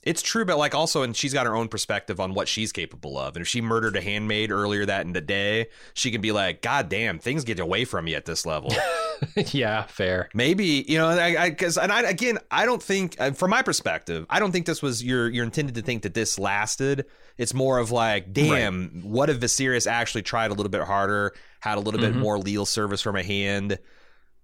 [0.08, 0.46] It's true.
[0.46, 3.36] But like also, and she's got her own perspective on what she's capable of.
[3.36, 6.62] And if she murdered a handmaid earlier that in the day, she can be like,
[6.62, 8.74] "God damn, things get away from you at this level."
[9.52, 10.30] yeah, fair.
[10.34, 14.26] Maybe you know, I because and I again, I don't think, uh, from my perspective,
[14.30, 17.06] I don't think this was you're you're intended to think that this lasted.
[17.38, 21.78] It's more of like, damn, what if Viserys actually tried a little bit harder, had
[21.78, 22.20] a little bit Mhm.
[22.20, 23.78] more leal service from a hand,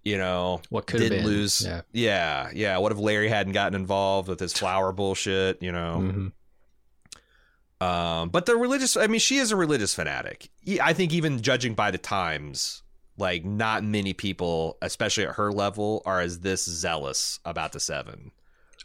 [0.04, 1.62] you know, What could have lose.
[1.64, 1.80] Yeah.
[1.92, 2.76] yeah, yeah.
[2.78, 5.62] What if Larry hadn't gotten involved with his flower bullshit?
[5.62, 5.98] You know.
[6.02, 6.32] Mhm.
[7.80, 10.48] Um, but the religious, I mean, she is a religious fanatic.
[10.82, 12.82] i think even judging by the times,
[13.18, 18.30] like not many people, especially at her level, are as this zealous about the seven.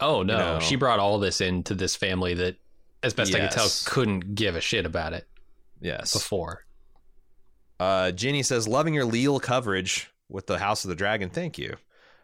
[0.01, 0.59] Oh no, know.
[0.59, 2.55] she brought all this into this family that,
[3.03, 5.27] as best I could tell, couldn't give a shit about it
[5.81, 6.11] Yes.
[6.13, 6.65] before.
[7.79, 11.29] Uh, Jenny says, loving your leal coverage with the House of the Dragon.
[11.29, 11.77] Thank you.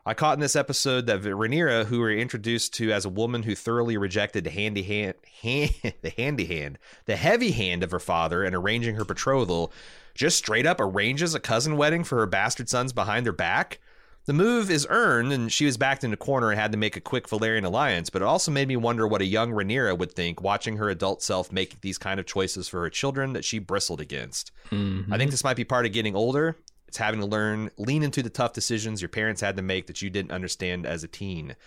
[0.07, 3.41] I caught in this episode that Rhaenyra, who we were introduced to as a woman
[3.41, 7.99] who thoroughly rejected the handy hand, hand, the handy hand, the heavy hand of her
[7.99, 9.73] father in arranging her betrothal,
[10.13, 13.79] just straight up arranges a cousin wedding for her bastard sons behind their back.
[14.25, 16.95] The move is earned, and she was backed in a corner and had to make
[16.97, 18.09] a quick Valyrian alliance.
[18.09, 21.21] But it also made me wonder what a young Rhaenyra would think watching her adult
[21.21, 24.51] self make these kind of choices for her children that she bristled against.
[24.71, 25.11] Mhm.
[25.11, 26.57] I think this might be part of getting older.
[26.95, 30.01] It's having to learn, lean into the tough decisions your parents had to make that
[30.01, 31.57] you didn't understand as a teen.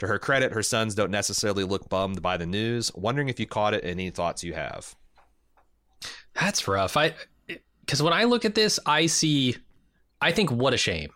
[0.00, 2.92] To her credit, her sons don't necessarily look bummed by the news.
[2.94, 4.94] Wondering if you caught it and any thoughts you have.
[6.34, 6.94] That's rough.
[6.94, 7.14] I
[7.80, 9.56] because when I look at this, I see,
[10.20, 11.08] I think what a shame.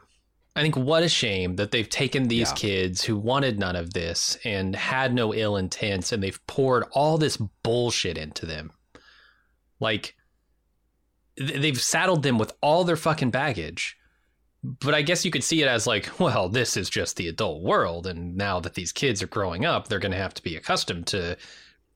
[0.57, 2.55] I think what a shame that they've taken these Yeah.
[2.55, 7.19] kids who wanted none of this and had no ill intents, and they've poured all
[7.19, 8.71] this bullshit into them.
[9.81, 10.17] Like
[11.41, 13.97] they've saddled them with all their fucking baggage.
[14.63, 17.63] But I guess you could see it as like, well, this is just the adult
[17.63, 20.57] world, and now that these kids are growing up, they're going to have to be
[20.57, 21.39] accustomed to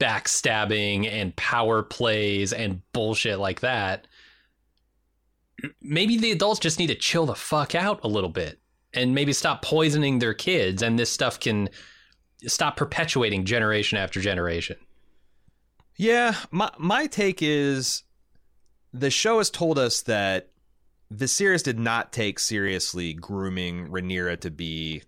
[0.01, 4.07] backstabbing and power plays and bullshit like that.
[5.83, 8.59] Maybe the adults just need to chill the fuck out a little bit
[8.95, 11.69] and maybe stop poisoning their kids, and this stuff can
[12.47, 14.77] stop perpetuating generation after generation.
[15.97, 18.05] Yeah, my my take is
[18.95, 20.51] the show has told us that
[21.13, 25.03] Viserys did not take seriously grooming Rhaenyra to be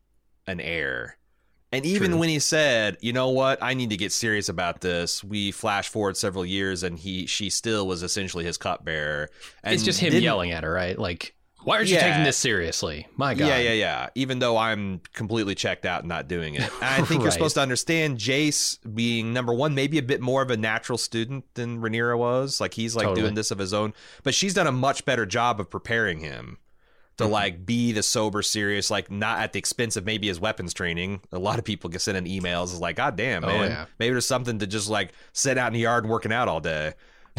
[0.47, 1.17] an heir.
[1.73, 2.21] And even True.
[2.21, 3.63] when he said, "You know what?
[3.63, 7.49] I need to get serious about this," we flash forward several years, and he she
[7.49, 9.31] still was essentially his cupbearer.
[9.63, 10.99] And it's just him yelling at her, right?
[10.99, 11.36] Like,
[11.67, 12.09] why aren't you Yeah.
[12.11, 13.09] taking this seriously?
[13.17, 13.49] My God.
[13.49, 14.09] Yeah, yeah, yeah.
[14.15, 16.71] Even though I'm completely checked out and not doing it.
[16.81, 20.51] I think you're supposed to understand Jace being number one, maybe a bit more of
[20.51, 22.61] a natural student than Rhaenyra was.
[22.61, 23.23] Like he's like Totally.
[23.23, 26.59] doing this of his own, but she's done a much better job of preparing him
[27.17, 27.33] to Mm-hmm.
[27.33, 31.21] like be the sober, serious, like not at the expense of maybe his weapons training.
[31.33, 33.71] A lot of people get sent in emails is like, God damn, Oh, man.
[33.71, 33.87] yeah.
[33.99, 36.61] Maybe there's something to just like sit out in the yard and working out all
[36.61, 36.93] day.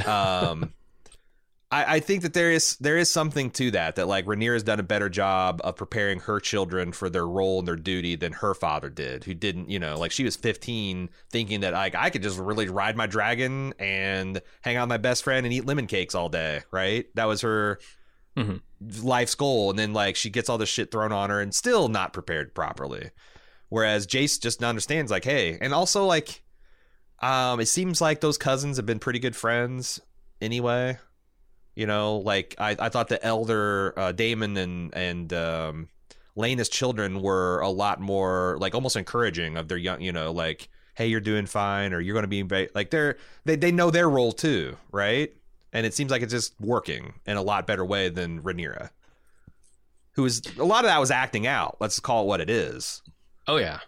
[0.06, 0.74] Um
[1.70, 4.64] I, I think that there is there is something to that that like Rhaenyra has
[4.64, 8.32] done a better job of preparing her children for their role and their duty than
[8.34, 12.10] her father did, who didn't, you know, like she was 15 thinking that like I
[12.10, 15.66] could just really ride my dragon and hang out with my best friend and eat
[15.66, 17.06] lemon cakes all day, right?
[17.16, 17.80] That was her
[18.38, 18.62] Mhm.
[19.02, 21.88] life's goal, and then like she gets all this shit thrown on her and still
[21.90, 23.10] not prepared properly.
[23.70, 26.44] Whereas Jace just understands like, hey, and also like,
[27.20, 30.00] um, it seems like those cousins have been pretty good friends
[30.40, 31.00] anyway.
[31.78, 35.90] You know, like I, I thought the elder uh, Daemon and and um,
[36.36, 40.70] Laena's children were a lot more like almost encouraging of their young, you know, like
[40.96, 44.10] hey, you're doing fine, or you're going to be like they're they they know their
[44.10, 45.32] role too, right?
[45.72, 48.90] And it seems like it's just working in a lot better way than Rhaenyra,
[50.14, 51.78] who is a lot of that was acting out.
[51.80, 53.04] Let's call it what it is,
[53.48, 53.82] Oh yeah.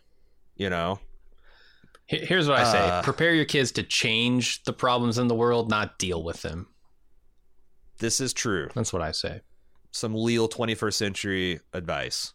[0.56, 0.99] you know.
[2.06, 5.72] Here's what I say: Uh, prepare your kids to change the problems in the world,
[5.72, 6.68] not deal with them.
[7.99, 8.69] This is true.
[8.73, 9.41] That's what I say.
[9.91, 12.34] some Leal 21st century advice.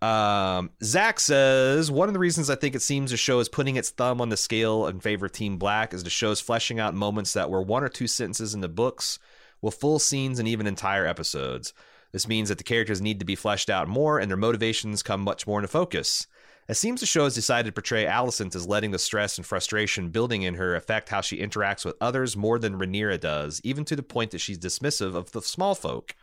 [0.00, 3.76] Um, Zach says one of the reasons I think it seems the show is putting
[3.76, 6.92] its thumb on the scale in favor of Team Black is the show's fleshing out
[6.92, 9.20] moments that were one or two sentences in the books,
[9.60, 11.72] with full scenes and even entire episodes.
[12.10, 15.20] This means that the characters need to be fleshed out more and their motivations come
[15.20, 16.26] much more into focus.
[16.68, 20.10] It seems the show has decided to portray Alicent as letting the stress and frustration
[20.10, 23.96] building in her affect how she interacts with others more than Rhaenyra does, even to
[23.96, 26.14] the point that she's dismissive of the small folk.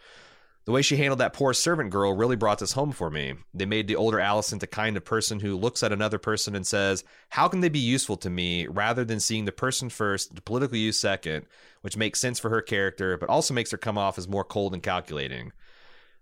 [0.65, 3.33] The way she handled that poor servant girl really brought this home for me.
[3.53, 6.65] They made the older Alicent the kind of person who looks at another person and
[6.65, 8.67] says, How can they be useful to me?
[8.67, 11.47] rather than seeing the person first, the political use second,
[11.81, 14.73] which makes sense for her character, but also makes her come off as more cold
[14.73, 15.51] and calculating.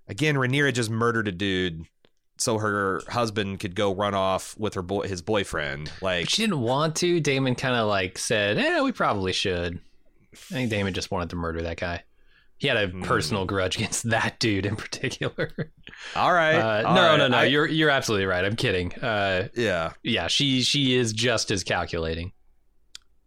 [0.07, 1.85] Again, Rhaenyra just murdered a dude
[2.37, 5.91] so her husband could go run off with her boy his boyfriend.
[6.01, 7.19] Like But she didn't want to.
[7.19, 9.79] Daemon kind of like said, "Eh, we probably should."
[10.33, 12.03] I think Daemon just wanted to murder that guy.
[12.59, 13.03] He had a Hmm.
[13.03, 15.51] personal grudge against that dude in particular.
[16.15, 16.55] all right.
[16.55, 17.37] Uh, all no, right, no, no.
[17.37, 18.43] I- you're you're absolutely right.
[18.45, 18.93] I'm kidding.
[18.95, 19.93] Uh, yeah.
[20.03, 22.31] yeah, she she is just as calculating.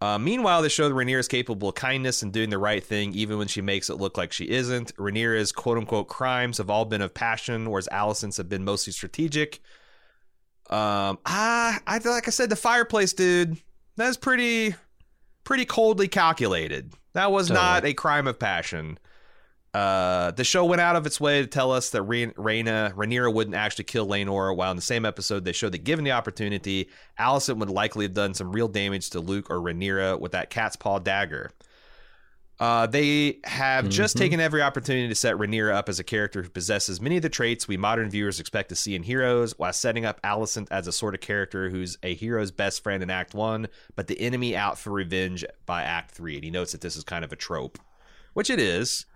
[0.01, 3.13] Uh, meanwhile, they show that Rhaenyra is capable of kindness and doing the right thing,
[3.15, 4.97] even when she makes it look like she isn't.
[4.97, 9.61] Rhaenyra's quote unquote crimes have all been of passion, whereas Alicent's have been mostly strategic.
[10.71, 13.59] Um, ah, I like I said, the fireplace dude,
[13.97, 14.75] that's pretty,
[15.45, 16.95] pretty coldly calculated.
[17.13, 17.67] That was Totally.
[17.67, 18.99] not a crime of passion.
[19.73, 23.33] Uh, the show went out of its way to tell us that Rhaen- Rhaena, Rhaenyra
[23.33, 26.89] wouldn't actually kill Laenor, while in the same episode they showed that given the opportunity,
[27.21, 30.75] Alicent would likely have done some real damage to Luke or Rhaenyra with that cat's
[30.75, 31.51] paw dagger.
[32.59, 34.19] Uh, they have just Mhm.
[34.19, 37.31] taken every opportunity to set Rhaenyra up as a character who possesses many of the
[37.31, 40.93] traits we modern viewers expect to see in heroes, while setting up Alicent as a
[40.93, 44.79] sort of character who's a hero's best friend in Act One, but the enemy out
[44.79, 46.35] for revenge by Act Three.
[46.35, 47.79] And he notes that this is kind of a trope,
[48.35, 49.07] which it is.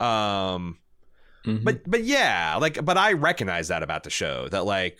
[0.00, 0.78] Um,
[1.46, 1.64] Mhm.
[1.64, 4.98] but but yeah, like but I recognize that about the show that like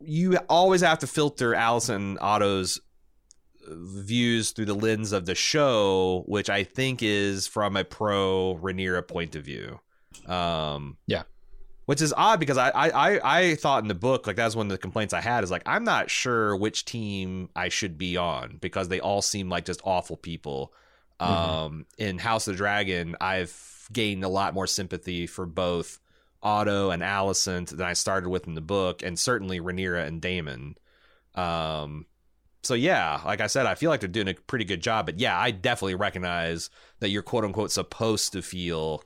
[0.00, 2.80] you always have to filter Alicent Otto's
[3.70, 9.06] views through the lens of the show, which I think is from a pro Rhaenyra
[9.06, 9.80] point of view.
[10.26, 11.22] Um, Yeah.
[11.86, 14.66] which is odd because I, I I I thought in the book like that's one
[14.66, 18.16] of the complaints I had is like I'm not sure which team I should be
[18.16, 20.72] on because they all seem like just awful people.
[21.20, 23.50] Um, in House of the Dragon, I've
[23.92, 25.98] gained a lot more sympathy for both
[26.42, 30.76] Otto and Alicent than I started with in the book, and certainly Rhaenyra and Daemon.
[31.34, 32.06] Um,
[32.62, 35.06] so yeah, like I said, I feel like they're doing a pretty good job.
[35.06, 36.70] But yeah, I definitely recognize
[37.00, 39.02] that you're quote unquote supposed to feel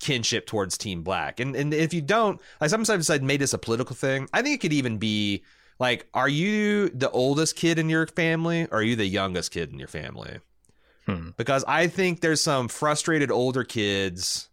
[0.00, 3.58] kinship towards Team Black, and and if you don't, like sometimes I've made this a
[3.58, 4.28] political thing.
[4.32, 5.44] I think it could even be
[5.78, 9.72] like, are you the oldest kid in your family, or are you the youngest kid
[9.72, 10.38] in your family?
[11.06, 11.30] Hmm.
[11.36, 14.48] because I think there's some frustrated older kids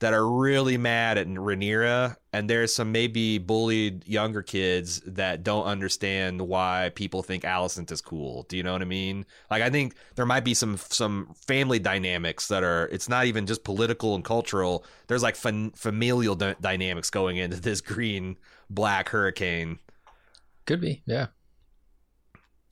[0.00, 5.64] that are really mad at Rhaenyra, and there's some maybe bullied younger kids that don't
[5.64, 8.42] understand why people think Alicent is cool.
[8.48, 9.24] Do you know what I mean?
[9.48, 12.86] Like I think there might be some some family dynamics that are.
[12.86, 14.84] It's not even just political and cultural.
[15.06, 18.38] There's like fam- familial dy- dynamics going into this green
[18.68, 19.78] black hurricane.
[20.66, 21.04] Could be.
[21.06, 21.28] Yeah.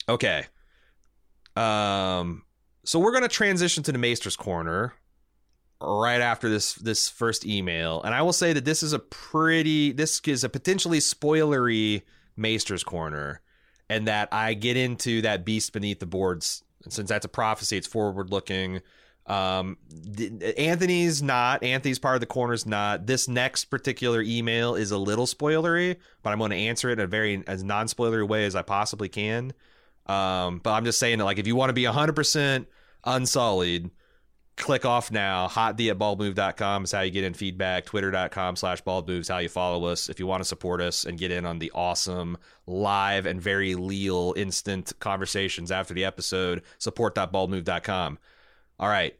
[0.09, 0.47] Okay.
[1.55, 2.43] Um.
[2.83, 4.93] So we're gonna transition to the Maester's Corner
[5.79, 9.91] right after this this first email, and I will say that this is a pretty
[9.91, 12.03] this is a potentially spoilery
[12.35, 13.41] Maester's Corner,
[13.89, 16.63] and that I get into that beast beneath the boards.
[16.83, 18.81] And since that's a prophecy, it's forward looking.
[19.27, 19.77] Um,
[20.17, 21.63] th- Anthony's not.
[21.63, 23.05] Anthony's part of the corner's not.
[23.05, 26.99] This next particular email is a little spoilery, but I'm going to answer it in
[27.01, 29.53] a very as non spoilery way as I possibly can.
[30.11, 32.65] Um, but I'm just saying that like if you want to be 100%
[33.05, 33.91] unsullied,
[34.57, 35.47] click off now.
[35.47, 37.85] Hotd at baldmove.com is how you get in feedback.
[37.85, 40.09] Twitter.com slash baldmove is how you follow us.
[40.09, 43.75] If you want to support us and get in on the awesome live and very
[43.75, 48.19] leal instant conversations after the episode, support.baldmove.com.
[48.79, 49.17] All right.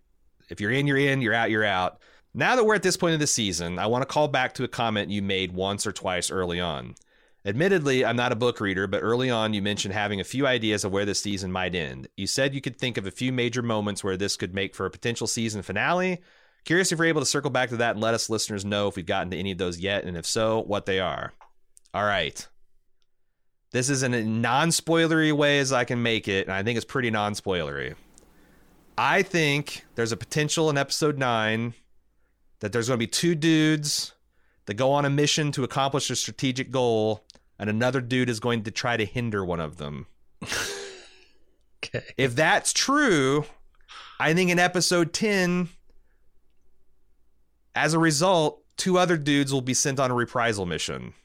[0.49, 1.21] If you're in, you're in.
[1.21, 2.01] You're out, you're out.
[2.33, 4.63] Now that we're at this point of the season, I want to call back to
[4.63, 6.95] a comment you made once or twice early on.
[7.43, 10.83] Admittedly, I'm not a book reader, but early on you mentioned having a few ideas
[10.83, 12.07] of where this season might end.
[12.15, 14.85] You said you could think of a few major moments where this could make for
[14.85, 16.21] a potential season finale.
[16.65, 18.95] Curious if you're able to circle back to that and let us listeners know if
[18.95, 21.33] we've gotten to any of those yet, and if so, what they are.
[21.95, 22.47] All right.
[23.71, 26.77] This is in a non spoilery way as I can make it, and I think
[26.77, 27.95] it's pretty non spoilery.
[28.97, 31.73] I think there's a potential in episode nine
[32.59, 34.13] that there's going to be two dudes
[34.65, 37.23] that go on a mission to accomplish a strategic goal,
[37.61, 40.07] and another dude is going to try to hinder one of them.
[41.83, 42.05] Okay.
[42.15, 43.43] If that's true,
[44.19, 45.67] I think in episode 10,
[47.73, 51.15] as a result, two other dudes will be sent on a reprisal mission.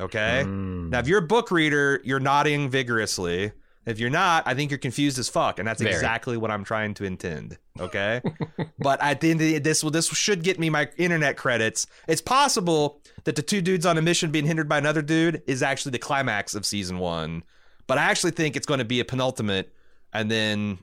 [0.00, 0.42] Okay?
[0.44, 0.90] Mm.
[0.90, 3.52] Now, if you're a book reader, you're nodding vigorously.
[3.88, 5.94] If you're not, I think you're confused as fuck, and that's Very.
[5.94, 7.56] exactly what I'm trying to intend.
[7.80, 8.20] Okay,
[8.78, 11.86] but at the end of the this will this should get me my internet credits.
[12.06, 15.62] It's possible that the two dudes on a mission being hindered by another dude is
[15.62, 17.44] actually the climax of season one,
[17.86, 19.72] but I actually think it's going to be a penultimate,
[20.12, 20.80] and then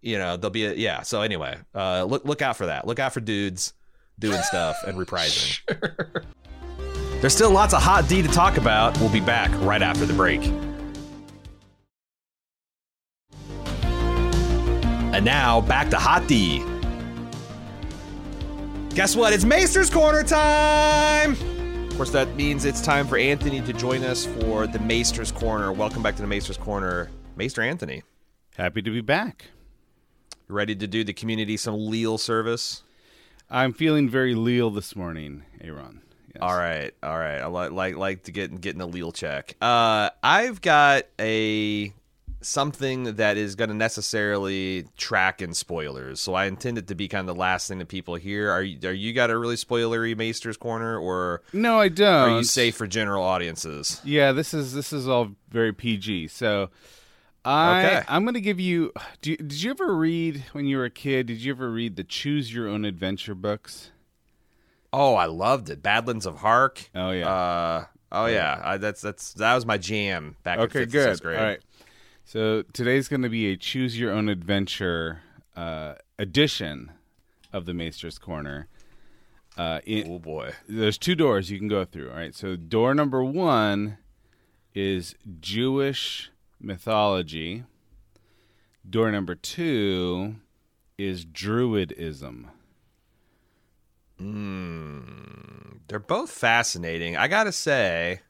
[0.00, 1.02] you know there'll be a yeah.
[1.02, 2.86] So anyway, uh, look look out for that.
[2.86, 3.74] Look out for dudes
[4.18, 5.60] doing stuff and reprising.
[7.20, 8.98] There's still lots of hot D to talk about.
[8.98, 10.40] We'll be back right after the break.
[15.12, 16.62] And now back to Hot D.
[18.94, 19.32] Guess what?
[19.32, 21.32] It's Maester's Corner time!
[21.32, 25.72] Of course, that means it's time for Anthony to join us for the Maester's Corner.
[25.72, 27.10] Welcome back to the Maester's Corner.
[27.36, 28.02] Maester Anthony,
[28.56, 29.46] Happy to be back.
[30.48, 32.82] you ready to do the community some leal service?
[33.48, 36.02] I'm feeling very leal this morning, Aaron.
[36.34, 36.38] Yes.
[36.42, 37.38] All right, all right.
[37.38, 39.56] I like like like to get getting a leal check.
[39.60, 41.92] Uh, I've got a
[42.42, 47.08] something that is going to necessarily track in spoilers, so I intend it to be
[47.08, 48.50] kind of the last thing that people hear.
[48.50, 52.30] Are you are you got a really spoilery Maester's Corner, or No, I don't.
[52.30, 54.00] are you safe for general audiences?
[54.04, 56.28] Yeah, this is this is all very PG.
[56.28, 56.70] So,
[57.44, 58.02] I Okay.
[58.08, 58.92] I'm going to give you,
[59.22, 59.36] do.
[59.36, 61.26] Did you ever read when you were a kid?
[61.26, 63.90] Did you ever read the Choose Your Own Adventure books?
[64.92, 65.82] Oh, I loved it.
[65.82, 66.90] Badlands of Hark.
[66.94, 67.28] Oh, yeah.
[67.28, 68.60] Uh, oh yeah.
[68.62, 71.04] I, that's that's that was my jam back in Okay, fifth, good.
[71.04, 71.38] sixth grade.
[71.38, 71.60] All right.
[72.32, 75.22] So today's going to be a Choose Your Own Adventure
[75.56, 76.92] uh, edition
[77.52, 78.68] of the Maester's Corner.
[79.58, 80.52] Uh, in, Oh boy.
[80.68, 82.08] there's two doors you can go through.
[82.08, 82.32] All right.
[82.32, 83.98] So door number one
[84.76, 86.30] is Jewish
[86.60, 87.64] mythology.
[88.88, 90.36] Door number two
[90.96, 92.44] is Druidism.
[95.88, 97.16] They're both fascinating.
[97.16, 98.20] I gotta say,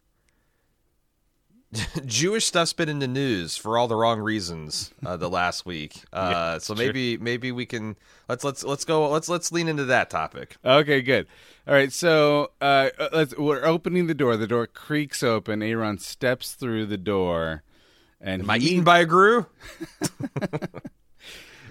[2.05, 6.03] Jewish stuff's been in the news for all the wrong reasons uh, the last week.
[6.13, 7.97] Uh, so maybe maybe we can
[8.29, 10.57] let's let's let's go let's let's lean into that topic.
[10.65, 11.27] Okay, good.
[11.67, 14.37] All right, so uh, let's, we're opening the door.
[14.37, 15.63] The door creaks open.
[15.63, 17.63] Aaron steps through the door,
[18.21, 19.47] and Am I eaten by a grue?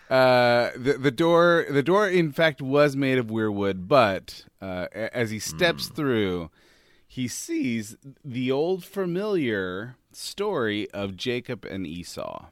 [0.10, 5.30] Uh, the the door the door in fact was made of weirwood, but uh, as
[5.30, 6.50] he steps through,
[7.12, 12.46] he sees the old familiar story of Jacob and Esau.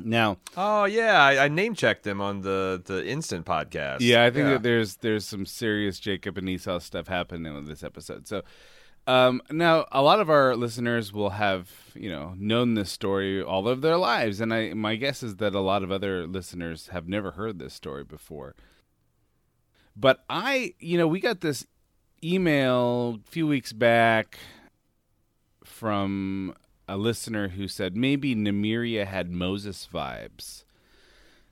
[0.00, 3.98] Now, Oh yeah, I, I name checked them on the the instant podcast.
[4.00, 7.84] yeah, I think that there's there's some serious Jacob and Esau stuff happening in this
[7.84, 8.26] episode.
[8.26, 8.42] So,
[9.06, 13.68] um, now a lot of our listeners will have you know known this story all
[13.68, 17.06] of their lives, and I my guess is that a lot of other listeners have
[17.08, 18.56] never heard this story before.
[19.96, 21.66] But I, you know, we got this
[22.22, 24.38] email a few weeks back
[25.64, 26.54] from
[26.88, 30.64] a listener who said maybe Nymeria had Moses vibes.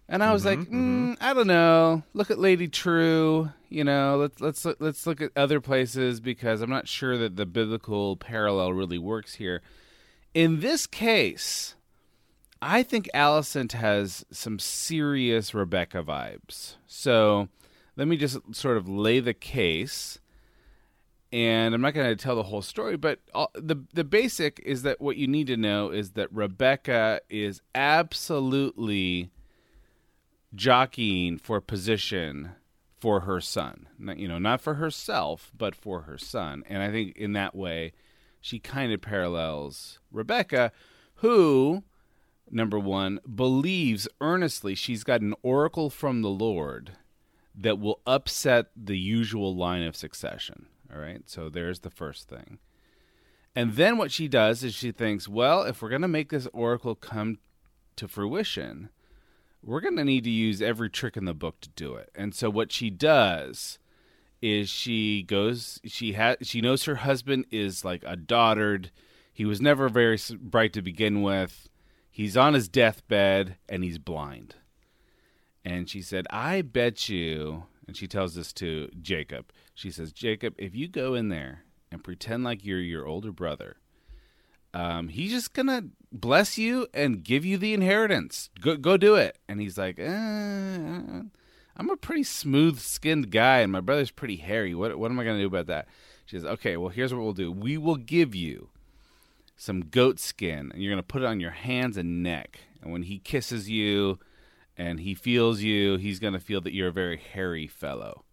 [0.09, 2.05] And I was like, mm, I don't know.
[2.15, 3.51] Look at Lady True.
[3.69, 7.47] You know, let's let's let's look at other places because I'm not sure that the
[7.47, 9.63] biblical parallel really works here.
[10.33, 11.75] In this case,
[12.63, 16.77] I think Alicent has some serious Rebecca vibes.
[16.87, 17.49] So
[17.97, 20.21] let me just sort of lay the case.
[21.33, 24.83] And I'm not going to tell the whole story, but all, the the basic is
[24.83, 29.31] that what you need to know is that Rebecca is absolutely
[30.55, 32.53] jockeying for position
[32.99, 33.89] for her son.
[33.99, 36.65] Not, you know, not for herself, but for her son.
[36.69, 37.93] And I think in that way,
[38.41, 40.73] she kind of parallels Rebecca,
[41.17, 41.83] who,
[42.51, 46.93] number one, believes earnestly she's got an oracle from the Lord
[47.55, 50.67] that will upset the usual line of succession.
[50.93, 52.59] All right, so there's the first thing.
[53.55, 56.47] And then what she does is she thinks, well, if we're going to make this
[56.53, 57.39] oracle come
[57.97, 58.91] to fruition,
[59.63, 62.11] we're going to need to use every trick in the book to do it.
[62.15, 63.79] And so what she does
[64.43, 68.91] is she goes she has she knows her husband is like a dotard.
[69.33, 71.69] He was never very bright to begin with.
[72.11, 74.55] He's on his deathbed and he's blind.
[75.65, 79.53] And she said, "I bet you," and she tells this to Jacob.
[79.75, 83.77] She says, "Jacob, if you go in there and pretend like you're your older brother,
[84.75, 88.51] um, he's just gonna bless you and give you the inheritance.
[88.61, 91.23] Go, go do it." And he's like, eh,
[91.77, 94.75] "I'm a pretty smooth-skinned guy, and my brother's pretty hairy.
[94.75, 95.89] What, what am I gonna do about that?"
[96.25, 97.53] She says, "Okay, well, here's what we'll do.
[97.53, 98.71] We will give you
[99.57, 102.61] some goat skin, and you're gonna put it on your hands and neck.
[102.83, 104.19] And when he kisses you."
[104.77, 108.25] And he feels you, he's going to feel that you're a very hairy fellow.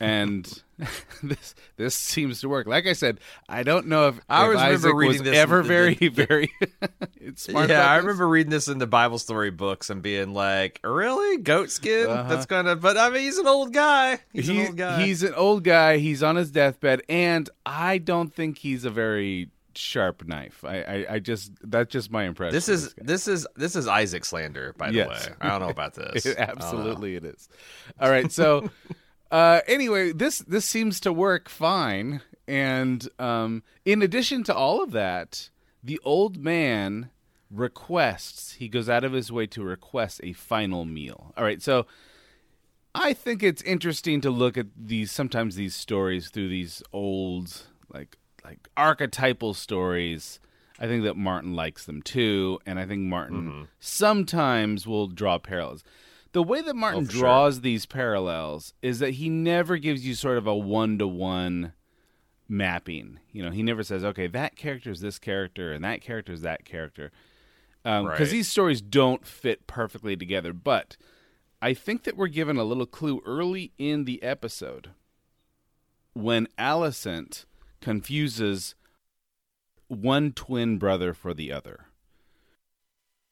[0.00, 0.46] And
[1.22, 2.66] this this seems to work.
[2.66, 5.68] Like I said, I don't know if, I if Isaac reading was this ever the-
[5.68, 6.50] very, the- very
[7.36, 7.68] smart.
[7.68, 11.70] yeah, I remember reading this in the Bible story books and being like, "Really, goat
[11.70, 12.06] skin?
[12.08, 12.28] Uh-huh.
[12.28, 14.20] That's gonna." But I mean, he's an old guy.
[14.32, 15.02] He's He- an old guy.
[15.04, 15.98] He's an old guy.
[15.98, 20.64] He's on his deathbed, and I don't think he's a very sharp knife.
[20.64, 22.54] I, I, I just that's just my impression.
[22.54, 23.02] this is guy.
[23.06, 25.28] this is this is Isaac slander, by the Yes.
[25.28, 25.34] way.
[25.40, 26.26] I don't know about this.
[26.26, 26.64] It- I don't know.
[26.66, 27.48] absolutely, it is.
[28.00, 28.70] All right, so
[29.30, 34.92] uh, anyway, this this seems to work fine, and um, in addition to all of
[34.92, 35.50] that,
[35.82, 37.10] the old man
[37.50, 38.52] requests.
[38.54, 41.32] He goes out of his way to request a final meal.
[41.36, 41.86] All right, so.
[42.96, 48.16] I think it's interesting to look at these sometimes these stories through these old like
[48.44, 50.40] like archetypal stories.
[50.78, 53.62] I think that Martin likes them too, and I think Martin mm-hmm.
[53.80, 55.84] sometimes will draw parallels.
[56.32, 57.20] The way that Martin Oh, for sure.
[57.20, 61.74] draws these parallels is that he never gives you sort of a one to one
[62.48, 63.20] mapping.
[63.30, 66.42] You know, he never says, "Okay, that character is this character, and that character is
[66.42, 67.12] that character,"
[67.84, 68.30] um, because Right.
[68.30, 70.52] these stories don't fit perfectly together.
[70.52, 70.96] But
[71.62, 74.90] I think that we're given a little clue early in the episode
[76.14, 77.44] when Alicent
[77.84, 78.74] confuses
[79.88, 81.86] one twin brother for the other.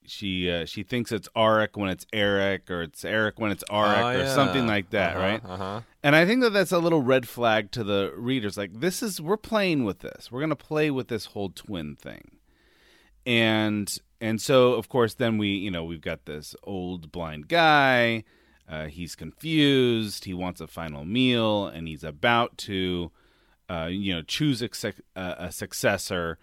[0.05, 4.03] She uh, she thinks it's Arik when it's Eric, or it's Eric when it's Arik,
[4.03, 4.35] Oh, or yeah.
[4.35, 5.45] something like that, Uh-huh, right?
[5.45, 5.81] Uh-huh.
[6.03, 8.57] And I think that that's a little red flag to the readers.
[8.57, 10.31] Like, this is, we're playing with this.
[10.33, 12.33] We're going to play with this whole twin thing.
[13.25, 18.25] And, and so, of course, then we, you know, we've got this old blind guy.
[18.69, 20.25] Uh, he's confused.
[20.25, 23.13] He wants a final meal and he's about to,
[23.73, 24.69] uh, you know, choose a,
[25.17, 26.39] uh, a successor.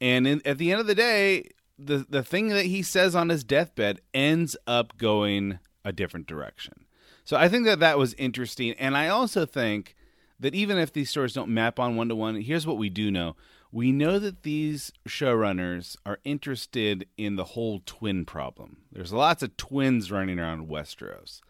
[0.00, 3.28] And in, at the end of the day, the, the thing that he says on
[3.28, 6.84] his deathbed ends up going a different direction.
[7.24, 9.96] So I think that that was interesting, and I also think
[10.38, 13.10] that even if these stories don't map on one to one, here's what we do
[13.10, 13.36] know:
[13.70, 18.78] we know that these showrunners are interested in the whole twin problem.
[18.90, 21.40] There's lots of twins running around Westeros,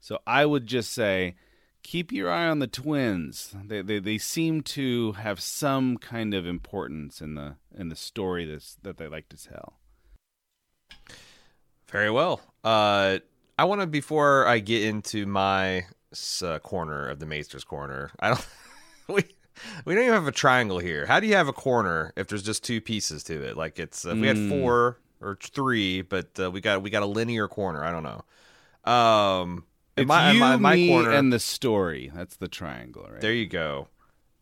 [0.00, 1.34] so I would just say
[1.86, 3.54] keep your eye on the twins.
[3.64, 8.44] They they, they seem to have some kind of importance in the in the story
[8.44, 9.74] that's, that they like to tell.
[11.90, 12.40] Very well.
[12.64, 13.18] Uh,
[13.58, 15.86] I want to before I get into my
[16.42, 18.10] uh, corner of the Maester's corner.
[18.18, 18.46] I don't.
[19.08, 19.24] we
[19.84, 21.06] we don't even have a triangle here.
[21.06, 23.56] How do you have a corner if there's just two pieces to it?
[23.56, 24.48] Like it's if we had Mm.
[24.48, 27.84] four or three, but uh, we got we got a linear corner.
[27.84, 28.24] I don't know.
[28.92, 29.64] Um,
[29.96, 32.10] It's my, you, my, my me, corner, and the story.
[32.14, 33.20] That's the triangle, right?
[33.20, 33.88] there you go.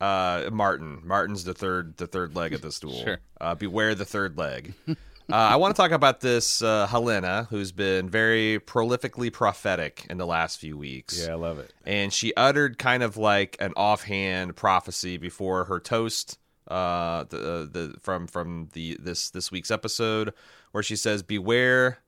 [0.01, 1.01] Uh, Martin.
[1.03, 3.03] Martin's the third, the third leg of the stool.
[3.03, 3.19] Sure.
[3.39, 4.73] Uh, beware the third leg.
[4.87, 4.93] uh,
[5.29, 10.27] I want to talk about this uh, Helaena, who's been very prolifically prophetic in the
[10.27, 11.25] last few weeks.
[11.25, 11.73] Yeah, I love it.
[11.85, 16.37] And she uttered kind of like an offhand prophecy before her toast.
[16.67, 20.33] Uh, the, the from from the this this week's episode,
[20.71, 21.99] where she says, "Beware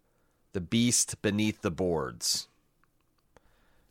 [0.53, 2.47] the beast beneath the boards."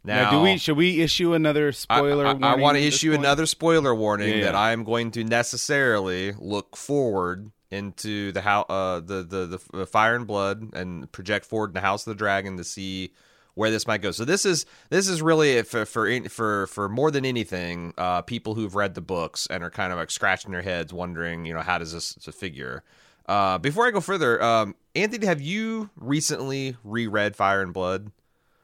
[0.06, 2.24] Now, do we should we issue another spoiler?
[2.24, 2.44] Warning?
[2.44, 3.24] I, warning want to issue point?
[3.24, 4.54] another spoiler warning Yeah, that.
[4.54, 10.14] I am going to necessarily look forward into the how uh the, the the fire
[10.14, 13.12] and blood and project forward in the house of the dragon to see
[13.54, 14.12] where this might go.
[14.12, 18.54] So this is this is really for for for for more than anything, uh, people
[18.54, 21.62] who've read the books and are kind of like scratching their heads, wondering, you know,
[21.62, 22.84] how does this, this figure?
[23.26, 28.12] Uh, before I go further, um, Anthony, have you recently reread Fire and Blood?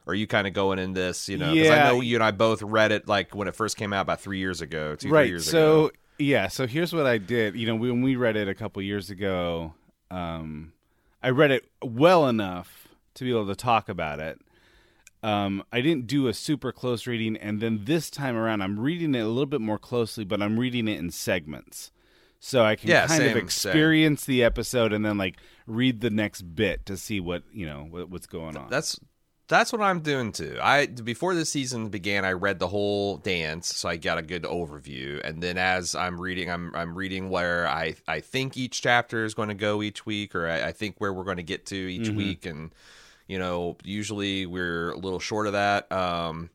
[0.06, 1.52] Or are you kind of going in this, you know?
[1.52, 1.84] Because Yeah.
[1.86, 4.20] I know you and I both read it like when it first came out about
[4.20, 5.28] three years ago, two, three right.
[5.28, 5.90] years so ago.
[6.18, 6.48] yeah.
[6.48, 7.54] So here's what I did.
[7.54, 9.74] You know, when we read it a couple years ago,
[10.10, 10.72] um,
[11.22, 14.40] I read it well enough to be able to talk about it.
[15.22, 19.14] Um, I didn't do a super close reading, and then this time around, I'm reading
[19.14, 21.92] it a little bit more closely, but I'm reading it in segments,
[22.40, 23.44] so I can Yeah, kind same, of same.
[23.44, 25.36] experience the episode and then like
[25.68, 28.68] read the next bit to see what you know what, what's going on.
[28.68, 28.98] That's
[29.52, 30.58] that's what I'm doing too.
[30.62, 34.44] I before the season began, I read the whole dance, so I got a good
[34.44, 35.20] overview.
[35.22, 39.34] And then as I'm reading, I'm I'm reading where I I think each chapter is
[39.34, 41.76] going to go each week, or I, I think where we're going to get to
[41.76, 42.46] each week.
[42.46, 42.74] And
[43.28, 45.92] you know, usually we're a little short of that.
[45.92, 46.48] Um,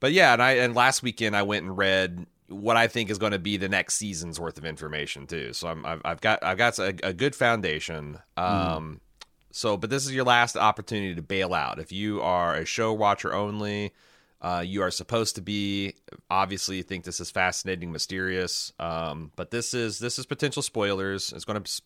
[0.00, 3.18] but yeah, and I and last weekend I went and read what I think is
[3.18, 5.52] going to be the next season's worth of information too.
[5.52, 8.18] So I'm I've, I've got I've got a, a good foundation.
[8.38, 9.00] Um,
[9.52, 11.78] so, but this is your last opportunity to bail out.
[11.78, 13.92] If you are a show watcher only,
[14.40, 15.94] uh, you are supposed to be.
[16.30, 18.72] Obviously, you think this is fascinating, mysterious.
[18.78, 21.32] Um, but this is this is potential spoilers.
[21.32, 21.82] It's going to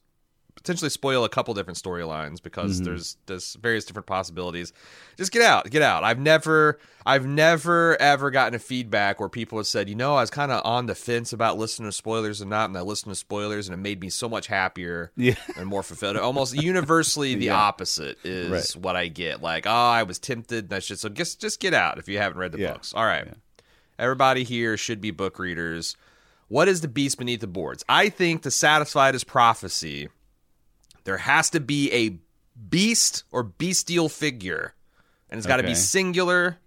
[0.54, 2.84] potentially spoil a couple different storylines because mm-hmm.
[2.84, 4.72] there's there's various different possibilities.
[5.16, 6.04] Just get out, get out.
[6.04, 10.20] I've never I've never ever gotten a feedback where people have said, you know, I
[10.22, 13.12] was kind of on the fence about listening to spoilers or not, and I listened
[13.12, 15.34] to spoilers and it made me so much happier Yeah.
[15.56, 16.16] and more fulfilled.
[16.16, 17.56] Almost universally the Yeah.
[17.56, 18.82] opposite is Right.
[18.82, 19.42] what I get.
[19.42, 20.70] Like, oh, I was tempted.
[20.70, 22.72] That's just so just just get out if you haven't read the Yeah.
[22.72, 22.94] books.
[22.94, 23.28] All right.
[23.98, 25.96] Everybody here should be book readers.
[26.48, 27.84] What is the beast beneath the boards?
[27.88, 30.08] I think to satisfy this prophecy,
[31.04, 32.18] there has to be a
[32.68, 34.74] beast or bestial figure.
[35.30, 36.58] And it's got to be singular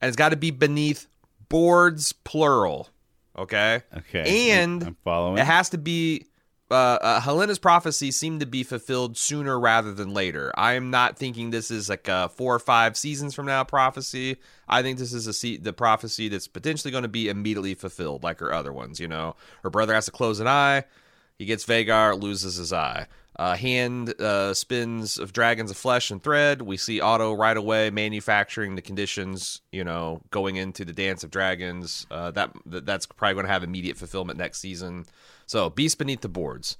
[0.00, 1.08] and it's got to be beneath
[1.48, 2.88] boards plural.
[3.36, 3.82] Okay?
[3.96, 4.50] Okay.
[4.52, 5.38] And I'm following.
[5.38, 6.26] it has to be
[6.70, 10.52] uh, uh, Helaena's prophecy seemed to be fulfilled sooner rather than later.
[10.56, 14.36] I am not thinking this is like a four or five seasons from now prophecy.
[14.68, 18.24] I think this is a se- the prophecy that's potentially going to be immediately fulfilled,
[18.24, 18.98] like her other ones.
[18.98, 20.84] You know, her brother has to close an eye.
[21.38, 23.06] He gets Vhagar, loses his eye.
[23.38, 26.62] Uh, hand uh, spins of dragons of flesh and thread.
[26.62, 31.30] We see Otto right away manufacturing the conditions, you know, going into the Dance of
[31.30, 32.06] Dragons.
[32.10, 35.04] Uh, that that- that's probably going to have immediate fulfillment next season.
[35.44, 36.78] So, Beast Beneath the Boards.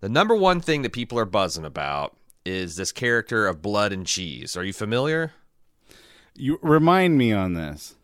[0.00, 2.14] The number one thing that people are buzzing about
[2.44, 4.56] is this character of Blood and Cheese.
[4.58, 5.32] Are you familiar?
[6.36, 7.94] you remind me on this.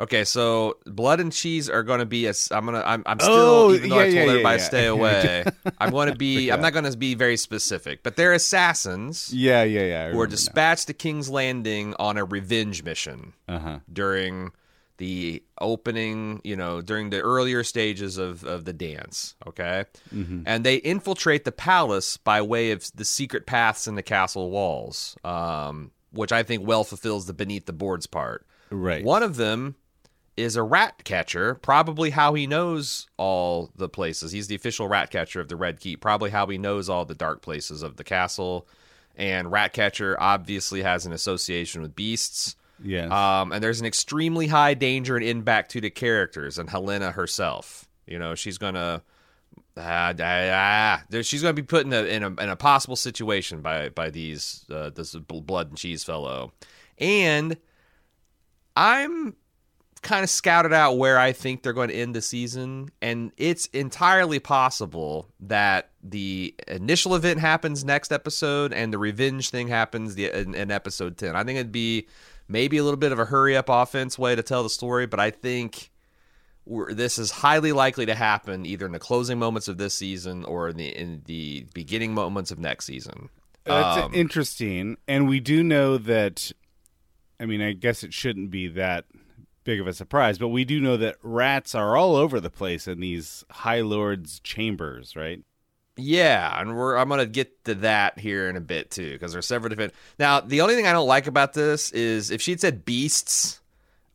[0.00, 2.32] Okay, so blood and cheese are going to be a.
[2.52, 2.82] I'm gonna.
[2.86, 3.32] I'm, I'm still.
[3.34, 4.64] Oh, even though yeah, I told yeah, everybody yeah.
[4.64, 5.44] stay away.
[5.78, 6.50] I'm going to be.
[6.50, 9.86] I'm not going to be very specific, but they're assassins Yeah, yeah, yeah.
[9.86, 10.30] Who are remember now.
[10.30, 13.80] dispatched to King's Landing on a revenge mission Uh-huh.
[13.92, 14.52] during
[14.98, 16.40] the opening.
[16.44, 19.34] You know, during the earlier stages of of the dance.
[19.48, 19.84] Okay,
[20.14, 20.42] Mm-hmm.
[20.46, 25.16] and they infiltrate the palace by way of the secret paths in the castle walls,
[25.24, 28.46] um, which I think well fulfills the beneath the boards part.
[28.70, 29.02] Right.
[29.04, 29.74] One of them
[30.38, 34.32] is a rat catcher, probably how he knows all the places.
[34.32, 37.14] He's the official rat catcher of the Red Keep, probably how he knows all the
[37.14, 38.66] dark places of the castle.
[39.16, 42.56] And rat catcher obviously has an association with beasts.
[42.82, 43.10] Yes.
[43.10, 47.88] Um, and there's an extremely high danger in impact to the characters and Helaena herself.
[48.06, 49.02] You know, she's gonna
[49.76, 53.60] ah, ah, ah, she's gonna be put in a in a, in a possible situation
[53.60, 56.52] by by these uh, this blood and cheese fellow,
[56.98, 57.58] and
[58.76, 59.34] I'm
[60.02, 63.66] kind of scouted out where I think they're going to end the season, and it's
[63.66, 70.26] entirely possible that the initial event happens next episode, and the revenge thing happens the,
[70.30, 71.36] in, in episode ten.
[71.36, 72.06] I think it'd be
[72.48, 75.20] maybe a little bit of a hurry up offense way to tell the story, but
[75.20, 75.90] I think
[76.90, 80.68] this is highly likely to happen either in the closing moments of this season or
[80.68, 83.30] in the in the beginning moments of next season.
[83.64, 84.96] That's Um, interesting.
[85.06, 86.52] And we do know that,
[87.40, 89.04] I mean, I guess it shouldn't be that
[89.68, 92.88] big of a surprise, but we do know that rats are all over the place
[92.88, 95.44] in these High Lords' chambers, right?
[95.94, 99.44] Yeah, and we're I'm gonna get to that here in a bit too, because there's
[99.44, 99.92] several different.
[100.18, 103.60] Now, the only thing I don't like about this is if she'd said beasts,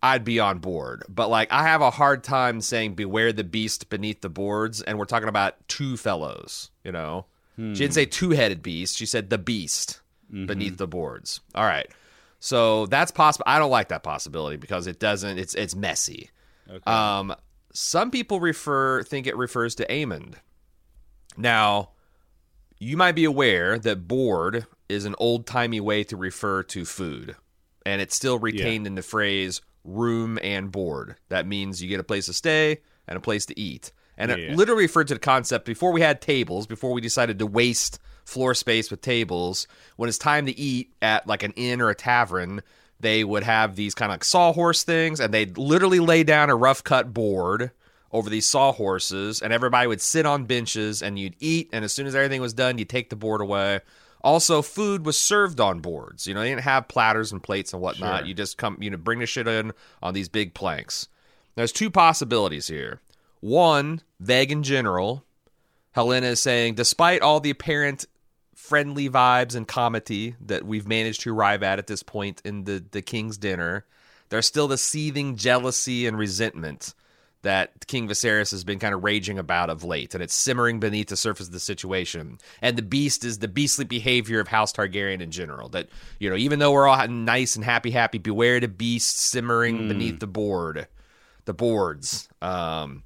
[0.01, 1.03] I'd be on board.
[1.07, 4.97] But like, I have a hard time saying "beware the beast beneath the boards," and
[4.97, 6.71] we're talking about two fellows.
[6.84, 7.27] You know,
[7.57, 7.91] she didn't hmm.
[7.91, 8.97] say two-headed beast.
[8.97, 10.01] She said the beast
[10.34, 10.47] mm-hmm.
[10.47, 11.41] beneath the boards.
[11.53, 11.91] All right,
[12.44, 13.45] so that's possible.
[13.48, 15.38] I don't like that possibility because it doesn't.
[15.38, 16.30] It's it's messy.
[16.70, 16.91] Okay.
[16.91, 17.34] Um,
[17.72, 20.36] some people refer think it refers to Aemond.
[21.38, 21.91] Now,
[22.80, 27.38] you might be aware that board is an old timey way to refer to food,
[27.86, 31.15] and it's still retained in the phrase room and board.
[31.30, 33.94] That means you get a place to stay and a place to eat.
[34.18, 34.56] And it Yeah.
[34.56, 38.54] literally referred to the concept before we had tables, before we decided to waste floor
[38.54, 39.68] space with tables.
[39.95, 42.62] When it's time to eat at like an inn or a tavern,
[43.00, 46.56] they would have these kind of like sawhorse things, and they'd literally lay down a
[46.56, 47.72] rough cut board
[48.12, 51.70] over these sawhorses, and everybody would sit on benches and you'd eat.
[51.74, 53.82] And as soon as everything was done, you'd take the board away.
[54.24, 56.28] Also, food was served on boards.
[56.28, 58.26] You know, they didn't have platters and plates and whatnot.
[58.26, 61.10] You just come, you know, bring the shit in on these big planks.
[61.56, 63.02] There's two possibilities here.
[63.41, 65.26] One, vague in general.
[65.95, 68.06] Helaena is saying, despite all the apparent
[68.64, 72.81] friendly vibes and comedy that we've managed to arrive at at this point in the,
[72.91, 73.85] the king's dinner,
[74.30, 76.94] there's still the seething jealousy and resentment
[77.41, 81.10] that King Viserys has been kind of raging about of late, and it's simmering beneath
[81.10, 82.38] the surface of the situation.
[82.61, 85.68] And the beast is the beastly behavior of House Targaryen in general.
[85.68, 89.90] That you know, even though we're all nice and happy, happy, beware the beast simmering
[89.90, 90.88] beneath the board,
[91.44, 92.30] the boards.
[92.41, 93.03] Um,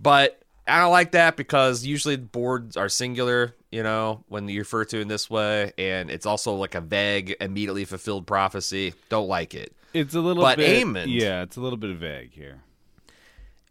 [0.00, 4.84] but I don't like that because usually boards are singular, you know, when you refer
[4.86, 8.94] to in this way, and it's also like a vague, immediately fulfilled prophecy.
[9.08, 9.74] Don't like it.
[9.94, 10.84] It's a little But bit.
[10.86, 12.60] Aemond- Yeah, it's a little bit vague here.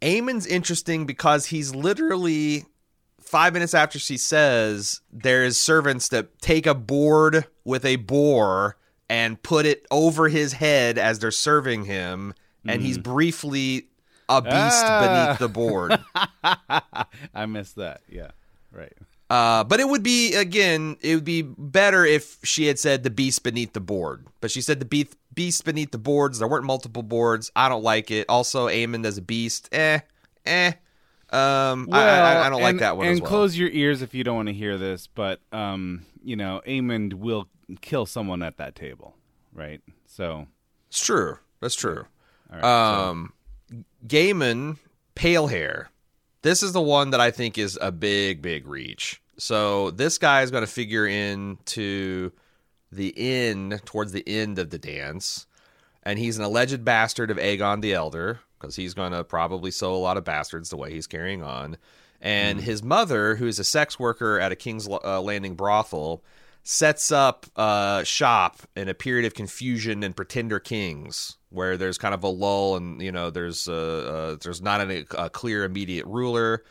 [0.01, 2.65] Aemond's interesting because he's literally
[3.19, 8.77] five minutes after she says there's servants that take a board with a boar
[9.09, 12.33] and put it over his head as they're serving him,
[12.67, 13.87] and he's briefly
[14.29, 15.27] a beast Ah.
[15.27, 15.97] beneath the board.
[17.33, 18.01] I missed that.
[18.09, 18.31] Yeah,
[18.71, 18.93] right.
[19.29, 23.09] Uh, but it would be again, it would be better if she had said the
[23.09, 24.25] beast beneath the board.
[24.39, 26.39] But she said the beast beast beneath the boards.
[26.39, 27.51] There weren't multiple boards.
[27.55, 28.25] I don't like it.
[28.29, 29.99] Also, Aemond as a beast, eh,
[30.45, 30.71] eh.
[31.29, 33.29] Um, I, I, I don't like that one And as well.
[33.29, 37.15] close your ears if you don't want to hear this, but um, you know, Aemond
[37.15, 37.49] will
[37.81, 39.13] kill someone at that table,
[39.53, 39.81] right?
[40.05, 40.47] So,
[40.87, 41.37] It's true.
[41.59, 42.05] That's true.
[42.49, 43.33] right, so- Um,
[44.07, 44.77] Gaemon,
[45.15, 45.89] pale hair.
[46.47, 49.21] This is the one that I think is a big, big reach.
[49.37, 52.31] So this guy is going to figure into
[52.89, 55.45] the end towards the end of the dance,
[56.03, 59.93] and he's an alleged bastard of Aegon the Elder because he's going to probably sow
[59.93, 61.75] a lot of bastards the way he's carrying on.
[62.21, 66.23] And his mother, who's a sex worker at a King's uh, Landing brothel,
[66.63, 72.13] sets up a shop in a period of confusion and pretender kings where there's kind
[72.13, 73.73] of a lull and you know there's uh,
[74.33, 76.63] uh there's not a, a clear immediate ruler.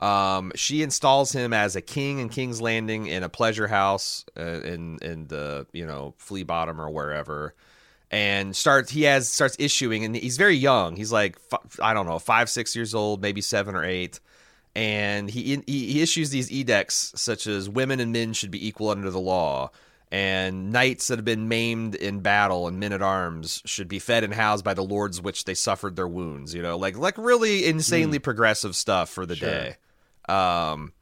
[0.00, 4.60] Um she installs him as a king in king's landing in a pleasure house uh,
[4.60, 7.54] in in the you know flea bottom or wherever
[8.10, 10.96] and starts he has starts issuing and he's very young.
[10.96, 11.38] He's like
[11.80, 14.20] i don't know five six years old maybe seven or eight.
[14.74, 18.90] And he, he he issues these edicts such as women and men should be equal
[18.90, 19.70] under the law
[20.12, 24.22] and knights that have been maimed in battle and men at arms should be fed
[24.22, 27.66] and housed by the lords which they suffered their wounds you know like like really
[27.66, 29.76] insanely progressive stuff for the day.
[30.28, 30.92] Um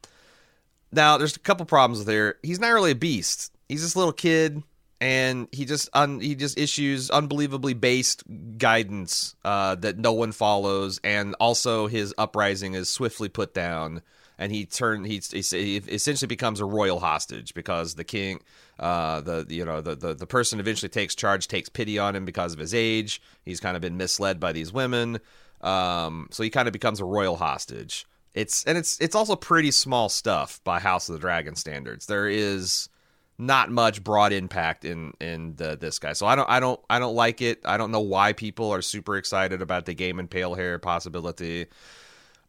[0.91, 3.51] now there's a couple problems there he's not really a beast.
[3.67, 4.63] He's this little kid
[5.01, 8.23] and he just un, he just issues unbelievably based
[8.57, 14.01] guidance uh, that no one follows, and also his uprising is swiftly put down,
[14.37, 18.41] and he turn he, he essentially becomes a royal hostage because the king,
[18.79, 22.25] uh, the you know the, the the person eventually takes charge, takes pity on him
[22.25, 23.21] because of his age.
[23.43, 25.19] He's kind of been misled by these women,
[25.61, 28.05] um, so he kind of becomes a royal hostage.
[28.33, 32.05] It's and it's it's also pretty small stuff by House of the Dragon standards.
[32.05, 32.89] There is
[33.37, 36.13] not much broad impact in in the, this guy.
[36.13, 37.61] So I don't I don't I don't like it.
[37.65, 41.67] I don't know why people are super excited about the Gaemon pale hair possibility.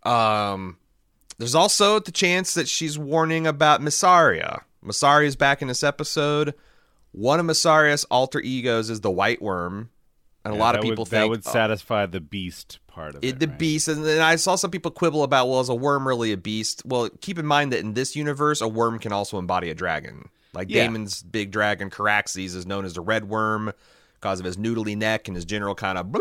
[0.02, 0.78] Um
[1.38, 4.62] there's also the chance that she's warning about Mysaria.
[4.86, 6.54] Mysaria's back in this episode.
[7.12, 9.90] One of Mysaria's alter egos is the White Worm.
[10.44, 13.16] And a Yeah, lot of people would, think that would oh, satisfy the beast part
[13.16, 13.26] of it.
[13.26, 13.58] it, the right?
[13.58, 16.36] beast, and then I saw some people quibble about, well, is a worm really a
[16.36, 16.82] beast?
[16.86, 20.28] Well, keep in mind that in this universe, a worm can also embody a dragon.
[20.52, 20.84] Like Yeah.
[20.84, 23.72] Daemon's big dragon, Caraxes, is known as the red worm
[24.14, 26.12] because of his noodly neck and his general kind of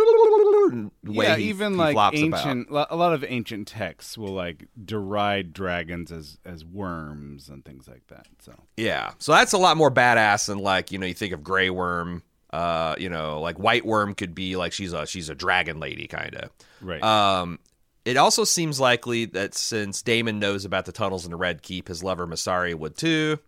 [1.03, 2.15] way yeah, he, even he like about.
[2.15, 7.63] ancient, lo- a lot of ancient texts will like deride dragons as as worms and
[7.65, 8.27] things like that.
[8.39, 11.43] So Yeah, so that's a lot more badass than like you know you think of
[11.43, 12.23] Grey Worm.
[12.51, 16.07] Uh, you know, like White Worm could be like she's a she's a dragon lady
[16.07, 16.49] kind of.
[16.79, 17.59] right, Um,
[18.05, 21.89] it also seems likely that since Daemon knows about the tunnels in the Red Keep,
[21.89, 23.39] his lover Mysaria would too.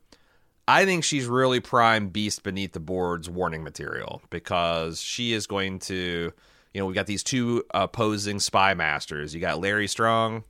[0.68, 5.80] I think she's really prime beast beneath the boards warning material because she is going
[5.80, 6.34] to,
[6.77, 9.33] you know, we got these two opposing spy masters.
[9.33, 10.43] You got Larry Strong,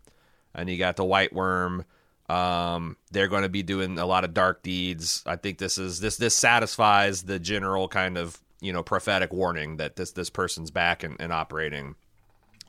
[0.54, 1.86] and you got the White Worm.
[2.28, 5.24] Um, they're going to be doing a lot of dark deeds.
[5.26, 9.78] I think this is this this satisfies the general kind of you know prophetic warning
[9.78, 11.96] that this this person's back and, and operating.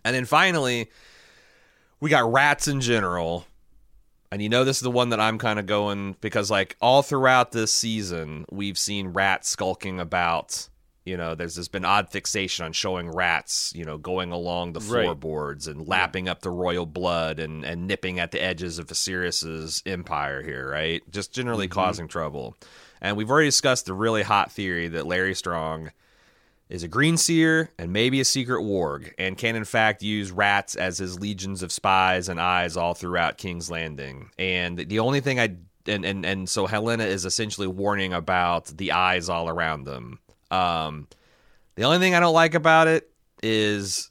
[0.05, 0.89] And then finally,
[1.99, 3.45] we got rats in general.
[4.31, 7.03] And you know this is the one that I'm kind of going because like all
[7.03, 10.69] throughout this season, we've seen rats skulking about.
[11.09, 14.81] You know, there's this been odd fixation on showing rats, you know, going along the
[14.81, 15.05] Right.
[15.05, 19.83] floorboards and lapping up the royal blood and, and nipping at the edges of Viserys's
[19.87, 21.03] empire here, right?
[21.11, 21.81] Just generally mm-hmm.
[21.81, 22.57] causing trouble.
[23.01, 25.93] And we've already discussed the really hot theory that Larry Strong
[26.69, 30.77] is a green seer and maybe a secret warg, and can in fact use rats
[30.77, 34.31] as his legions of spies and eyes all throughout King's Landing.
[34.39, 35.57] And the only thing I
[35.87, 40.19] and and, and so Helaena is essentially warning about the eyes all around them.
[40.51, 41.09] Um,
[41.75, 43.11] the only thing I don't like about it
[43.43, 44.11] is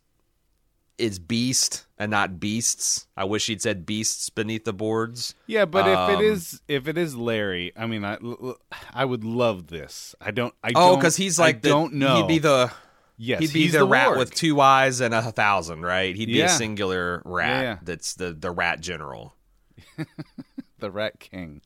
[0.98, 3.06] is beast and not beasts.
[3.16, 5.36] I wish he'd said beasts beneath the boards.
[5.46, 8.18] Yeah, but if Um, it is if it is Larry, I mean, I,
[8.92, 10.16] I would love this.
[10.20, 10.54] I don't.
[10.64, 12.18] I Oh, don't- because he's I like the, don't know.
[12.18, 12.72] He'd be the
[13.18, 16.16] yes, he'd be he's the, rat with two eyes and a thousand, right?
[16.16, 16.46] He'd be Yeah.
[16.46, 17.50] a singular rat.
[17.50, 17.78] Yeah, yeah.
[17.84, 19.36] That's the the rat general,
[20.80, 21.62] the Rat King.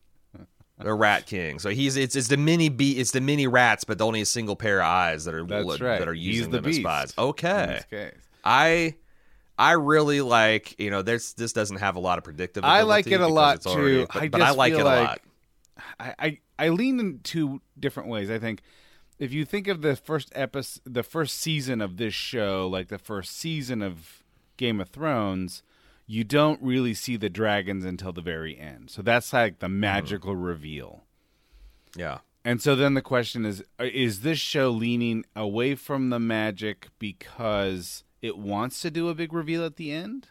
[0.84, 1.58] The rat king.
[1.58, 4.56] So he's it's it's the mini be it's the mini rats, but only a single
[4.56, 5.98] pair of eyes that are That's right.
[5.98, 7.14] that are using the them as spies.
[7.16, 7.80] Okay.
[8.44, 8.94] I
[9.58, 12.64] I really like you know there's this doesn't have a lot of predictability.
[12.64, 14.06] I like it a lot, already- too.
[14.12, 15.20] But, I but I just like it a like- lot.
[15.98, 18.30] I, I I lean in two different ways.
[18.30, 18.62] I think
[19.18, 22.98] if you think of the first episode, the first season of this show, like the
[22.98, 24.22] first season of
[24.56, 25.62] Game of Thrones,
[26.06, 28.90] you don't really see the dragons until the very end.
[28.90, 31.04] So that's like the magical reveal.
[31.96, 32.18] Yeah.
[32.44, 36.88] And so then the question is uh, is this show leaning away from the magic
[36.98, 40.28] because it wants to do a big reveal at the end?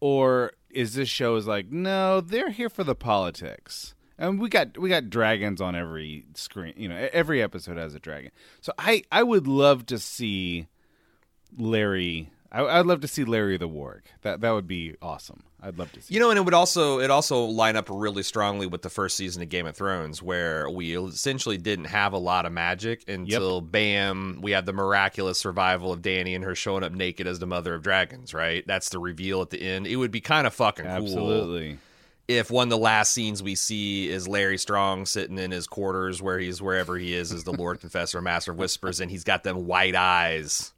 [0.00, 3.94] Or is this show is like, no, they're here for the politics.
[4.18, 8.00] And we got we got dragons on every screen, you know, every episode has a
[8.00, 8.32] dragon.
[8.60, 10.66] So I I would love to see
[11.56, 14.02] Larry I, I'd love to see Larry the Warg.
[14.22, 15.42] That that would be awesome.
[15.60, 16.14] I'd love to see.
[16.14, 19.16] You know, and it would also it also line up really strongly with the first
[19.16, 23.60] season of Game of Thrones, where we essentially didn't have a lot of magic until
[23.60, 27.46] bam, we had the miraculous survival of Dany and her showing up naked as the
[27.46, 28.32] mother of dragons.
[28.32, 29.86] Right, that's the reveal at the end.
[29.86, 31.78] It would be kind of fucking cool Absolutely.
[32.28, 36.22] if one of the last scenes we see is Larry Strong sitting in his quarters
[36.22, 39.42] where he's wherever he is as the Lord Confessor, Master of Whispers, and he's got
[39.42, 40.72] them white eyes.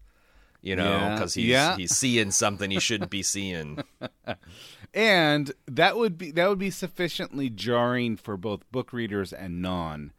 [0.63, 1.15] You know, Yeah.
[1.15, 1.77] because he's Yeah.
[1.77, 3.83] he's seeing something he shouldn't be seeing.
[4.95, 10.13] and that would be that would be sufficiently jarring for both book readers and non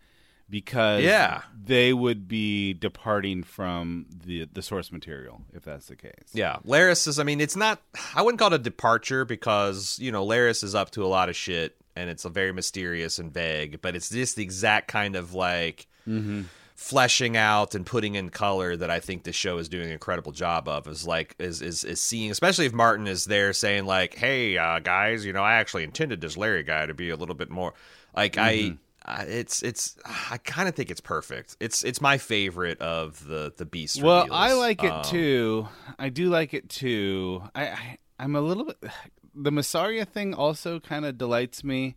[0.49, 1.43] because Yeah.
[1.63, 7.07] they would be departing from the the source material if that's the case Yeah, Larys
[7.07, 7.19] is.
[7.19, 7.81] I mean, it's not.
[8.15, 11.29] I wouldn't call it a departure because you know Larys is up to a lot
[11.29, 13.81] of shit, and it's a very mysterious and vague.
[13.81, 16.43] But it's just the exact kind of like mm-hmm.
[16.81, 20.31] Fleshing out and putting in color that I think the show is doing an incredible
[20.31, 20.87] job of.
[20.87, 24.79] Is like is is is seeing, especially if Martin is there saying like, "Hey uh,
[24.79, 27.73] guys, you know, I actually intended this Larry guy to be a little bit more
[28.15, 29.95] like I." Uh, it's it's
[30.31, 31.55] I kind of think it's perfect.
[31.59, 34.01] It's it's my favorite of the the beast.
[34.01, 34.39] well reveals.
[34.39, 35.67] i like it Um, too
[35.97, 38.77] i do like it too i, I i'm a little bit
[39.35, 41.95] the Mysaria thing also kind of delights me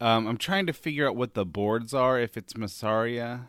[0.00, 3.48] um, i'm trying to figure out what the boards are if it's Mysaria.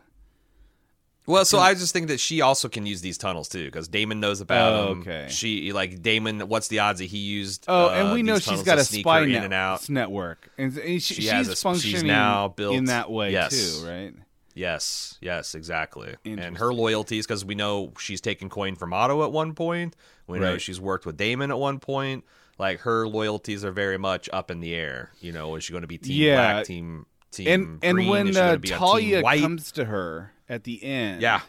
[1.30, 4.20] Well, so I just think that she also can use these tunnels too, because Daemon
[4.20, 5.00] knows about Oh, them.
[5.00, 5.26] okay.
[5.30, 6.40] She like Daemon.
[6.48, 7.64] What's the odds that he used?
[7.68, 9.88] Oh, uh, and we know she's got a spy her in and out.
[9.88, 13.80] network, and, and she, She she's a- she's functioning now built- in that way Yes.
[13.80, 14.14] too, right?
[14.54, 16.16] Yes, yes, exactly.
[16.24, 19.94] And her loyalties, because we know she's taken coin from Otto at one point.
[20.26, 20.60] We know Right.
[20.60, 22.24] she's worked with Daemon at one point.
[22.58, 25.12] Like her loyalties are very much up in the air.
[25.20, 26.34] You know, is she going to be team Yeah.
[26.52, 28.08] black, team team And and green?
[28.10, 31.40] when she gonna uh, be on team Talya comes to her at the end, yeah,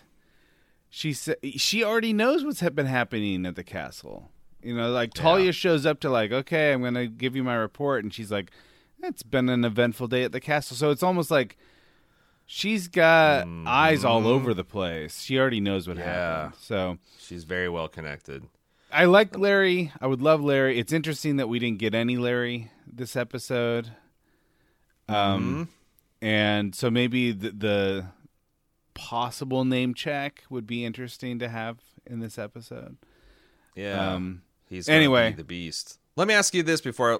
[0.89, 4.29] she sa- she already knows what's ha- been happening at the castle.
[4.63, 5.51] You know, like Talya Yeah.
[5.51, 8.51] shows up to like, okay, I'm to give you my report, and she's like,
[9.01, 10.77] it's been an eventful day at the castle.
[10.77, 11.57] So it's almost like
[12.45, 15.21] she's got eyes all over the place.
[15.21, 16.07] She already knows what Mm-hmm.
[16.07, 16.35] Yeah.
[16.43, 16.55] happened.
[16.61, 18.43] So she's very well connected.
[18.93, 19.91] I like Larry.
[20.01, 20.77] I would love Larry.
[20.77, 23.89] It's interesting that we didn't get any Larry this episode.
[25.07, 25.69] Um,
[26.21, 28.05] and so maybe the, the
[29.01, 32.97] possible name check would be interesting to have in this episode.
[33.75, 34.13] Yeah.
[34.13, 35.31] Um, He's anyway.
[35.31, 35.97] be the beast.
[36.15, 37.19] Let me ask you this before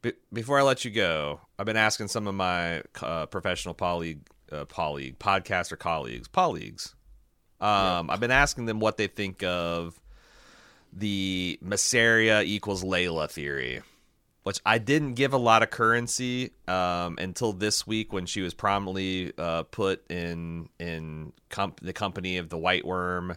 [0.00, 1.40] be, before I let you go.
[1.58, 4.20] I've been asking some of my uh, professional colleague,
[4.50, 6.94] uh, colleague, podcaster colleagues, colleagues.
[7.60, 10.00] Um, I've been asking them what they think of
[10.90, 13.82] the Mysaria equals Layla theory
[14.46, 18.54] which I didn't give a lot of currency um, until this week when she was
[18.54, 23.36] prominently uh, put in in comp- the company of the White Worm,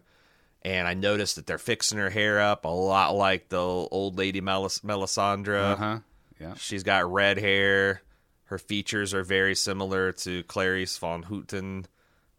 [0.61, 4.40] and I noticed that they're fixing her hair up a lot like the old lady
[4.40, 5.72] Melis- Melisandre.
[5.72, 5.99] Uh huh.
[6.40, 6.53] Yeah.
[6.53, 8.03] She's got red hair.
[8.44, 11.88] Her features are very similar to Carice van Houten.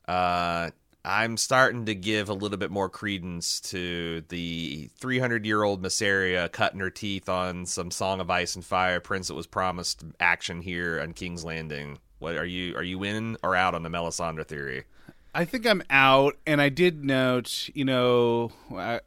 [0.07, 0.71] Uh,
[1.05, 6.51] I'm starting to give a little bit more credence to the 300 year old Mysaria
[6.53, 10.61] cutting her teeth on some Song of Ice and Fire Prince that was promised action
[10.61, 11.99] here on King's Landing.
[12.19, 14.85] What are you are you in or out on the Melisandre theory?
[15.33, 18.51] I think I'm out, and I did note, you know,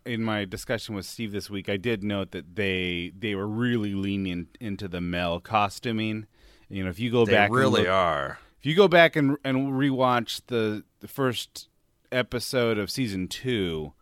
[0.05, 3.93] in my discussion with Steve this week, I did note that they they were really
[3.93, 6.25] leaning into the Mel costuming.
[6.69, 8.39] You know, if you go They back, and really look- are.
[8.59, 11.67] If you go back and and rewatch the the first
[12.13, 13.93] episode of season two,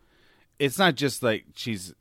[0.59, 1.93] it's not just like she's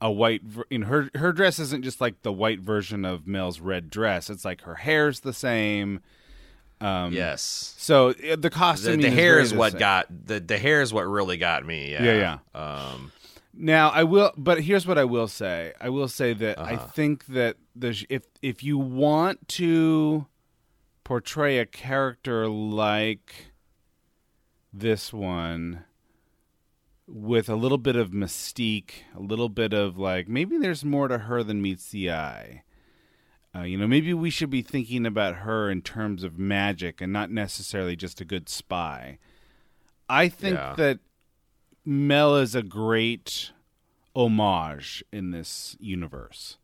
[0.00, 0.42] a white.
[0.70, 4.28] know, her her dress isn't just like the white version of Mel's red dress.
[4.30, 6.00] It's like her hair's the same.
[6.80, 7.74] Um, Yes.
[7.78, 9.00] So the The, costume.
[9.00, 11.92] the hair is what got the the hair is what really got me.
[11.92, 12.02] Yeah.
[12.02, 13.12] Yeah, Um,
[13.54, 15.74] Now I will, but here's what I will say.
[15.80, 16.86] I will say that I Uh-huh.
[16.88, 20.26] think that the if if you want to
[21.04, 23.51] portray a character like
[24.72, 25.84] this one
[27.06, 31.18] with a little bit of mystique, a little bit of like maybe there's more to
[31.18, 32.62] her than meets the eye.
[33.54, 37.12] Uh, you know, maybe we should be thinking about her in terms of magic and
[37.12, 39.18] not necessarily just a good spy.
[40.08, 40.74] I think Yeah.
[40.76, 41.00] that
[41.84, 43.50] Mel is a great
[44.16, 46.56] homage in this universe.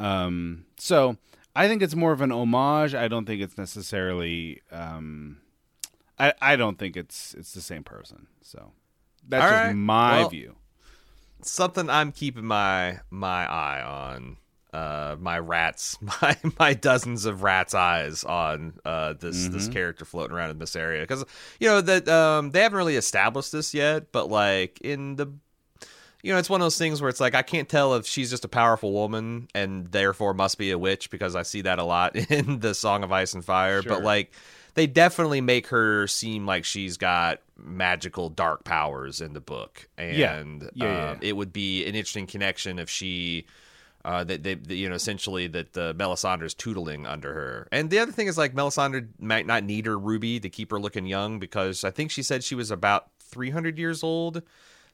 [0.00, 1.18] Um, so
[1.54, 2.94] I think it's more of an homage.
[2.94, 4.62] I don't think it's necessarily.
[4.70, 5.38] Um,
[6.18, 8.26] I I don't think it's it's the same person.
[8.42, 8.72] So
[9.26, 9.72] that's All just right.
[9.74, 10.56] my Well, view.
[11.42, 14.36] something I'm keeping my my eye on.
[14.70, 19.54] Uh, my rats, my my dozens of rats' eyes on uh, this Mm-hmm.
[19.54, 21.24] this character floating around in this area because
[21.58, 25.26] you know that um, they haven't really established this yet, but like in the
[26.22, 28.28] you know, it's one of those things where it's like I can't tell if she's
[28.28, 31.84] just a powerful woman and therefore must be a witch because I see that a
[31.84, 33.80] lot in the Song of Ice and Fire.
[33.82, 33.92] Sure.
[33.92, 34.32] But like,
[34.78, 40.16] they definitely make her seem like she's got magical dark powers in the book, and
[40.16, 40.42] Yeah,
[40.74, 43.46] yeah, um, it would be an interesting connection if she.
[44.04, 47.98] Uh, that they, they- you know, essentially that uh, Melisandre's tootling under her, and the
[47.98, 51.40] other thing is like Melisandre might not need her ruby to keep her looking young
[51.40, 54.42] because I think she said she was about three hundred years old.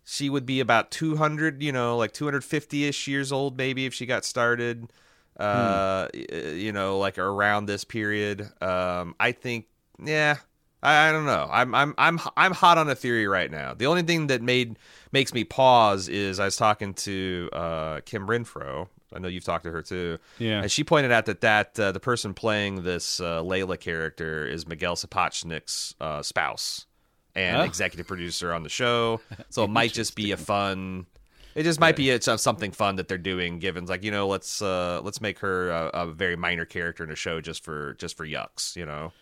[0.04, 4.24] She would be about 200 you know like 250ish years old maybe if she got
[4.24, 4.90] started
[5.38, 8.40] uh y- you know like around this period.
[8.62, 9.66] Um i think
[10.02, 10.36] yeah
[10.82, 13.86] I, I don't know i'm i'm i'm i'm hot on a theory right now the
[13.86, 14.76] only thing that made
[15.12, 19.64] makes me pause is i was talking to uh kim renfro i know you've talked
[19.64, 20.62] to her too Yeah.
[20.62, 24.66] and she pointed out that that uh, the person playing this uh, layla character is
[24.66, 26.86] miguel sapochnik's uh, spouse
[27.36, 27.64] and Oh.
[27.64, 29.20] executive producer on the show.
[29.50, 31.06] So it might just be a fun.
[31.56, 33.58] It just might be a, something fun that they're doing.
[33.58, 37.10] Given like you know, let's uh let's make her a, a very minor character in
[37.10, 38.76] a show just for just for yucks.
[38.76, 39.12] You know.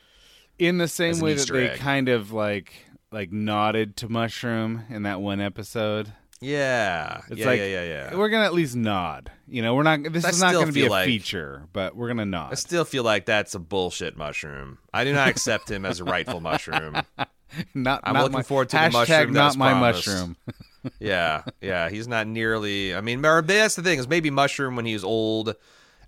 [0.67, 2.73] In the same way that Easter they kind of like
[3.11, 6.13] like nodded to Mushroom in that one episode.
[6.41, 7.21] Yeah.
[7.29, 8.17] It's yeah, like yeah, yeah, yeah.
[8.17, 9.31] we're gonna at least nod.
[9.47, 10.03] You know, we're not.
[10.13, 12.53] This I is not going to be a like- feature, but we're gonna nod.
[12.53, 14.79] I still feel like that's a bullshit mushroom.
[14.93, 16.95] I do not accept him as a rightful mushroom.
[17.75, 18.01] not.
[18.05, 20.07] I'm not looking my, forward to the mushroom Not my promised.
[20.09, 20.37] mushroom.
[20.99, 21.89] yeah, yeah.
[21.91, 22.95] He's not nearly.
[22.95, 25.55] I mean, that's the thing is maybe Mushroom when he was old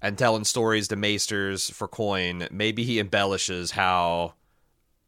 [0.03, 2.49] and telling stories to maesters for coin.
[2.51, 4.35] Maybe he embellishes how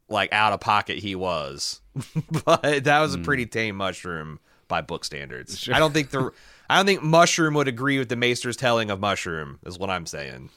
[0.09, 1.81] like out of pocket he was,
[2.45, 5.67] but that was a pretty tame Mushroom by book standards.
[5.71, 6.31] I don't think the.
[6.69, 9.59] I don't think Mushroom would agree with the Maester's telling of Mushroom.
[9.65, 10.49] Is what I'm saying.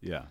[0.00, 0.22] Yeah.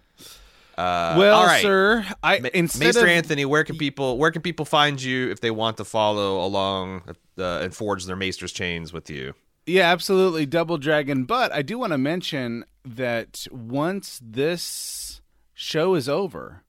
[0.78, 1.62] Uh, well, all right.
[1.62, 5.30] sir, I Ma- instead Maester of Anthony, where can people where can people find you
[5.32, 7.04] if they want to follow along
[7.38, 9.34] uh, and forge their Maester's chains with you?
[9.66, 10.46] Yeah, absolutely.
[10.46, 11.24] Double Dragon.
[11.24, 15.22] But I do want to mention that once this
[15.54, 16.64] show is over,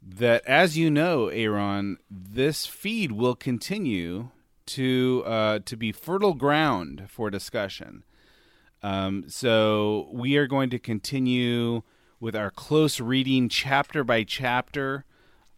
[0.00, 4.30] that as you know, Aaron, this feed will continue
[4.66, 8.04] to uh, to be fertile ground for discussion.
[8.82, 11.82] Um, so we are going to continue
[12.20, 15.04] with our close reading chapter by chapter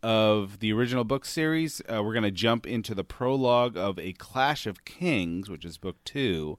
[0.02, 1.82] of the original book series.
[1.82, 5.76] Uh, we're going to jump into the prologue of A Clash of Kings, which is
[5.76, 6.58] book two,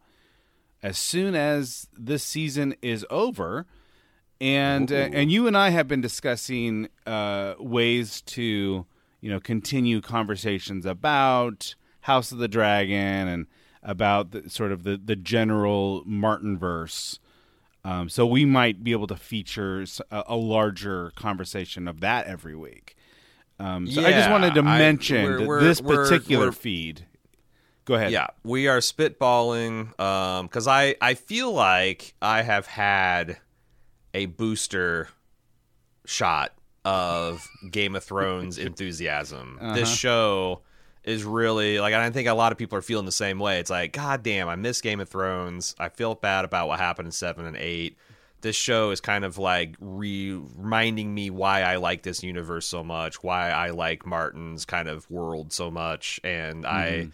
[0.83, 3.65] as soon as this season is over.
[4.41, 8.85] And uh, and you and I have been discussing uh, ways to
[9.21, 13.45] you know continue conversations about House of the Dragon and
[13.83, 17.19] about the, sort of the the general Martin verse
[17.83, 22.95] Um, so we might be able to feature a larger conversation of that every week.
[23.59, 27.05] Um, so I just wanted to I- mention we're- we're- this we're- particular feed.
[27.85, 28.11] Go ahead.
[28.11, 33.37] Yeah, we are spitballing um cuz I I feel like I have had
[34.13, 35.09] a booster
[36.05, 39.57] shot of Game of Thrones enthusiasm.
[39.61, 39.75] Uh-huh.
[39.75, 40.61] This show
[41.03, 43.59] is really like and I think a lot of people are feeling the same way.
[43.59, 45.75] It's like god damn, I miss Game of Thrones.
[45.79, 47.97] I feel bad about what happened in 7 and 8.
[48.41, 52.83] This show is kind of like re- reminding me why I like this universe so
[52.83, 57.09] much, why I like Martin's kind of world so much and I mm-hmm.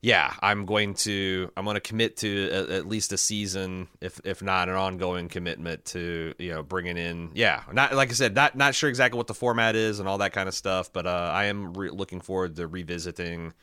[0.00, 4.20] Yeah, I'm going to I'm going to commit to at, at least a season, if
[4.24, 8.34] if not an ongoing commitment to you know bringing in yeah, not like I said,
[8.34, 11.06] not not sure exactly what the format is and all that kind of stuff, but
[11.06, 13.54] uh, I am re- looking forward to revisiting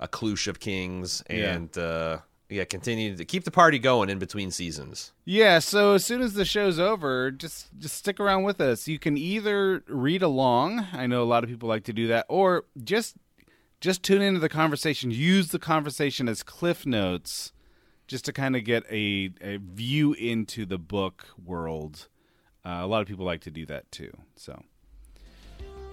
[0.00, 2.18] a Clash of Kings and uh,
[2.48, 5.12] yeah, continue to keep the party going in between seasons.
[5.24, 8.86] Yeah, so as soon as the show's over, just just stick around with us.
[8.88, 12.26] You can either read along, I know a lot of people like to do that,
[12.28, 13.16] or just
[13.84, 15.10] just tune into the conversation.
[15.10, 17.52] Use the conversation as cliff notes
[18.06, 22.08] just to kind of get a, a view into the book world.
[22.64, 24.10] Uh, a lot of people like to do that too.
[24.36, 24.62] So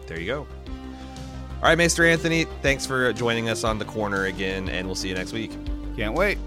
[0.08, 0.48] There you go.
[1.58, 5.10] All right, Maester Anthony, thanks for joining us on the corner again, and we'll see
[5.10, 5.52] you next week.
[5.98, 6.38] can't wait.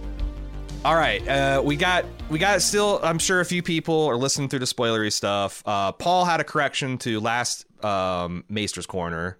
[0.83, 3.01] All right, uh, we got we got still.
[3.03, 5.62] I'm sure a few people are listening through the spoilery stuff.
[5.66, 9.39] Uh, Paul had a correction to last um, Maester's corner,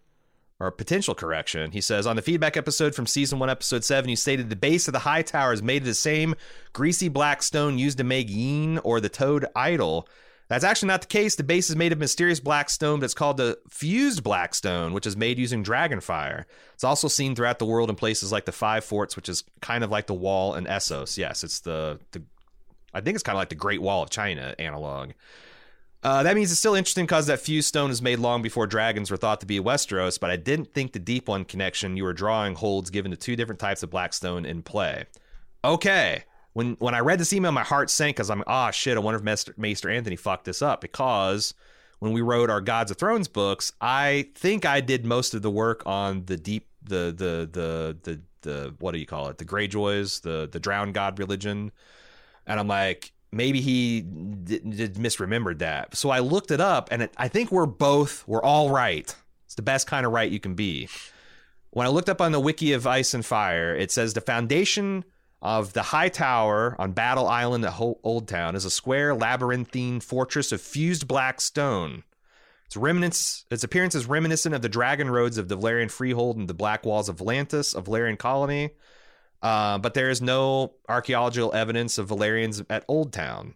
[0.61, 1.73] or potential correction.
[1.73, 4.89] He says on the feedback episode from season one, episode seven, you stated the base
[4.89, 6.35] of the high tower is made of the same
[6.73, 10.09] greasy black stone used to make Yin or the Toad idol.
[10.49, 11.37] That's actually not the case.
[11.37, 14.93] The base is made of mysterious black stone, but it's called the fused black stone,
[14.93, 16.47] which is made using dragon fire.
[16.75, 19.83] It's also seen throughout the world in places like the Five Forts, which is kind
[19.83, 21.17] of like the wall in Essos.
[21.17, 22.23] Yes, it's the the
[22.93, 25.13] I think it's kind of like the Great Wall of China analog.
[26.05, 29.11] Uh, that means it's still interesting because that fused stone is made long before dragons
[29.11, 32.13] were thought to be Westeros, but I didn't think the deep one connection you were
[32.13, 35.07] drawing holds given the two different types of black stone in play.
[35.65, 36.25] Okay.
[36.53, 38.99] When when I read this email, my heart sank because I'm ah shit.
[38.99, 41.55] I wonder if Maester, Maester Anthony fucked this up because
[42.01, 45.51] when we wrote our Gods of Thrones books, I think I did most of the
[45.51, 49.45] work on the deep the the the the the what do you call it the
[49.47, 51.73] Greyjoys the the drowned god religion,
[52.47, 55.97] and I'm like maybe he misremembered that.
[55.97, 59.15] So I looked it up, and it, I think we're both we're all right.
[59.47, 60.89] It's the best kind of right you can be.
[61.71, 65.05] When I looked up on the wiki of Ice and Fire, it says the foundation
[65.43, 70.53] of the High Tower on Battle Island at Old Town is a square labyrinthine fortress
[70.53, 72.05] of fused black stone.
[72.65, 76.49] Its remnants, its appearance is reminiscent of the dragon roads of the Valyrian Freehold and
[76.49, 78.71] the black walls of Volantis, of Valyrian colony.
[79.45, 83.55] Uh, but there is no archaeological evidence of Valyrians at Old Town.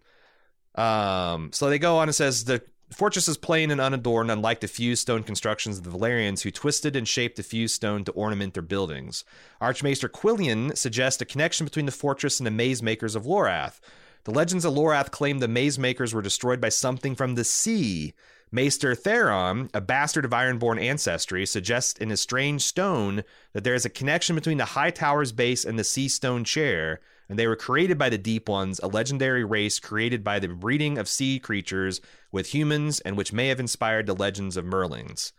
[0.75, 2.61] Um, so they go on and says the
[2.93, 6.95] fortress is plain and unadorned, unlike the fused stone constructions of the Valyrians, who twisted
[6.95, 9.25] and shaped the fused stone to ornament their buildings.
[9.59, 13.79] Archmaester Quillion suggests a connection between the fortress and the maze makers of Lorath.
[14.25, 18.13] The legends of Lorath claim the maze makers were destroyed by something from the sea.
[18.51, 23.23] Maester Theron, a bastard of Ironborn ancestry, suggests in his strange stone
[23.53, 26.99] that there is a connection between the High Tower's base and the Sea Stone Chair,
[27.27, 30.97] and they were created by the Deep Ones, a legendary race created by the breeding
[30.97, 32.01] of sea creatures
[32.31, 35.31] with humans and which may have inspired the legends of Merlings.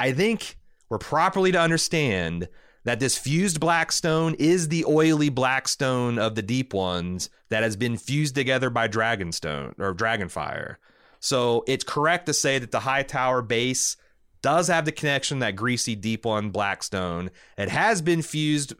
[0.00, 0.56] I think
[0.88, 2.48] we're properly to understand
[2.82, 7.62] that this fused black stone is the oily black stone of the deep ones that
[7.62, 10.76] has been fused together by dragonstone or dragonfire.
[11.20, 13.96] So it's correct to say that the high tower base
[14.42, 17.30] does have the connection that greasy deep one Blackstone.
[17.56, 18.74] It has been fused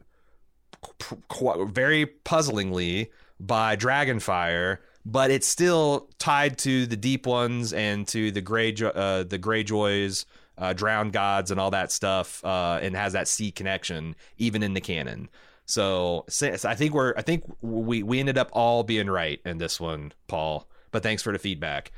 [1.72, 3.10] very puzzlingly
[3.40, 9.22] by dragonfire but it's still tied to the deep ones and to the gray uh,
[9.22, 10.26] the greyjoys
[10.58, 14.74] uh, drowned gods and all that stuff uh, and has that sea connection even in
[14.74, 15.28] the canon
[15.64, 19.58] so, so i think we're i think we we ended up all being right in
[19.58, 21.90] this one paul but thanks for the feedback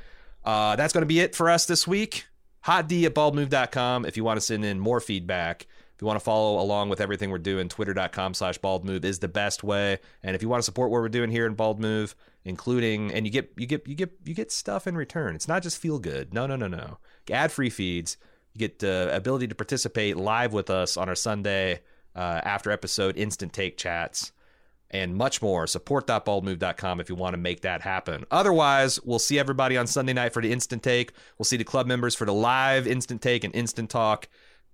[0.43, 2.25] uh, that's going to be it for us this week
[2.65, 5.67] hotd at baldmove.com if you want to send in more feedback
[6.01, 9.27] if you want to follow along with everything we're doing, twitter.com slash baldmove is the
[9.27, 9.99] best way.
[10.23, 13.23] And if you want to support what we're doing here in Bald Move, including and
[13.25, 15.35] you get you get you get you get stuff in return.
[15.35, 16.33] It's not just feel good.
[16.33, 16.97] No, no, no, no.
[17.29, 18.17] Ad free feeds.
[18.53, 21.81] You get the ability to participate live with us on our Sunday
[22.15, 24.31] uh, after episode instant take chats
[24.91, 25.65] and much more.
[25.65, 28.25] Support.baldmove.com if you want to make that happen.
[28.29, 31.13] Otherwise, we'll see everybody on Sunday night for the instant take.
[31.39, 34.27] We'll see the club members for the live instant take and instant talk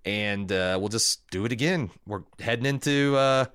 [0.07, 1.91] and uh, we'll just do it again.
[2.07, 3.45] We're heading into uh,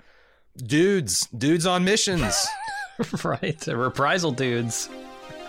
[0.57, 2.47] dudes, dudes on missions.
[3.25, 4.89] right, the reprisal dudes.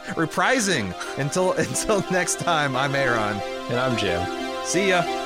[0.06, 0.96] reprising.
[1.20, 3.38] Until until next time, I'm Aaron.
[3.70, 4.26] And I'm Jim.
[4.66, 5.23] See ya.